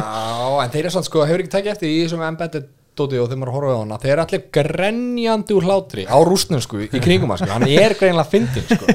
[0.63, 3.39] en þeir eru svona sko, hefur ekki tekið eftir í þessum embedded dóti og þeir
[3.41, 3.97] maður horfa á hana.
[3.99, 7.95] Þeir eru allir grenjandi úr hlátri á rústnum sko, í kringum hann sko, hann er
[7.99, 8.88] greinlega fyndin sko.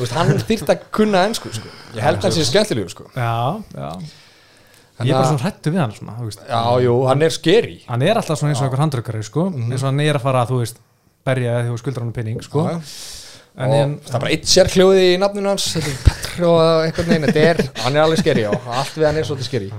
[0.00, 1.70] Veist, hann þyrft að kunna ennsku sko.
[1.94, 3.06] Ég held að hann sé skemmtilegu sko.
[3.14, 3.90] Já, já.
[5.02, 6.16] Ég er bara svona hrættu við hann svona.
[6.46, 9.82] Já, jú, hann er skeri hann er alltaf svona eins og einhver handrökkari sko, eins
[9.82, 10.82] og hann er að fara að þú veist
[11.26, 12.66] berja því þú skuldar hann pinning sko.
[12.66, 13.21] Já, já.
[13.56, 15.70] En og ég, það er bara eitt sérkljóði í nafninu hans.
[15.76, 19.08] Þetta er Petr og eitthvað neina þetta er, hann er alveg skeri á, allt við
[19.08, 19.72] hann er svolítið skeri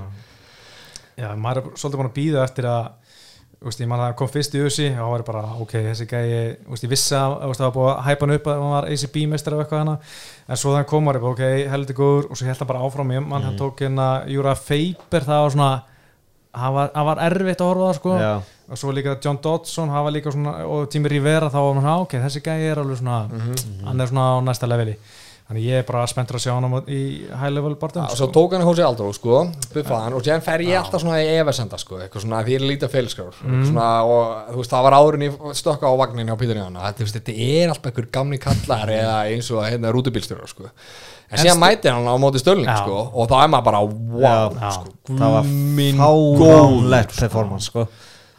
[1.18, 2.92] já, maður er svolítið búin að býða eftir að
[3.64, 6.06] veist, ég man að það kom fyrst í ösi og það var bara, ok, þessi
[6.10, 9.16] gæi ég vissi að það var búið að hæpa hann upp að hann var ACB
[9.30, 9.94] mestar af eitthvað hana.
[10.44, 12.28] En svo þannig kom maður, ok, heldur góður.
[12.28, 15.54] Og svo held það bara áfram, ég mann, hann tók hérna Júra Feiber, það var
[15.56, 15.70] svona
[16.54, 18.14] það var, var erfitt að horfa það sko.
[18.22, 18.32] Já.
[18.64, 22.44] og svo líka John Dodson svona, og Tími Rivera þá var maður, svona, ok, þessi
[22.46, 23.18] gæi er alveg svona
[23.84, 24.96] hann er svona á næsta leveli
[25.44, 28.30] þannig ég er bara spenntur að sjá hann á- í high level bortum og svo
[28.32, 29.42] tók hann Hósi Aldró sko,
[29.74, 32.62] buffaði hann og séðan fer ég alltaf svona í efasenda sko, eitthvað svona því ég
[32.62, 36.38] er lítið feilskrár svona, og þú veist það var áðurinn í stökka á vagnin hjá
[36.40, 40.70] Pítur Ján þetta, er alltaf einhver gamni kallar eða eins og hérna rútubílstjórar sko.
[41.30, 42.80] en síðan mæti hann á móti stölning Já.
[42.80, 47.86] sko, og þá er maður bara wow sko, það var minn fáránlegt performance sko.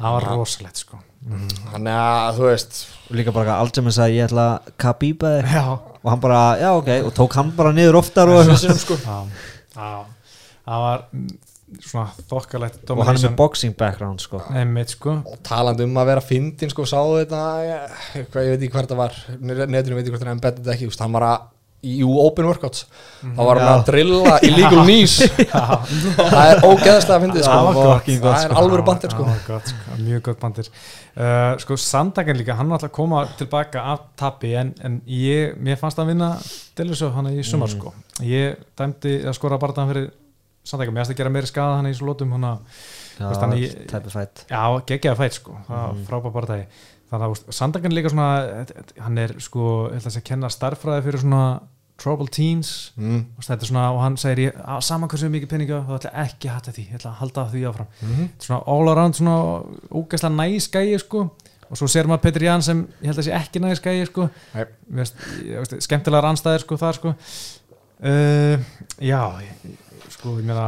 [0.01, 2.75] það var rosalegt sko þannig að þú veist
[3.15, 5.55] líka bara Algemin sagði ég ætla að kabíba þig.
[5.55, 8.99] Já, og hann bara, já ok, og tók hann bara niður oftar og, Sinum, sko.
[9.05, 9.17] já,
[9.73, 9.89] já.
[10.65, 11.03] Það var
[11.81, 14.43] svona þokkalegt og hann er með boxing background sko.
[14.53, 15.17] einmitt sko.
[15.25, 19.01] Og talandi um að vera fyndin sko, sáðu þetta ég, ég veit ekki hvert það
[19.01, 19.19] var.
[19.41, 21.51] Neðurinn veit ekki hvort það er embedded ekki, þú veist, hann var að
[21.85, 22.85] í open workouts,
[23.21, 23.75] þá var hann Já.
[23.75, 27.57] að drilla illegal knees það er ógeðslega að fyndið sko.
[27.85, 28.57] Það það er sko.
[28.61, 29.27] alvöru bandir sko.
[29.29, 33.23] það gott, sko, mjög gott bandir uh, sko Sandagen líka, hann var alltaf að koma
[33.39, 36.31] tilbaka af tapi en, en ég, mér fannst að vinna
[36.77, 37.77] Delisov hann í sumar Mm.
[37.79, 37.93] sko
[38.25, 40.09] ég dæmdi að skora bara þann fyrir
[40.65, 42.83] Sandagen, mér fannst að gera meiri skada hann í svo lótum hann að,
[43.91, 46.05] tæpi fætt já, geggjaði fætt sko það var Mhm.
[46.09, 46.65] frábær bara það
[47.11, 48.65] þannig að Sandagen líka svona
[49.05, 51.41] hann er sko, ég ætla að segja kenna starffræði fyrir svona
[52.01, 52.93] trouble teens.
[52.95, 53.25] Mm.
[53.37, 56.75] og, svona, og hann segir ég, saman hversu mikið peninga þá ætla ekki að hata
[56.75, 57.91] því, ég ætla að halda því áfram.
[58.01, 58.23] Mm.
[58.25, 59.37] Er svona all around svona
[59.91, 61.27] ógæslega næs gæi sko.
[61.65, 64.27] Og svo ser maður Petri Ján sem ég held að sé ekki næs gæi sko.
[64.93, 67.15] Veist, veist, skemmtilegar anstæðir sko þar sko.
[68.05, 68.59] Uh,
[69.01, 69.21] já
[70.11, 70.67] sko ég meina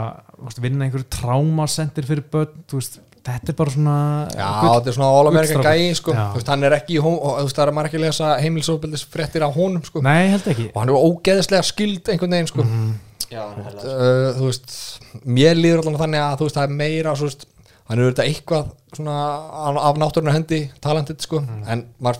[0.63, 3.95] vinna einhverju trámasendir fyrir börn þú veist, þetta er bara svona
[4.33, 5.81] Já, gull- þetta er svona all American gullstrákur.
[5.87, 6.13] gæi sko.
[6.17, 8.05] Þú veist, hann er ekki í hó- og þú veist, það er maður ekki að
[8.05, 10.01] lesa heimilsófbildis fréttir af honum sko.
[10.01, 12.65] nei, held ekki og hann er ógeðslega skild einhvern veginn sko.
[13.27, 14.71] já, uh, þú veist
[15.25, 17.45] mér líður allan þannig að þú veist það er meira svo veist,
[17.89, 19.17] hann er auðvitað eitthvað svona
[19.89, 22.19] af náttúrunar hendi talentið sko en maður,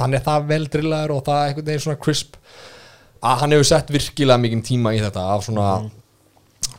[0.00, 2.36] hann er það vel drillaður og það er einhvern veginn svona crisp
[3.22, 5.90] að hann hefur sett virkilega mikið tíma í þetta af svona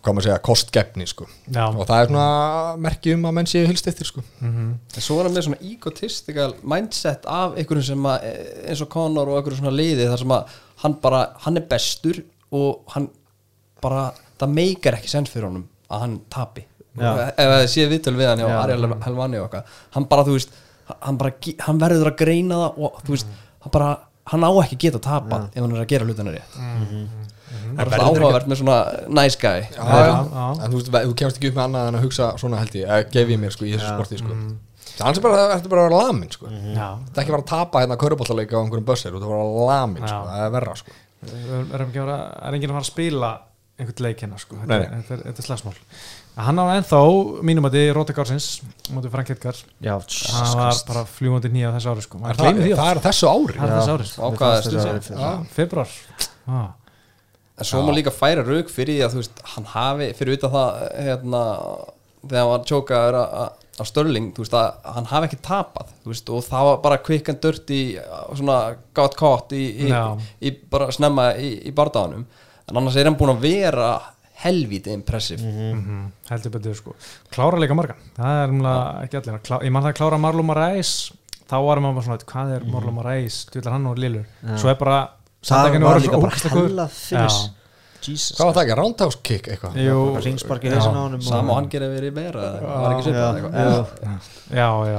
[0.02, 1.28] hvað maður segja, kostgefni sko.
[1.46, 2.26] Já, og það er svona
[2.82, 4.24] merki um að menn séu hilst eftir sko.
[4.42, 8.28] Mm En svo er hann með svona egotistical mindset af einhverjum sem að,
[8.72, 12.24] eins og Conor og einhverjum svona liði þar sem að hann bara, hann er bestur
[12.52, 13.08] og hann
[13.82, 14.10] bara,
[14.42, 16.66] það meikar ekki sens fyrir honum að hann tapi.
[16.92, 17.32] Já.
[17.32, 18.58] ef það sé viðtöl við hann hjá Já.
[18.66, 19.76] Ariel Helvani og eitthvað.
[19.96, 20.58] Hann bara, þú veist,
[20.92, 23.92] hann bara hann verður að greina það og þú veist, hann bara
[24.32, 26.58] hann á ekki geta tapað ef hann er að gera hlutina rétt.
[27.52, 28.78] Það er alltaf áhugavert með svona
[29.12, 29.62] nice guy.
[29.72, 30.18] Já, Já, já.
[30.32, 30.46] já.
[30.66, 32.88] en þú veist, þú kemst ekki upp með annað en að hugsa svona held ég,
[32.88, 34.38] eða gef ég mér sko í þessu sporti sko.
[35.02, 36.50] þannig er bara, ertu bara að vera lamin sko.
[36.52, 36.88] Já.
[37.08, 39.70] þetta er ekki bara að tapa hérna kaurubáttaleika á einhverjum bössir, þú ert að vera
[39.72, 40.98] lamin sko, það er verra sko.
[41.22, 42.12] Er, er, að
[42.50, 43.32] er enginn að fara að spila
[43.82, 44.60] einhvern leik hérna sko.
[44.62, 45.76] er- er, þetta er slagsmál
[46.38, 47.00] hann á ennþá,
[47.46, 48.48] mínum að þið, Rótegársins
[48.94, 49.58] mútið Frank Edgar.
[49.84, 49.96] Já,
[50.32, 52.22] hann var bara fljúandi nýja þessu ári sko.
[52.24, 53.58] er það, því það er þessu ári.
[53.58, 54.22] Það er þessu ári sko.
[54.22, 55.48] Á hvaða stund sér sér?
[55.56, 55.96] februar.
[56.48, 56.70] Ah.
[57.62, 60.54] En svo má líka færa rauk fyrir því að þú veist, hann hafi, fyrir utan
[60.56, 61.42] það hérna,
[62.24, 66.30] þegar hann var tjókaður á- Störling, þú veist, að hann hafi ekki tapað, þú veist,
[66.30, 67.98] og það var bara quick and dirty,
[68.38, 68.58] svona
[68.94, 69.92] got caught í, í,
[70.46, 72.26] í bara snemma í, í bardaðanum,
[72.70, 73.88] en annars er hann búin að vera
[74.42, 75.42] helvítið impressive.
[75.46, 76.94] Mm heldur betur sko.
[77.32, 79.40] klára líka margan, það er umlega ekki allir.
[79.46, 80.92] Klá, ég man það að klára Marlon Moraes.
[81.52, 83.42] Þá varum maður bara svona, hvað er Marlon Moraes?
[83.52, 84.54] Djúlar hann og Lillur, Já.
[84.62, 85.00] svo er bara
[85.44, 86.88] það var var líka svo bara hella.
[88.02, 88.38] Jesus.
[88.38, 89.76] Hvað var það ekki, roundhouse kick eitthvað?
[89.78, 90.78] Jú, ringspark í já.
[90.78, 93.52] hausinn á honum Sama og hann gerir verið meira, eða var ekki eitthvað.
[94.02, 94.70] Já.
[94.90, 94.96] já,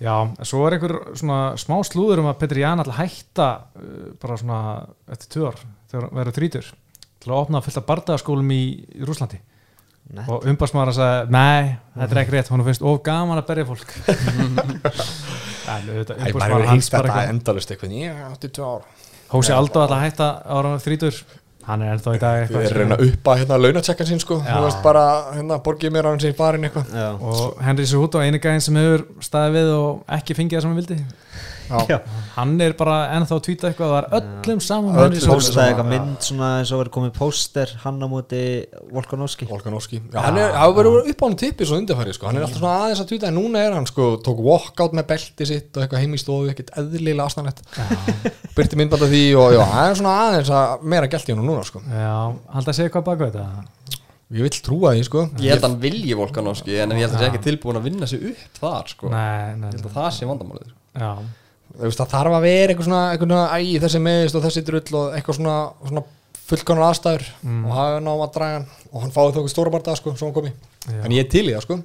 [0.00, 0.14] já,
[0.48, 4.60] svo er einhver svona smá slúður um að Petri Ján alltaf hætta uh, bara svona
[5.12, 5.60] eftir tvö ár
[5.92, 6.72] þegar hann verður þrítur
[7.20, 8.62] til að opna fullt af bardaðaskólum í,
[8.96, 9.40] í Rúslandi
[10.10, 10.24] Nei.
[10.26, 12.48] og umbásmaður að segja, nei, þetta er ekki rétt.
[12.50, 13.92] Hún finnst of gaman að berja fólk.
[15.70, 18.88] Hefur hans bara eitthvað endalust eitthvað Ég átti tvö ár.
[19.30, 21.20] Hósi Aldó alltaf hætta ára þrítur
[21.70, 24.40] hann er ennþá í dag er eitthvað reyna upp að hérna launatsekkan sín sko.
[24.42, 25.04] Þú veist bara,
[25.36, 26.94] hérna, borgið mér á hans í farin eitthvað.
[27.20, 30.80] Og Henry Cejudo, eini gæðin sem hefur staðið við og ekki fengið það sem hann
[30.80, 30.98] vildi.
[32.36, 35.24] Hann er bara ennþá að tvíta eitthvað og það er öllum saman Öllum.
[35.30, 38.42] Póstaði eitthvað mynd svona eins og verið komið póster hann á móti
[38.94, 39.48] Volkanovski.
[39.50, 40.00] Volkanovski.
[40.12, 42.28] Já, hann er, hafa verið upp á hann tippi svo undarfæri sko.
[42.30, 45.08] Hann er alltaf svona aðeins að tvíta en núna er hann sko Tók walkout með
[45.14, 47.64] belti sitt og eitthvað heim í stofu Ekkert eðlilega aðstæðanett
[48.56, 51.44] Byrti myndband af því og já, hann er svona aðeins að meira gælt í hann
[51.46, 51.82] núna sko.
[51.86, 52.14] Já,
[52.56, 53.46] haldið að segja hvað baka þetta?
[54.30, 55.22] Ég vill trúa því sko.
[55.42, 57.86] Ég held að hann vilji Volkanovski en ég held að hann sé ekki tilbúin að
[57.88, 59.08] vinna sig upp þar sko.
[59.10, 60.68] Nei, nei, Ég held að það sé vandamálið.
[60.70, 61.00] Sko.
[61.02, 61.08] já,
[61.78, 65.14] það þarf að vera eitthvað svona, eitthvað svona æ, þessi meðist og þessi drull og
[65.18, 66.02] eitthvað svona, svona
[66.50, 67.60] fullkonar aðstæður Mm.
[67.66, 70.26] og hafa náum að draga hann og hann fáið þó ekki stóra barða sko, svo
[70.26, 71.04] hann komi já.
[71.04, 71.76] en ég er til í það sko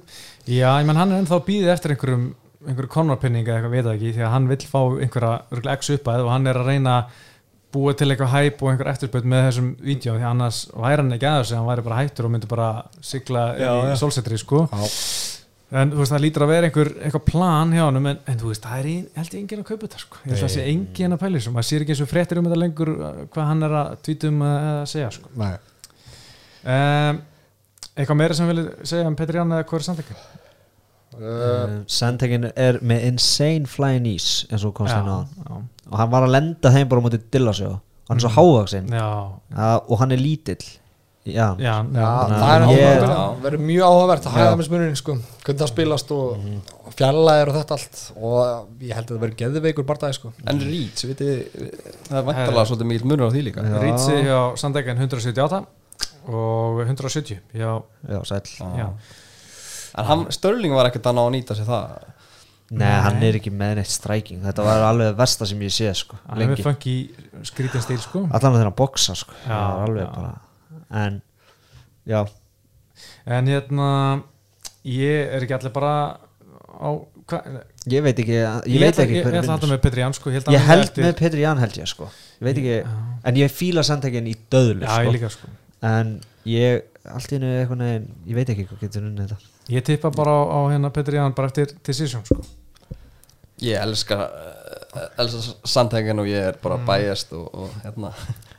[0.50, 2.24] já, ég menn hann er ennþá býðið eftir einhverjum
[2.66, 6.32] einhverju konarpinninga eitthvað, veit það ekki því að hann vill fá einhverja x uppæð og
[6.34, 7.22] hann er að reyna að
[7.76, 11.28] búa til eitthvað hæp og einhver eftirspöld með þessum vídeo því annars væri hann ekki
[11.30, 12.68] að þessu hann væri bara hættur og myndi bara
[13.04, 13.96] sigla Já, í já.
[14.02, 14.86] sólsetri sko Já.
[15.72, 18.50] En þú veist það lítur að vera einhver eitthvað plan hjá hann en, en þú
[18.52, 20.20] veist það er ein, held ég enginn að kaupa þetta sko.
[20.22, 20.70] Ég held að það sé Nei.
[20.74, 21.54] enginn að pæli þessu.
[21.56, 24.30] Maður sér ekki eins og fréttir um þetta lengur uh, hvað hann er að tvíta
[24.30, 25.32] um að að segja sko.
[25.42, 25.52] Nei.
[26.76, 27.20] um,
[27.96, 30.18] eitthvað meira sem vilja segja um Petri Ján eða hvað er samtækja?
[31.16, 35.60] uh, Sandtekin er með insane flying knees eins og komst á hann já,
[35.90, 37.70] og hann var að lenda þeim bara á móti Dillasjó
[38.10, 39.06] hann er svo hávaksinn já,
[39.56, 40.60] uh, og hann er lítill
[41.26, 42.64] já, já, já, það er
[43.42, 46.56] verður mjög áhugavert að hæða með smunurinn sko, hvernig það spilast og mm.
[46.96, 48.02] fjallaðir og þetta allt.
[48.16, 50.32] Og ég held að það verður geðveikur barndagi sko.
[50.46, 51.42] En Reeds, veitir
[52.06, 53.66] Það er vantarlega svolítið mikil munur á því líka.
[53.82, 55.62] Rítsi hjá Sandækjan 178
[56.26, 57.70] og 170 já,
[58.06, 58.54] já, sæll.
[58.78, 58.88] Já.
[59.96, 62.12] En hann, Störling var ekkert að ná að nýta sér það.
[62.76, 64.40] Nei, hann er ekki með neitt striking.
[64.42, 66.64] Þetta var alveg það versta sem ég sé sko, hann er með lengi.
[66.66, 66.96] funky
[67.46, 68.24] skrítin stíl sko.
[68.26, 69.36] Allan þegar hann boksa sko.
[69.46, 70.10] Já, alveg já.
[70.16, 70.32] bara
[70.90, 71.20] En,
[72.06, 72.20] já.
[73.26, 73.90] En hérna
[74.86, 75.94] ég er ekki allir bara
[76.76, 76.90] á
[77.26, 77.40] hva,
[77.90, 79.82] Ég veit ekki, ég, ég, veit ekki ég, ég hver ætla að halda vinnur með
[79.84, 82.08] Petri Ján sko ég held, Ég held með Petri Jan held ég sko.
[82.38, 82.92] Ég veit ekki, Já.
[83.30, 85.14] en ég fíla Sandtekin í döðlu já, ég sko.
[85.16, 85.50] líka sko.
[85.86, 86.12] En
[86.50, 87.84] ég, allt í hennu eitthvað
[88.26, 89.52] Ég veit ekki hvað getur unnið þetta.
[89.74, 92.42] Ég tippa bara á, á hérna Petri Ján bara eftir decision sko.
[93.64, 98.12] Ég elska uh, elska Sandhagen og ég er bara bæjast og, og hérna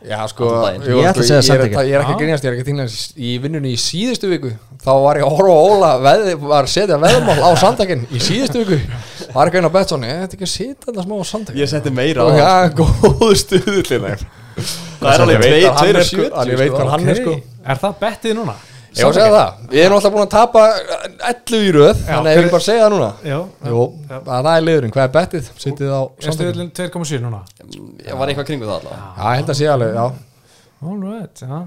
[0.06, 0.45] Já sko,
[0.86, 3.15] jú, Ég sko, segja ég, er, ég er ekki grínast, ég er ekki að þínast
[3.18, 4.52] í vinnunni í síðustu viku
[4.84, 8.22] þá var ég að horfa á Óla veð, var að setja veðmál á sandakinn í
[8.22, 8.78] síðustu viku.
[9.34, 11.72] Var ekki einn á Betsoni, ég ætti ekki að setja þetta smá á sandakinn Ég
[11.74, 12.44] setti meira á og það.
[12.45, 14.14] já, góðu stuðullina
[15.02, 16.91] Það er alveg Ég veit hvað hann 2 er, 2 sko, að ég veit hvað
[16.94, 17.34] hann er sko.
[17.68, 18.56] Er það bettið núna?
[18.95, 20.61] Ég var að segja það, við erum alltaf búin að tapa
[21.30, 23.09] 11 í röð, þannig að ég vil bara segja það núna.
[23.27, 23.38] Já,
[23.68, 23.81] Jú,
[24.18, 25.49] að það er liðurinn, hvað er bettið?
[25.64, 27.41] Sittið á er sandakinn stöðlinn 2,7 núna?
[28.07, 29.09] Ég var eitthvað kringu það allavega.
[29.18, 30.07] Já, ég held að sé alveg, já.
[30.88, 31.59] All right, já.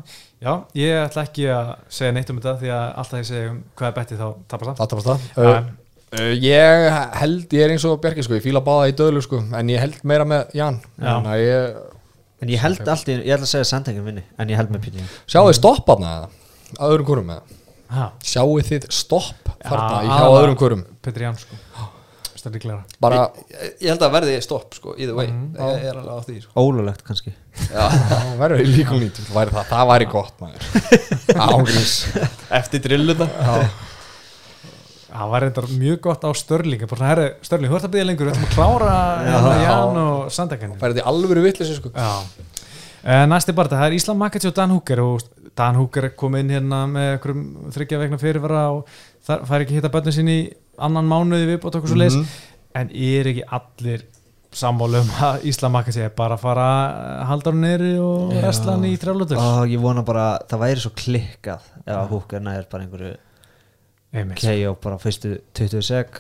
[0.47, 3.61] já, ég ætla ekki að segja neitt um þetta því að alltaf ég segja um
[3.79, 4.81] hvað er bettið þá tapar það.
[4.81, 5.29] Það tapast það.
[5.31, 5.51] Já.
[5.51, 5.71] uh,
[6.15, 9.43] uh, Ég held, ég er eins og Bjarki sko, ég fíla báða í döðlu sko.
[9.59, 10.79] En ég held meira með Jan.
[10.97, 11.11] Já.
[11.11, 11.81] Þannig að ég,
[12.41, 14.71] En ég held allt í hennu, ég ætla að segja Sandtekin vinni En ég held
[14.73, 15.09] með Jan.
[15.29, 16.40] Sjáu þið stopp aðna Að
[16.79, 17.57] öðrum kurum með
[17.91, 21.57] Ha, Sjáu þið stopp þarna Já, í hjá öðrum kurum Petri sko.
[22.41, 25.29] Það er líklega Bara, ég, ég held að verði stopp sko, either way.
[25.61, 26.53] Alveg því sko.
[26.63, 27.35] Ólulegt kannski.
[27.67, 30.45] Já, það verður í líkum nýtt væri það, það væri gott
[32.61, 33.29] Eftir drilluna
[35.11, 36.87] Það var reyndar mjög gott á Störling.
[36.87, 41.03] Störling, þú ert að byggja lengur, við ætlum að klára hérna Ján og Sandækjan Færið
[41.03, 41.91] í alvöru vitleysi sko.
[41.91, 42.13] Já.
[43.01, 45.25] Uh, Næsti bara, það er Íslam Makachi og Dan Hooker og
[45.61, 47.27] Dan Hooker er komið inn hérna með
[47.77, 48.89] þryggja vegna fyrirvara og
[49.27, 50.39] það fær ekki hitta börnum sín í
[50.81, 52.27] annan mánuði viðbót okkur svo leis Mhm.
[52.81, 54.05] en er ekki allir
[54.51, 58.41] sammálu um að Íslam Makachi er bara að fara að halda hann neyri og Já.
[58.47, 62.67] resla hann í þrjálflötur Ó, Ég vona bara, það væri svo klikkað Ef húkar næður
[62.73, 63.13] bara einhverju
[64.13, 64.41] Einmitt.
[64.43, 66.19] KO bara fyrstu 20 sek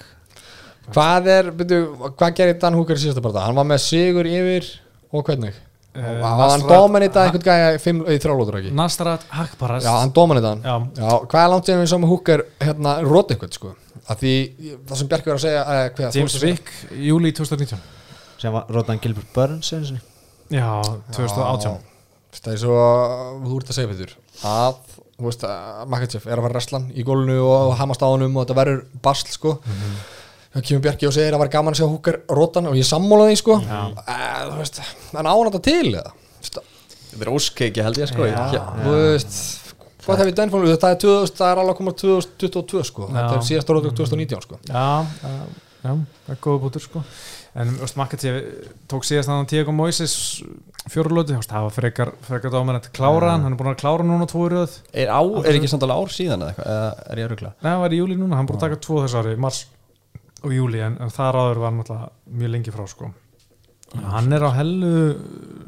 [0.95, 1.81] Hvað er, byrju,
[2.19, 4.69] hvað gerir Dan Húkar í síðasta bara Hann var með sigur yfir
[5.11, 5.55] og hvernig
[5.91, 8.71] Var hann Nasrat- dominita einhvern gæja í þrjálótur ekki?
[8.79, 10.75] Nasrat Hakparas Já, hann dominita hann Já.
[11.03, 13.73] Já, hvað er langt síðan við sáum Húkar hérna rót eitthvað sko?
[14.11, 14.35] Að því
[14.87, 17.83] það sem Bjarki var að segja eh, hvað, James Wick, júli 2019
[18.41, 20.01] sem var Róðan Gilbert Burns einu sinni.
[20.55, 20.69] Já,
[21.11, 21.75] 2018 Já,
[22.39, 22.79] það er svo
[23.45, 24.15] þú ert að segja fyrir
[24.47, 24.79] að
[25.21, 28.47] þú veist að Makachev er að fara wrestlan í gólunu og hamast á honum og
[28.47, 29.57] þetta verður basl sko
[30.51, 32.87] þá kemur Bjarki og segir að það var gaman að sjá húkar rótan og ég
[32.89, 33.57] sammála því sko.
[33.61, 34.81] Eh, þú veist,
[35.15, 36.13] en ánætta til eða?
[36.13, 36.61] Þú veist,
[37.11, 38.27] Þetta er óskeiki held ég sko.
[38.27, 38.39] Já.
[38.55, 39.39] Ég- þú veist
[40.07, 43.33] hvað það við dænfónu, það er 2000, það er alveg að koma 2022 sko, þetta
[43.35, 43.49] er Já.
[43.51, 44.59] síðasta rótug 2019 sko.
[44.71, 45.33] Já, já,
[45.85, 47.03] já, það er góða bútur sko.
[47.61, 48.31] En Makati
[48.87, 50.15] tók síðast að hann Diego Moises
[50.89, 53.53] fjórulóti, það var frekar, frekar dámennett kláraðan, hann.
[53.53, 54.77] Er búin að klára núna tvo í röð.
[54.95, 57.53] Er, á, er ekki samt alveg ár síðan eða eitthvað er ég að rugla?
[57.61, 59.65] Nei, það var í júli núna, hann búin að taka tvo þess ári, mars
[60.41, 63.11] og júli, en, en þar áður var hann náttúrulega mjög lengi frá sko.
[63.91, 64.95] Hann er á hellu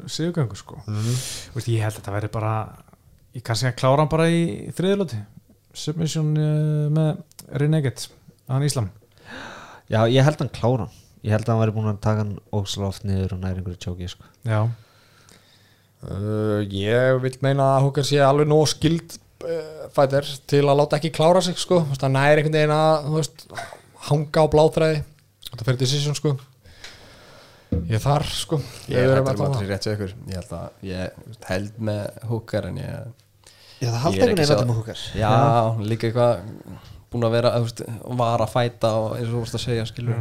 [0.07, 0.79] sigugöngu sko.
[0.87, 2.53] Vist, Ég held að þetta veri bara
[3.35, 4.43] ég kannski að klára hann bara í
[4.75, 5.19] þriðlóti
[5.73, 7.15] Submission uh, með
[7.59, 8.09] Renegade,
[8.51, 8.91] hann Íslam.
[9.91, 10.93] Já, ég held hann kláran
[11.23, 14.09] Ég held að hann væri búin að taka hann ósloft niður og næri einhverju tjóki
[14.11, 14.25] sko.
[14.43, 14.65] Já,
[16.03, 19.15] uh, ég vil meina að húkar sé alveg nóg skild
[19.47, 23.15] uh, fætir til að láta ekki klára sig sko, það næri einhvern veginn að þú
[23.21, 23.45] veist,
[24.09, 25.03] hanga á bláþræði
[25.49, 26.35] þetta fyrir decision sko.
[27.89, 28.59] Ég þar sko.
[28.91, 30.11] Ég með ykkur.
[30.29, 33.11] Ég held að ég held með húkar en ég
[33.83, 34.99] Já, það Ég ekki svo- húkar.
[35.19, 35.31] Já,
[35.91, 37.81] líka eitthvað búin að vera, þú veist,
[38.19, 40.17] var að fæta og eins og þú vorst að segja, skilur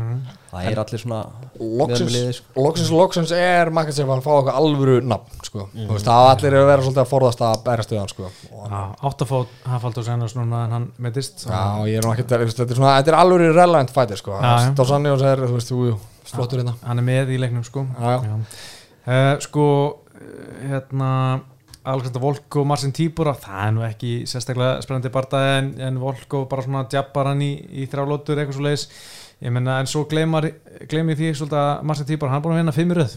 [0.52, 1.20] það er allir svona
[1.59, 2.64] loksins, meðmæliði, sko.
[2.66, 5.66] loksins, loksins er makkað sem að fá eitthvað alvöru nafn sko.
[5.73, 5.90] mm.
[5.90, 8.31] veist, það allir eru að vera svolítið að forðast að bæra stöðan sko.
[8.52, 12.40] og, Já, áttafót Hafaldur Sennars núna en hann meðist já, ég er nú ekki þetta
[12.44, 14.36] er, svona, þetta er alvöru relevant fætir sko.
[14.78, 15.97] Dos Anjos er, þú veist, jú,
[16.32, 18.36] flottur hérna hann er með í leiknum sko Já, já.
[19.02, 21.12] Uh, sko uh, hérna
[21.85, 26.37] Alexander Volk og Marcin Tíbura það er nú ekki sérstaklega spennandi bardaði en, en Volk
[26.39, 27.53] og bara svona djabbar hann í,
[27.83, 28.85] í þrjálótur eitthvað svo leiðis
[29.43, 30.47] ég menna en svo gleymar,
[30.91, 33.17] gleymi því svolítið að Marcin Tíbura, hann er búin að vinna fimm í röð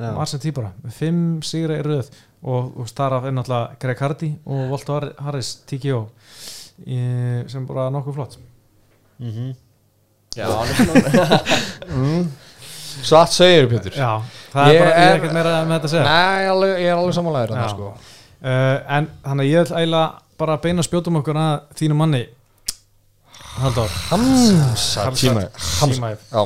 [0.00, 0.10] Já.
[0.16, 2.10] Marcin Tíbura, með fimm sigra í röð
[2.40, 6.06] og, og starf er náttúrulega Greg Hardy og Volto Harris TKO
[6.80, 8.38] sem bara nokkuð flott
[9.20, 9.50] Mhm.
[10.32, 11.40] Já, hann er svona
[13.10, 13.94] Satt segir Pétur.
[13.96, 14.10] Já,
[14.52, 16.04] það er Ég bara, ég er er- ekkert meira með þetta að segja.
[16.08, 17.68] Nei, alveg, ég er alveg sammálaður Já.
[17.74, 17.92] sko.
[18.40, 20.10] uh, en þannig að ég vil eiginlega
[20.40, 22.22] bara beina spjótum okkur að þínu manni
[23.60, 23.90] Halldór.
[24.10, 25.42] Hamsa tíma
[25.80, 26.18] Hamsa Tímaev.
[26.32, 26.44] Já,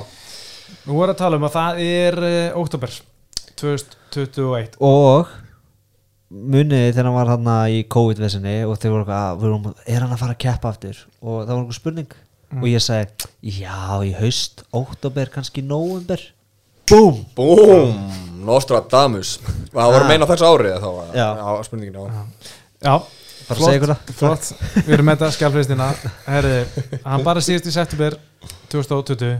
[0.88, 2.90] Nú er að tala um að það er uh, oktober
[3.60, 5.28] 2021 Og
[6.34, 10.14] muniði þegar hann var hann í COVID-vesinni og þeir voru eitthvað, við vorum, er hann
[10.16, 11.02] að fara að keppa aftur?
[11.22, 12.14] Og það var einhver spurning.
[12.54, 13.28] Og ég sagði,
[13.60, 13.76] já,
[14.06, 16.22] í haust óttobер, kannski nóvember
[16.90, 17.24] Búm!
[17.36, 17.94] búm.
[18.44, 19.38] Nostradamus.
[19.72, 21.28] Það voru að meina þess árið þá var- Já.
[21.38, 22.24] Já, spurningin já.
[22.84, 22.94] Já,
[23.48, 24.12] Bara að segja ykkur það.
[24.18, 24.44] flott
[24.84, 25.88] Við erum með þetta skjálfristina
[26.26, 26.58] Herði,
[27.04, 28.16] hann bara síðast í september
[28.72, 29.32] 2020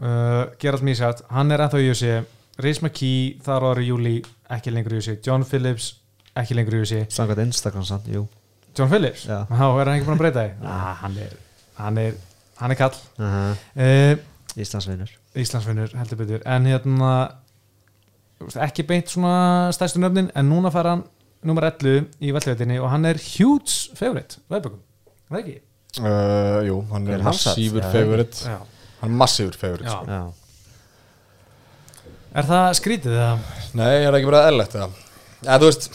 [0.00, 2.18] uh, Gerald Mísat, hann er ennþá í USA
[2.60, 4.16] Reis McKee, þar ára í júli
[4.50, 5.94] ekki lengur í USA, John Phillips
[6.36, 8.26] ekki lengur í USA, Samkvæmt Instagram samt, jú.
[8.76, 9.26] John Phillips?
[9.28, 9.44] Já.
[9.48, 10.52] þá er hann ekki búin að breyta því?
[10.64, 11.36] Ah, hann, er,
[11.80, 12.14] hann, er,
[12.60, 12.96] hann er kall.
[13.20, 13.64] Uh -huh.
[13.76, 17.10] uh, Íslandsvinnur Íslandsfinnur heldur betur en hérna
[18.40, 21.04] þú veist, ekki beint svona stærstu nöfnin en núna fara hann
[21.46, 24.80] nummer 11 í velliðvetinni og hann er huge favorite veðbökum,
[25.30, 25.56] það ekki?
[26.00, 28.58] Uh, jú, hann er Er massífur favorite Já.
[29.00, 29.96] Hann er massífur favorite Já.
[29.96, 30.04] sko.
[30.10, 30.20] Já,
[32.30, 33.46] Er það skrítið það?
[33.74, 34.88] Nei, er það ekki bara eðlegt eða?
[35.46, 35.88] Ja, þú veist,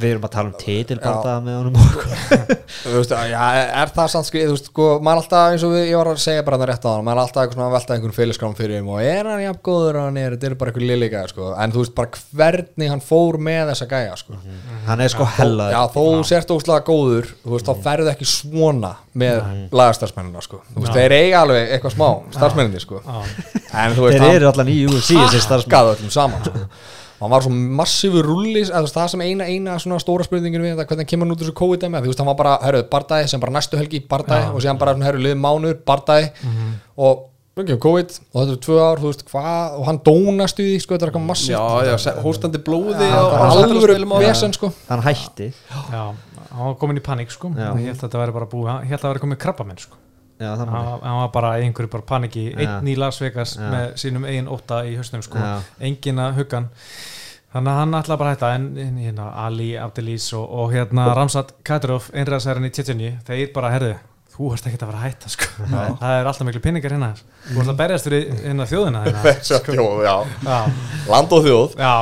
[0.00, 1.96] Við erum að tala um titilbardaða með honum og
[2.82, 3.42] þú veist, já,
[3.82, 6.08] er það samt skrið, þú veist, sko, maður er alltaf eins og við, ég var
[6.12, 8.16] að segja bara það rétt á hann, maður er alltaf eitthvað svona að velta einhvern
[8.16, 10.88] félagskrám fyrir um og er hann jafn góður og hann er, þetta er bara eitthvað
[10.88, 14.38] lillíka, sko, en þú veist bara hvernig hann fór með þessa gæja, sko.
[14.88, 15.76] Hann er sko hellaður.
[15.76, 19.36] Já, þó þú sért óslega góður, þú veist, þá ferðu ekki svona með
[19.76, 20.96] lagastarsmennina, sko, þú veist, Já.
[21.02, 22.08] þeir eiga alveg eitthvað smá,
[22.38, 23.20] starfsmenninni, sko, Já,
[23.84, 24.48] en þú veist, Þeir
[27.22, 27.50] hann- var svo
[27.80, 31.42] massífur rullis það sem eina, eina svona stóra spurningin við þetta hvernig kemur hann út
[31.42, 32.00] úr þessu COVID-dæmi?
[32.02, 34.54] Þú veist hann var bara, herru, bardagi sem bara næstu helgi bardagi Já.
[34.54, 36.32] og síðan bara, herru, liðið mánuður bardagi
[36.96, 40.60] og það kemur COVID og þetta er tvö ár, þú veist, hvað og hann dónast
[40.62, 41.52] í því, sko, þetta er eitthvað massíft.
[41.52, 44.72] Já, já, se- hóstandi blóði það á- á er alvöru samfélagsmiðlum og- vesen, sko.
[44.88, 45.52] Hann hætti.
[45.92, 46.04] Já,
[46.52, 47.48] hann var komin í panik sko.
[47.52, 49.96] Ég held að þetta væri bara búið, hann held að það væri komin krabbamenn sko
[50.42, 53.66] Já, hann, hann var bara í einhverju bara paniki einn í Las Vegas Já.
[53.72, 55.40] með sínum eigin ótta í hausnum sko.
[55.80, 56.70] Engin að huggan
[57.52, 58.52] þannig að hann ætla bara að hætta.
[58.56, 63.72] En, en hérna, Ali Abdelis og, og hérna Ramsat Kadyrov, einræðsærin í Tjetjunni þeir bara,
[63.74, 63.92] herðu,
[64.32, 65.50] þú ert ekkert að fara að hætta sko.
[66.00, 67.12] það er alltaf miklu pinningar hérna.
[67.50, 69.36] Þú ert að berjast fyrir hérna þjóðina hérna.
[70.48, 70.58] Já,
[71.12, 71.76] land og þjóð.
[71.76, 71.94] Já,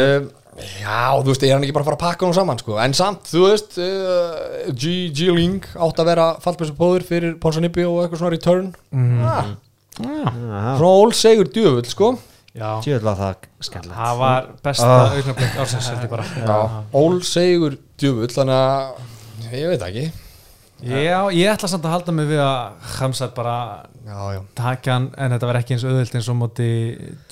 [0.00, 2.58] um, Já, þú veist, ég er hann ekki bara að fara að pakka hún saman
[2.62, 2.76] sko.
[2.80, 8.02] en samt, þú veist uh, G- G-Ling átt að vera fallbessu póður fyrir Ponsanibbi og
[8.04, 8.70] eitthvað svona return.
[8.90, 9.50] Mm, ah,
[9.96, 10.30] Já,
[10.78, 12.10] svona ól segur djöfull sko.
[12.56, 13.98] tjóðlega var það skemmtilegt.
[14.00, 15.02] Það var besta Ah.
[15.10, 15.16] uh.
[15.18, 16.24] augnablik ársins held ég bara.
[16.40, 16.58] Já,
[17.02, 20.06] ól segur djöfull þannig að ég veit ekki.
[20.84, 23.56] Já, ég ætla samt að halda mig við að Hamsat bara
[24.06, 26.66] Já, já, taka hann en þetta var ekki eins auðvilt eins og móti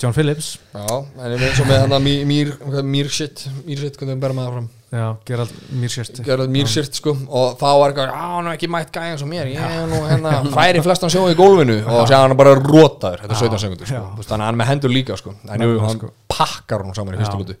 [0.01, 0.49] John Phillips.
[0.75, 2.51] Já En veit svo með hann að mýr,
[2.83, 4.67] mýr shit Mýr shit, hvernig berum maður fram.
[4.95, 7.15] Já, Gerald Mírsjörst Gerðað mýr shit, sko.
[7.15, 9.89] Og þá var eitthvað, já, hann er ekki mætt gæði eins og mér Ég er
[9.91, 11.79] nú hérna, færi flestan sjó í gólfinu.
[11.87, 14.03] Og sér hann bara rótaður, þetta er 17 sekundur sko.
[14.19, 15.35] Þannig að hann er með hendur líka, sko.
[15.47, 16.11] En jú, Nefnilega, hann sko.
[16.35, 17.57] pakkar hún saman í fyrstu lútu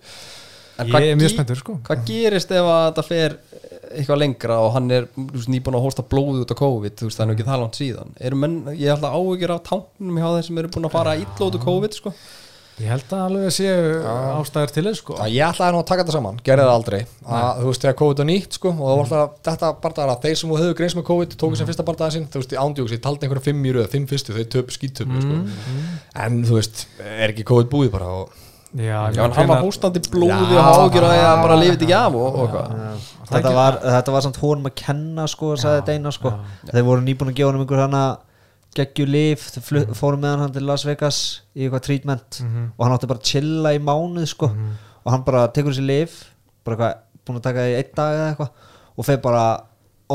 [0.75, 1.77] Ég er mjög spenntur sko.
[1.87, 3.35] Hvað gerist ef að þetta fer
[3.95, 7.25] eitthvað lengra og hann er nýbúin að hósta blóði út á COVID þú veist, það
[7.25, 8.15] er nú ekki það langt síðan.
[8.29, 11.15] Eru menn, ég held að áhyggjur af tánum hjá þeir sem eru búin að fara
[11.19, 12.13] illa út á COVID sko.
[12.75, 13.99] Ég held að alveg séu
[14.35, 15.15] ástæður til þess sko.
[15.23, 16.97] Að ég ætlaði nú að taka þetta saman, gerði það aldrei.
[17.23, 20.25] Að þú veist þegar COVID var nýtt sko og það var alltaf þetta bardaðar að
[20.25, 22.95] þeir sem hefur greins með COVID tóku sem fyrsta bardaðar sinn, þú veist í ándjóks
[22.97, 25.39] ég taldi einhverja fimm í röð, fimm fyrstu, þau töp skítöpu sko.
[26.25, 28.35] en þú veist, er ekki COVID búið bara og
[28.75, 31.61] Já, Já, hann var hóstandi blóði Já, og hafa áhyggjur að já, ég bara já.
[31.63, 32.71] lifið ekki af og, og hvað
[33.29, 36.31] þetta var, þetta var samt honum að kenna sko, sagði Deina sko.
[36.71, 38.01] þeir voru nýbúin að gefa honum einhver hana
[38.75, 41.19] geggju lif, þeir flu- fóru með hann til Las Vegas
[41.55, 44.49] í eitthvað treatment og hann átti bara að chilla í mánuð sko.
[45.05, 46.17] Og hann bara tekur þessi lif
[46.67, 48.51] bara eitthvað, búin að taka það í einn dag eða eitthvað
[48.99, 49.45] og fer bara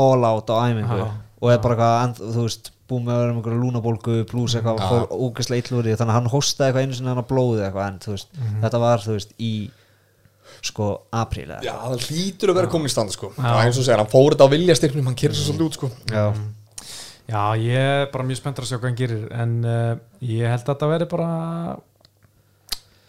[0.05, 1.07] all out á æmingu Já.
[1.41, 4.81] og er bara eitthvað, þú veist búin með að vera með einhverja lúnabólgu pluss eitthvað,
[4.81, 4.89] Já.
[4.91, 8.01] fór ógeðslega illur þannig að hann hóstaði eitthvað einu sinni hann að blóði eitthvað, en
[8.11, 9.53] veist, þetta var þú veist, í
[10.61, 10.87] sko,
[11.17, 13.31] apríl eða já, það hlýtur að vera komin í stand sko.
[13.33, 15.89] Og eins og segir, hann fór þetta á viljastyrknum hann kyrði svo svolítið út sko.
[16.11, 16.25] Já.
[17.31, 19.91] Já, ég er bara mjög spenntur að sjá hvað hann gerir en uh,
[20.25, 21.29] ég held að þetta veri bara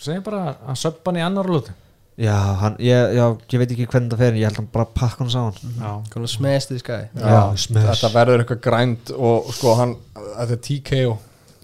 [0.03, 1.75] segjum bara að söppa hann í annar lúti
[2.21, 4.85] Já, hann, ég, já, ég veit ekki hvernig það fer en ég held hann bara
[4.85, 5.55] pakka hann saman.
[5.81, 7.87] Já, Konar smest í skæ Já, smash.
[7.89, 11.15] þetta verður eitthvað grænt og sko hann, þetta er TKO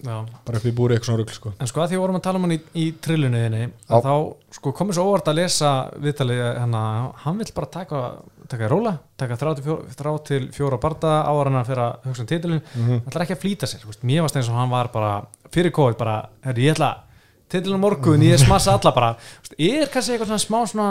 [0.09, 0.17] já.
[0.47, 1.53] Bara upp í búri eitthvað svona rugl sko.
[1.61, 3.99] En sko að því vorum að tala um hann í, í trilluninni Já.
[4.01, 4.15] þá
[4.57, 8.03] sko komið svo óvart að lesa viðtalið hann að hann vill bara taka
[8.49, 11.83] taka í róla, taka þrá til fjóra, þrá til fjóra barda ára hann að fyrir
[11.85, 12.89] að hugsa um titilin, Mhm.
[12.89, 15.11] hann ætlar ekki að flýta sér veist, mér varst eins og hann var bara
[15.53, 17.08] fyrir COVID bara, herri ég ætla titilin
[17.49, 19.15] á morgun, ég smassa alla bara.
[19.41, 20.91] Veist, er kannski eitthvað svona smá svona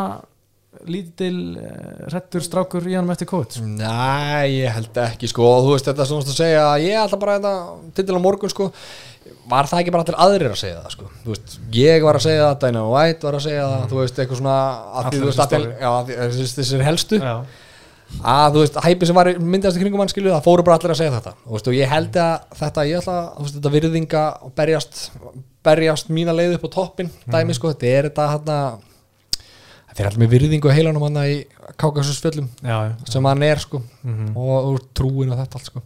[0.86, 3.60] lítil uh, rettur strákur í hann eftir COVID?
[3.64, 3.76] Mm.
[3.82, 5.46] Nei, ég held ekki sko.
[5.48, 7.54] Og þú veist þetta sem þú veist að segja að ég ætla bara þetta
[7.98, 8.68] titil á morgun sko.
[9.48, 11.08] Var það ekki bara allir aðrir að segja það sko?
[11.24, 14.20] Þú veist, ég var að segja það, Dana White var að segja það þú veist,
[14.22, 14.58] eitthvað svona
[15.02, 15.72] Allir þessi stóru.
[15.82, 17.20] já, helstu.
[17.24, 17.36] Já,
[18.24, 20.96] að þú veist, hæpi sem var myndast í kringum hann skilu það fóru bara allir
[20.96, 21.36] að segja þetta.
[21.44, 25.02] Og, veist, og ég held að þetta, ég ætla þú veist, þetta virðinga og berjast
[25.68, 28.46] berjast mína leið upp á toppin dæmi sko, þetta er þetta hann
[29.88, 31.38] þetta er alltaf með virðingu að heilanum hann í
[31.82, 32.50] kákasusfjöllum
[33.10, 34.32] sem hann er sko Mhm.
[34.38, 35.82] og, og trúin og þetta allt sko.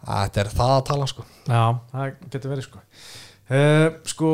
[0.00, 1.24] Að þetta er það að tala sko.
[1.44, 2.78] Já, það getur verið sko.
[3.50, 4.30] Uh, Sko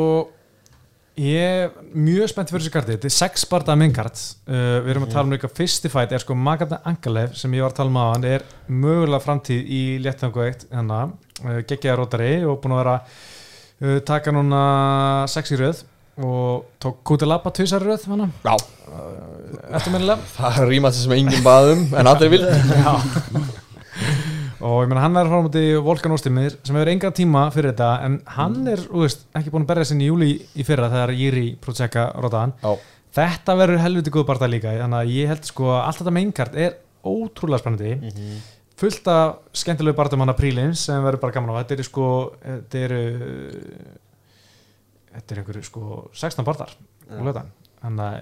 [1.17, 2.93] Ég er mjög spennt fyrir þessu karti.
[2.93, 6.21] Þetta er sex barða minnkart uh, Við erum að tala um líka fyrsti fætt er
[6.21, 9.81] sko Maganda Angalev sem ég var að tala um á hann er mögulega framtíð í
[10.05, 10.99] léttangu eitt hérna,
[11.41, 12.95] uh, geggjaða rótari og búin að vera
[14.07, 14.61] taka núna
[15.29, 15.83] sex í röð
[16.17, 18.55] og tók Kutilapa tvisar í röð hana, Já,
[20.33, 22.41] það rýmast sem enginn baðum en allir vil
[24.65, 27.91] og ég meina hann er frá múti Volkan Óstimir sem hefur enga tíma fyrir þetta
[28.07, 31.13] en hann er, þú veist, ekki búin að berja sinni í júli í fyrra þegar
[31.19, 32.71] Jiri Protseka rótaðan Já,
[33.19, 36.57] þetta verður helviti góð barða líka þannig að ég held sko að allt þetta mainkart
[36.65, 37.93] er ótrúlega spennandi
[38.77, 41.59] fullt af skemmtilegu að prílins sem verður bara gaman á.
[41.61, 42.09] Þetta eru sko
[42.43, 43.01] þetta eru
[45.17, 45.83] þetta eru einhverju sko
[46.13, 46.73] 16 barðar
[47.07, 48.17] þannig að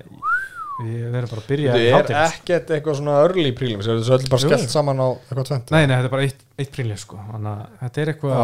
[0.76, 2.34] við verðum bara að byrja þetta í er hádegis.
[2.36, 5.72] ekkert eitthvað svona early prelim sem þetta er öll bara skellt saman á eitthvað tvent
[5.72, 7.20] Nei, nei, þetta er bara eitt, eitt prílins sko.
[7.30, 8.42] Þannig að þetta er eitthvað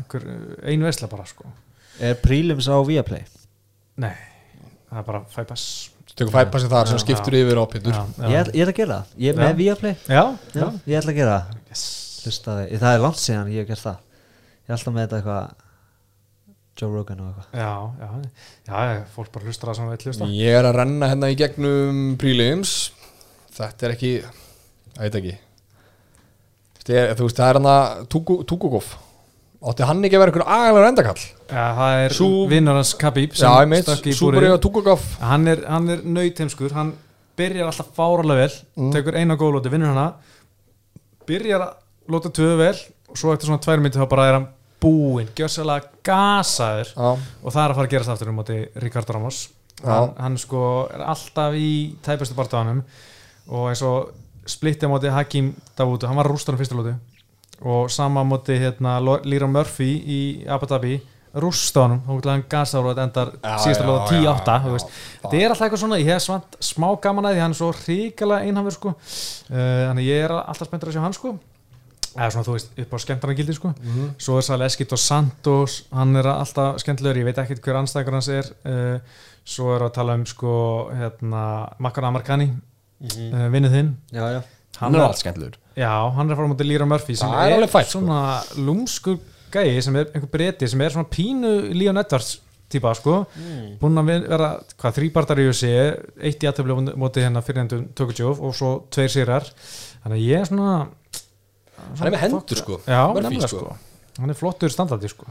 [0.00, 0.26] einhver,
[0.72, 1.52] ein veisla bara sko.
[2.00, 3.24] Er prelims á Viaplay?
[4.00, 4.12] Nei,
[4.90, 5.64] það er bara fæpass
[6.20, 7.96] Tökum fæpassi þar sem skiptur yfir á Pétur.
[7.96, 10.68] Ég, ætla- ég ætla að gera það, ég er með Viaplay já, Já, já.
[10.92, 11.58] ég ætla að gera það.
[11.70, 11.84] Yes.
[12.20, 13.98] Hlustaði, það er langt síðan ég hef gert það.
[14.60, 15.66] Ég er alltaf með þetta eitthvað
[16.80, 17.60] Joe Rogan og eitthvað.
[17.60, 18.08] Já, já,
[18.68, 20.28] já, já, fólk bara hlustar það sem það vil hlusta.
[20.36, 22.74] Ég er að renna hérna í gegnum prelims.
[23.56, 24.12] Þetta er ekki
[25.00, 25.36] Það ekki.
[26.90, 28.06] Er, Þú veist, það er hann að
[29.60, 31.20] Átti hann ekki að vera einhver agalega endakall
[31.50, 32.14] Já, það er
[32.48, 33.68] vinnur hans Khabib Já, ég
[34.08, 35.60] í Súbari og Tukugov hann er,
[35.92, 36.94] er nautheimskur hann
[37.36, 38.92] byrjar alltaf fáralega vel Mm.
[38.94, 40.06] tekur eina góðlóti, vinnur hana
[41.28, 41.74] byrjar að
[42.10, 42.78] lóta tvöðu vel
[43.10, 44.48] og svo eftir svona tvær myndi þá bara er hann
[44.80, 46.92] búinn, gjössalega gasaður.
[46.94, 47.10] Já,
[47.44, 49.40] og það er að fara að gerast aftur um móti Ríkard Ramos.
[49.80, 49.88] Já.
[49.92, 50.62] hann, hann sko
[50.92, 51.70] er alltaf í
[52.04, 52.82] tæpastu barndaganum
[53.48, 54.10] og eins og
[54.48, 56.94] splitti á móti Hakim Davútu, hann var rústur á fyrsta lótu
[57.60, 60.98] og sama á móti hérna, Lira Murphy í Abu Dhabi
[61.38, 64.72] rústa honum, þá vil hann gasa og þetta endar já, lóta já, 10-8 já, þú
[64.74, 64.90] veist.
[64.90, 65.20] já.
[65.22, 67.70] þetta er alltaf eitthvað svona, ég hef svant smá gaman að því hann er svo
[67.78, 68.94] hrikalega einhamur sko.
[68.96, 71.34] uh, þannig ég er alltaf spenntur að sjá hann sko.
[72.10, 73.74] eða svona þú veist upp á skemmtarna gildi sko
[74.18, 78.18] svo er sælega Eskit og Santos hann er alltaf skemmtilegur, ég veit ekkert hver anstæðingur
[78.18, 80.54] hans er uh, svo er að tala um sko
[80.90, 81.44] hérna,
[81.78, 84.40] Makkar Amarkani uh, vinnið þinn já, já
[84.80, 87.46] Hann er allt skemmtilegur já, hann er að fara á móti Lýra Murphy sem Það
[87.50, 87.98] er alveg fært, sko.
[88.00, 88.20] svona
[88.68, 89.18] lúmskur
[89.54, 92.38] gæi sem er einhver breyti sem er svona pínu Leon Edwards
[92.70, 93.16] típa sko
[93.80, 94.48] búinn að vi- vera,
[94.78, 95.70] hvað, þrýbartar í USA
[96.22, 99.48] eitt í aðtöflu móti hérna fyrir endum Tokutjóf og svo tveir sérar
[100.04, 100.74] þannig að ég er svona
[101.98, 103.72] Hann er með hendur sko já, Murphy, nefnilega sko
[104.20, 105.26] hann er flottur standardi sko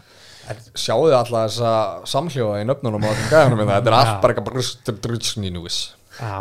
[0.50, 1.72] En Sjáu þið alltaf þessa
[2.10, 5.78] samhljóða í nöfnunum á þessum gæðanum minna Þetta er allt bara eitthvað brust drusnínúis
[6.18, 6.32] já,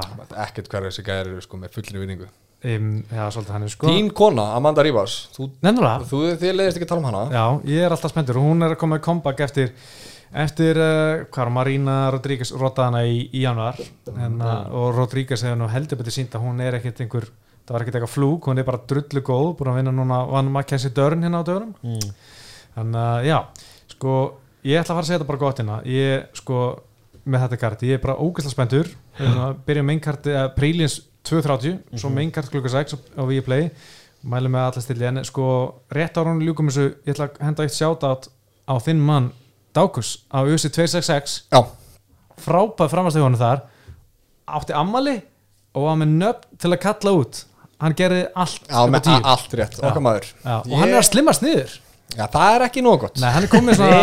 [0.47, 2.29] Ekkert hverju þessi gæðar eru sko með fullri vinningu
[2.59, 3.23] Um, já,
[3.53, 3.87] hann, sko.
[3.87, 5.45] Þín kona, Amanda Rivas Þú,
[6.11, 7.21] þú þið leiðist ekki að tala um hana?
[7.31, 9.71] Já, ég er alltaf spenntur, hún er að koma í comeback eftir,
[10.43, 13.79] eftir uh, hvað, Marina Rodríguez rotaðana í, í januar.
[14.11, 17.29] En, uh, og Rodríguez hefur nú heldur betið sínt að hún er ekkert einhver
[17.63, 20.51] það var ekkert eitthvað flúk, hún er bara drullu góð búin að vinna núna, hann
[20.51, 22.13] maður kensi dörn hérna á dörnum mm.
[22.81, 23.39] en uh, já
[23.93, 24.15] sko,
[24.65, 26.63] ég ætla að fara að segja þetta bara gott hérna, ég sko
[27.29, 28.91] með þetta karti, ég er bara ógæsla spenntur.
[29.67, 30.99] Byrjum einnkart prílins
[31.29, 31.99] 2.30 mm -hmm.
[31.99, 32.19] svo mhm.
[32.19, 33.71] mingat klukka 6 á við ég play.
[34.23, 37.63] Mælum með alla stilli en sko rétt ára hún ljúkum þessu ég ætla að henda
[37.63, 38.29] eitt sjátátt
[38.67, 39.33] á þinn mann
[39.75, 41.45] Dákus á USA 266
[42.39, 43.67] frábæð framast í honu þar.
[44.49, 45.21] Átti ammali
[45.77, 47.43] og var með nöfn til að kalla út.
[47.79, 48.79] Hann gerði allt já,
[49.23, 50.33] allt rétt, okkar maður.
[50.45, 51.77] Og hann er að slimmast niður.
[52.17, 53.21] Já, það er ekki nóg gott.
[53.21, 53.99] Nei, hann er komið svona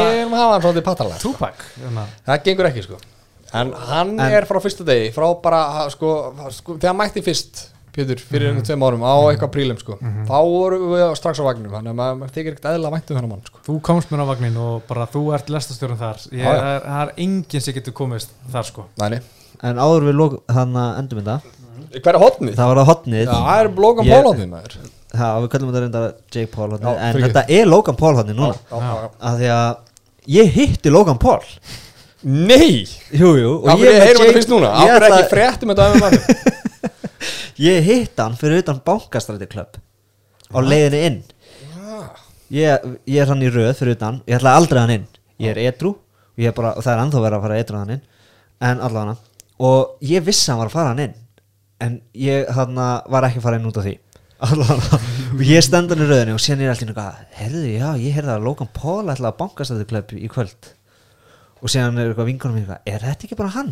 [1.19, 1.81] túpak sko.
[1.81, 2.05] hérna.
[2.27, 2.99] það gengur ekki sko.
[3.55, 5.61] En hann En- er frá fyrsta degi Frá bara,
[5.93, 6.11] sko,
[6.55, 7.63] sko Þegar mætti fyrst
[7.95, 11.71] Pétur, fyrir mm tveim árum Á eitthvað prílum sko Þá vorum við strax á vagnum
[11.71, 13.61] Þannig að maður, maður þykir ekkert eðla væntu þennan mann sko.
[13.69, 16.19] Þú komst mér á vagnin og bara þú ert lestastjórun þar.
[16.27, 16.57] Ég, Já, já.
[16.59, 18.85] það, er, það er enginn sem getur komist þar sko.
[18.99, 19.21] Næni
[19.63, 21.37] En áður við lók, hann að endum þetta
[21.95, 22.53] Hver er hotnið?
[22.59, 24.75] Það var það hotnið það er Logan Paul hotnið maður.
[25.15, 26.03] Já, við kallum þetta reynda
[26.35, 28.59] Jake Paul hotnið En þetta er Logan Paul hotnið núna.
[28.59, 29.09] Já, já, já.
[29.31, 31.39] Af því að ég hitti Logan Paul
[32.25, 32.85] Nei!
[33.13, 34.69] Jú, jú Af hverju heyrum Jake- þetta fyrst núna?
[34.73, 36.23] Af hverju ekki fréttum þetta um maður?
[37.65, 39.77] Ég hitt hann fyrir utan bankastræti klubb
[40.51, 41.19] á leiðinni inn.
[42.53, 44.17] Ég, ég er hann í röð fyrir utan.
[44.29, 45.05] Ég ætla aldrei hann inn.
[45.41, 46.01] Ég er edru og,
[46.41, 48.01] ég er bara, og það er ennþá verið að fara edru hann inn.
[48.65, 49.15] En allavega
[49.65, 51.15] og ég vissi hann var að fara hann inn.
[51.85, 53.95] En ég hann var ekki að fara inn út af því.
[54.49, 54.99] Allavega
[55.35, 58.33] og ég stend hann í röðinni og síðan er allir eitthvað herðu já ég heyrði
[58.35, 60.73] að Logan Paul ætla að bankastræti klubb í kvöld
[61.61, 63.71] og síðan er eitthvað vingunum mér eitthvað er þetta ekki bara hann?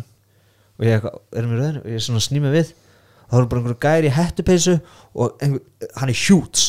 [0.78, 2.72] Og ég eitthvað, erum í röðinu og ég er svona snýmið við.
[3.24, 4.74] Þá eru bara einhverju gæri í hettupeysu
[5.14, 5.62] og einhver,
[6.00, 6.64] hann er huge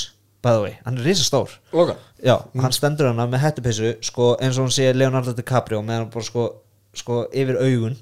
[0.46, 1.56] by the way, hann er risastór.
[1.74, 6.00] Logan já, hann stendur hana með hettupeysu sko, eins og hann sé Leonardo DiCaprio með
[6.00, 6.46] hann bara sko,
[6.96, 7.98] sko yfir augun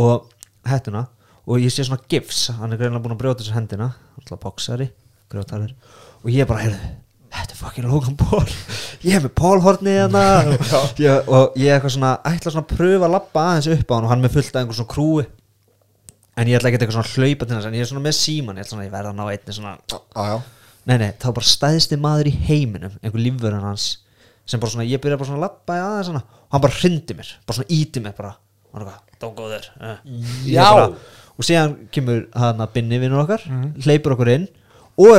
[0.00, 0.28] og
[0.68, 1.06] hettuna.
[1.48, 3.88] Og ég sé svona gifs, hann er greinlega búin að brjóta þessu hendina
[4.18, 4.92] alltaf boxari,
[5.32, 5.72] grjótarður
[6.22, 6.92] og ég bara, heyrðu
[7.32, 8.44] Þetta er fucking Logan Paul.
[9.06, 10.24] Ég hef með Paul hornið hérna.
[10.80, 10.98] Og
[11.32, 14.12] og ég eitthvað svona ætla svona að pröfa að lappa aðeins upp á hann og
[14.12, 15.24] hann með fullt af einhver svona krúi.
[16.36, 18.60] En ég ætla ekki eitthvað svona hlaupa til hans en ég er svona með síman,
[18.60, 20.36] ég ætla svona að ég verða að ná einni svona Já, já.
[20.82, 23.88] Nei nei, var bara stæðsti maður í heiminum einhver lífverðan hans
[24.48, 27.14] sem bara svona, ég byrja bara svona að lappa aðeins svona, og hann bara hrindi
[27.18, 28.32] mér, bara svona íti mér bara,
[28.74, 28.96] bara,
[31.36, 32.64] og síðan kemur hann
[33.22, 33.44] okkar
[33.86, 34.48] hleypur okkur inn
[34.98, 35.14] og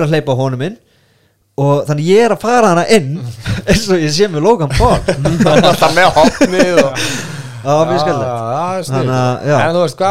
[1.62, 3.20] og þannig ég er að fara hana inn
[3.70, 4.98] eins og ég sé með Logan Paul.
[5.84, 7.04] Það með hotnið og
[7.64, 8.08] það var mjög
[9.16, 9.54] að, já.
[9.56, 10.02] En þú veist,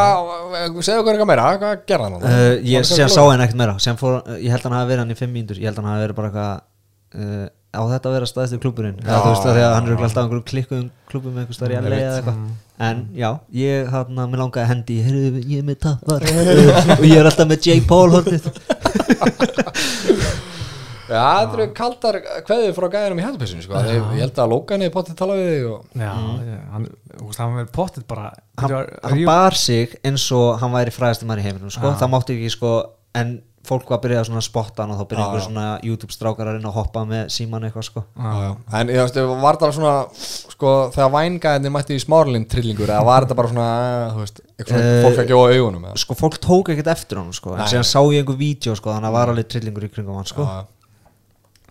[0.86, 2.22] segðu eitthvað meira Hvað gerði hann?
[2.24, 3.74] Uh, ég sé að sá henni ekkert meira.
[4.00, 5.60] Fór, uh, ég held hann hafi verið hann í fimm mínútur.
[5.60, 6.54] Ég held hann hafi verið bara eitthvað
[7.20, 9.92] uh, á þetta að vera staðist í klúburinn þú veist að því að hann er
[9.92, 12.02] örugglega alltaf einhverjum klikkuðum klúbum með einhver starf í LA veit.
[12.02, 12.36] eða eitthvað.
[12.88, 14.96] En já, ég hann að mér langaði að hendi
[15.52, 16.20] ég er með tappar.
[16.98, 18.44] Og ég er alltaf með Jake Paul hornið
[21.12, 22.18] Já, þetta eru kaldar
[22.48, 23.84] kveðið frá gæðinum í hættupissinu sko.
[23.86, 25.86] Ég ég held að Logan er potið tala við þig og...
[26.00, 26.58] Já, mm.
[26.72, 26.88] hann,
[27.38, 31.44] hann verið pottit bara hann, Ríó- hann bar sig eins og hann væri fræðasti maður
[31.44, 31.94] í heiminum sko.
[32.02, 32.74] Það mátti ekki sko
[33.20, 36.48] en fólk var að byrja að spotta hann og þá byrja einhver svona YouTube strákar
[36.50, 38.48] að reyna að hoppa með síman eitthvað sko Já, já.
[38.78, 43.26] En ég veist, var það svona sko, þegar vængæðinni mætti í smárlinn trillingur eða var
[43.26, 43.68] þetta bara svona,
[44.08, 46.02] eh, veist eitthvað svona Eh, fólk ekki á augunum eða?
[46.02, 47.54] sko fólk tók ekkert eftir hann sko.
[47.54, 50.26] en síðan sá ég einhver vídeo sko, þannig að var alveg trillingur í kringum hann
[50.32, 50.42] sko.
[50.42, 50.66] Já,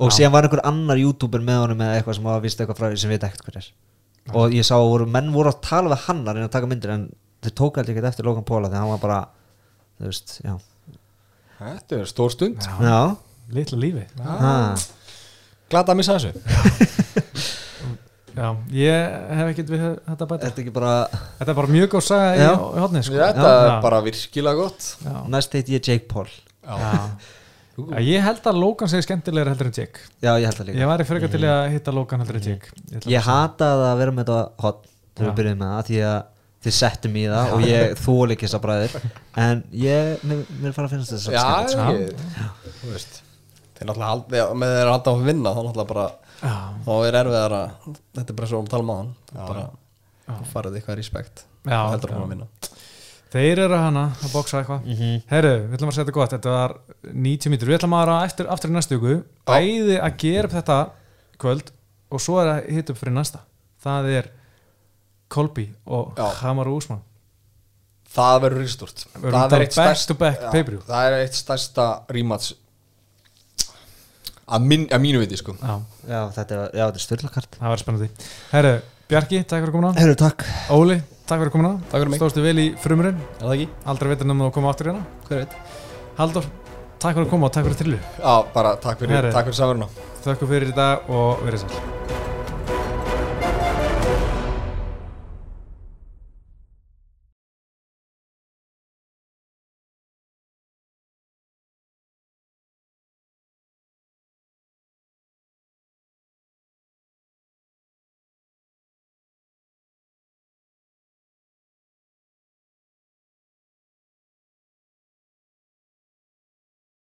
[0.01, 2.87] og síðan var einhver annar youtuber með honum eða eitthvað sem var vist eitthvað frá
[2.91, 3.69] því sem veit ekkert hver er
[4.37, 6.69] og ég sá að voru, menn voru að tala við hann að reyna að taka
[6.71, 7.05] myndir en
[7.41, 9.19] þeir tók alltaf ekkert eftir Logan Paul af því að hann var bara
[10.01, 10.53] þú veist, já,
[11.61, 12.99] Þetta er stór stund Já, já.
[13.53, 14.53] litla lífi Ha.
[15.69, 16.31] Glata að missa þessu
[18.31, 21.89] Já, ég hef ekkert við þetta bæta Þetta er ekki bara Þetta er bara mjög
[21.91, 22.51] góð saga í, Já.
[22.55, 23.17] í hodni sko.
[23.19, 23.59] Þetta Já.
[23.67, 25.15] er bara virkilega gott Já.
[25.35, 26.77] næst heiti ég Jake Paul Já.
[26.79, 26.91] Já,
[28.03, 30.01] Ég held að Logan segi skemmtilegur heldur en Jake.
[30.21, 30.79] Já, ég held það líka.
[30.81, 32.71] Ég væri frekar til í að hitta Logan heldur en Jake.
[32.91, 34.81] Ég Ég að- hataði að vera með þetta hot
[35.15, 35.31] þegar Já.
[35.31, 36.19] við byrjuðum með það því að
[36.61, 38.95] þið settum í það og ég þól ekki þessar bræðir
[39.45, 43.21] en ég, mér, mér fara að finnast þess Já, að skemmt ekki Þú veist
[43.81, 46.03] Þeir náttúrulega haldi, með þeir halda á að vinna þá náttúrulega bara,
[46.41, 46.53] Já,
[46.85, 49.63] þá er erfiðar að þetta er bara svo um tala maðan bara,
[50.51, 51.41] farið eitthvað respekt.
[51.65, 52.47] Já, heldur hún að vinna
[53.31, 54.81] Þeir eru hana að bóksa eitthvað.
[54.91, 55.21] Mhm.
[55.29, 56.73] Herru, við ætlum að setja gott, þetta var
[57.13, 59.23] 90 mítur Við ætlum að vera eftir, aftur í næstu viku.
[59.47, 60.79] Bæði að gera upp þetta
[61.39, 61.71] kvöld
[62.11, 63.39] Og svo er að hitta upp fyrir næsta.
[63.81, 64.27] Það er
[65.31, 66.27] Kolby og Já.
[66.41, 66.99] Hamaru Úsmann
[68.11, 68.65] Það verður
[69.31, 70.81] bara back to back pay-per-view.
[70.83, 72.51] Það er eitt stærsta rímats
[74.51, 75.55] að, mín, að mínu viti sko.
[75.61, 75.77] Já,
[76.09, 78.09] Já, þetta er, já, þetta er styrlakart það var spennandi.
[78.51, 78.73] Herru,
[79.11, 80.43] Bjarki, takk fyrir komuna Herru, takk.
[80.75, 80.97] Óli,
[81.27, 81.75] takk fyrir komuna.
[81.91, 82.17] Takk.
[82.17, 83.21] Stóðstu vel í frumurinn.
[83.39, 83.69] Er það ekki?
[83.93, 85.05] Aldrei veitir nefnum að koma áttur hérna?
[86.17, 86.45] Haldur,
[87.01, 89.87] takk fyrir að koma og takk fyrir trillu Já, bara takk fyrir, takk fyrir samverðuna
[90.25, 92.30] Þakku fyrir í dag og verið sæl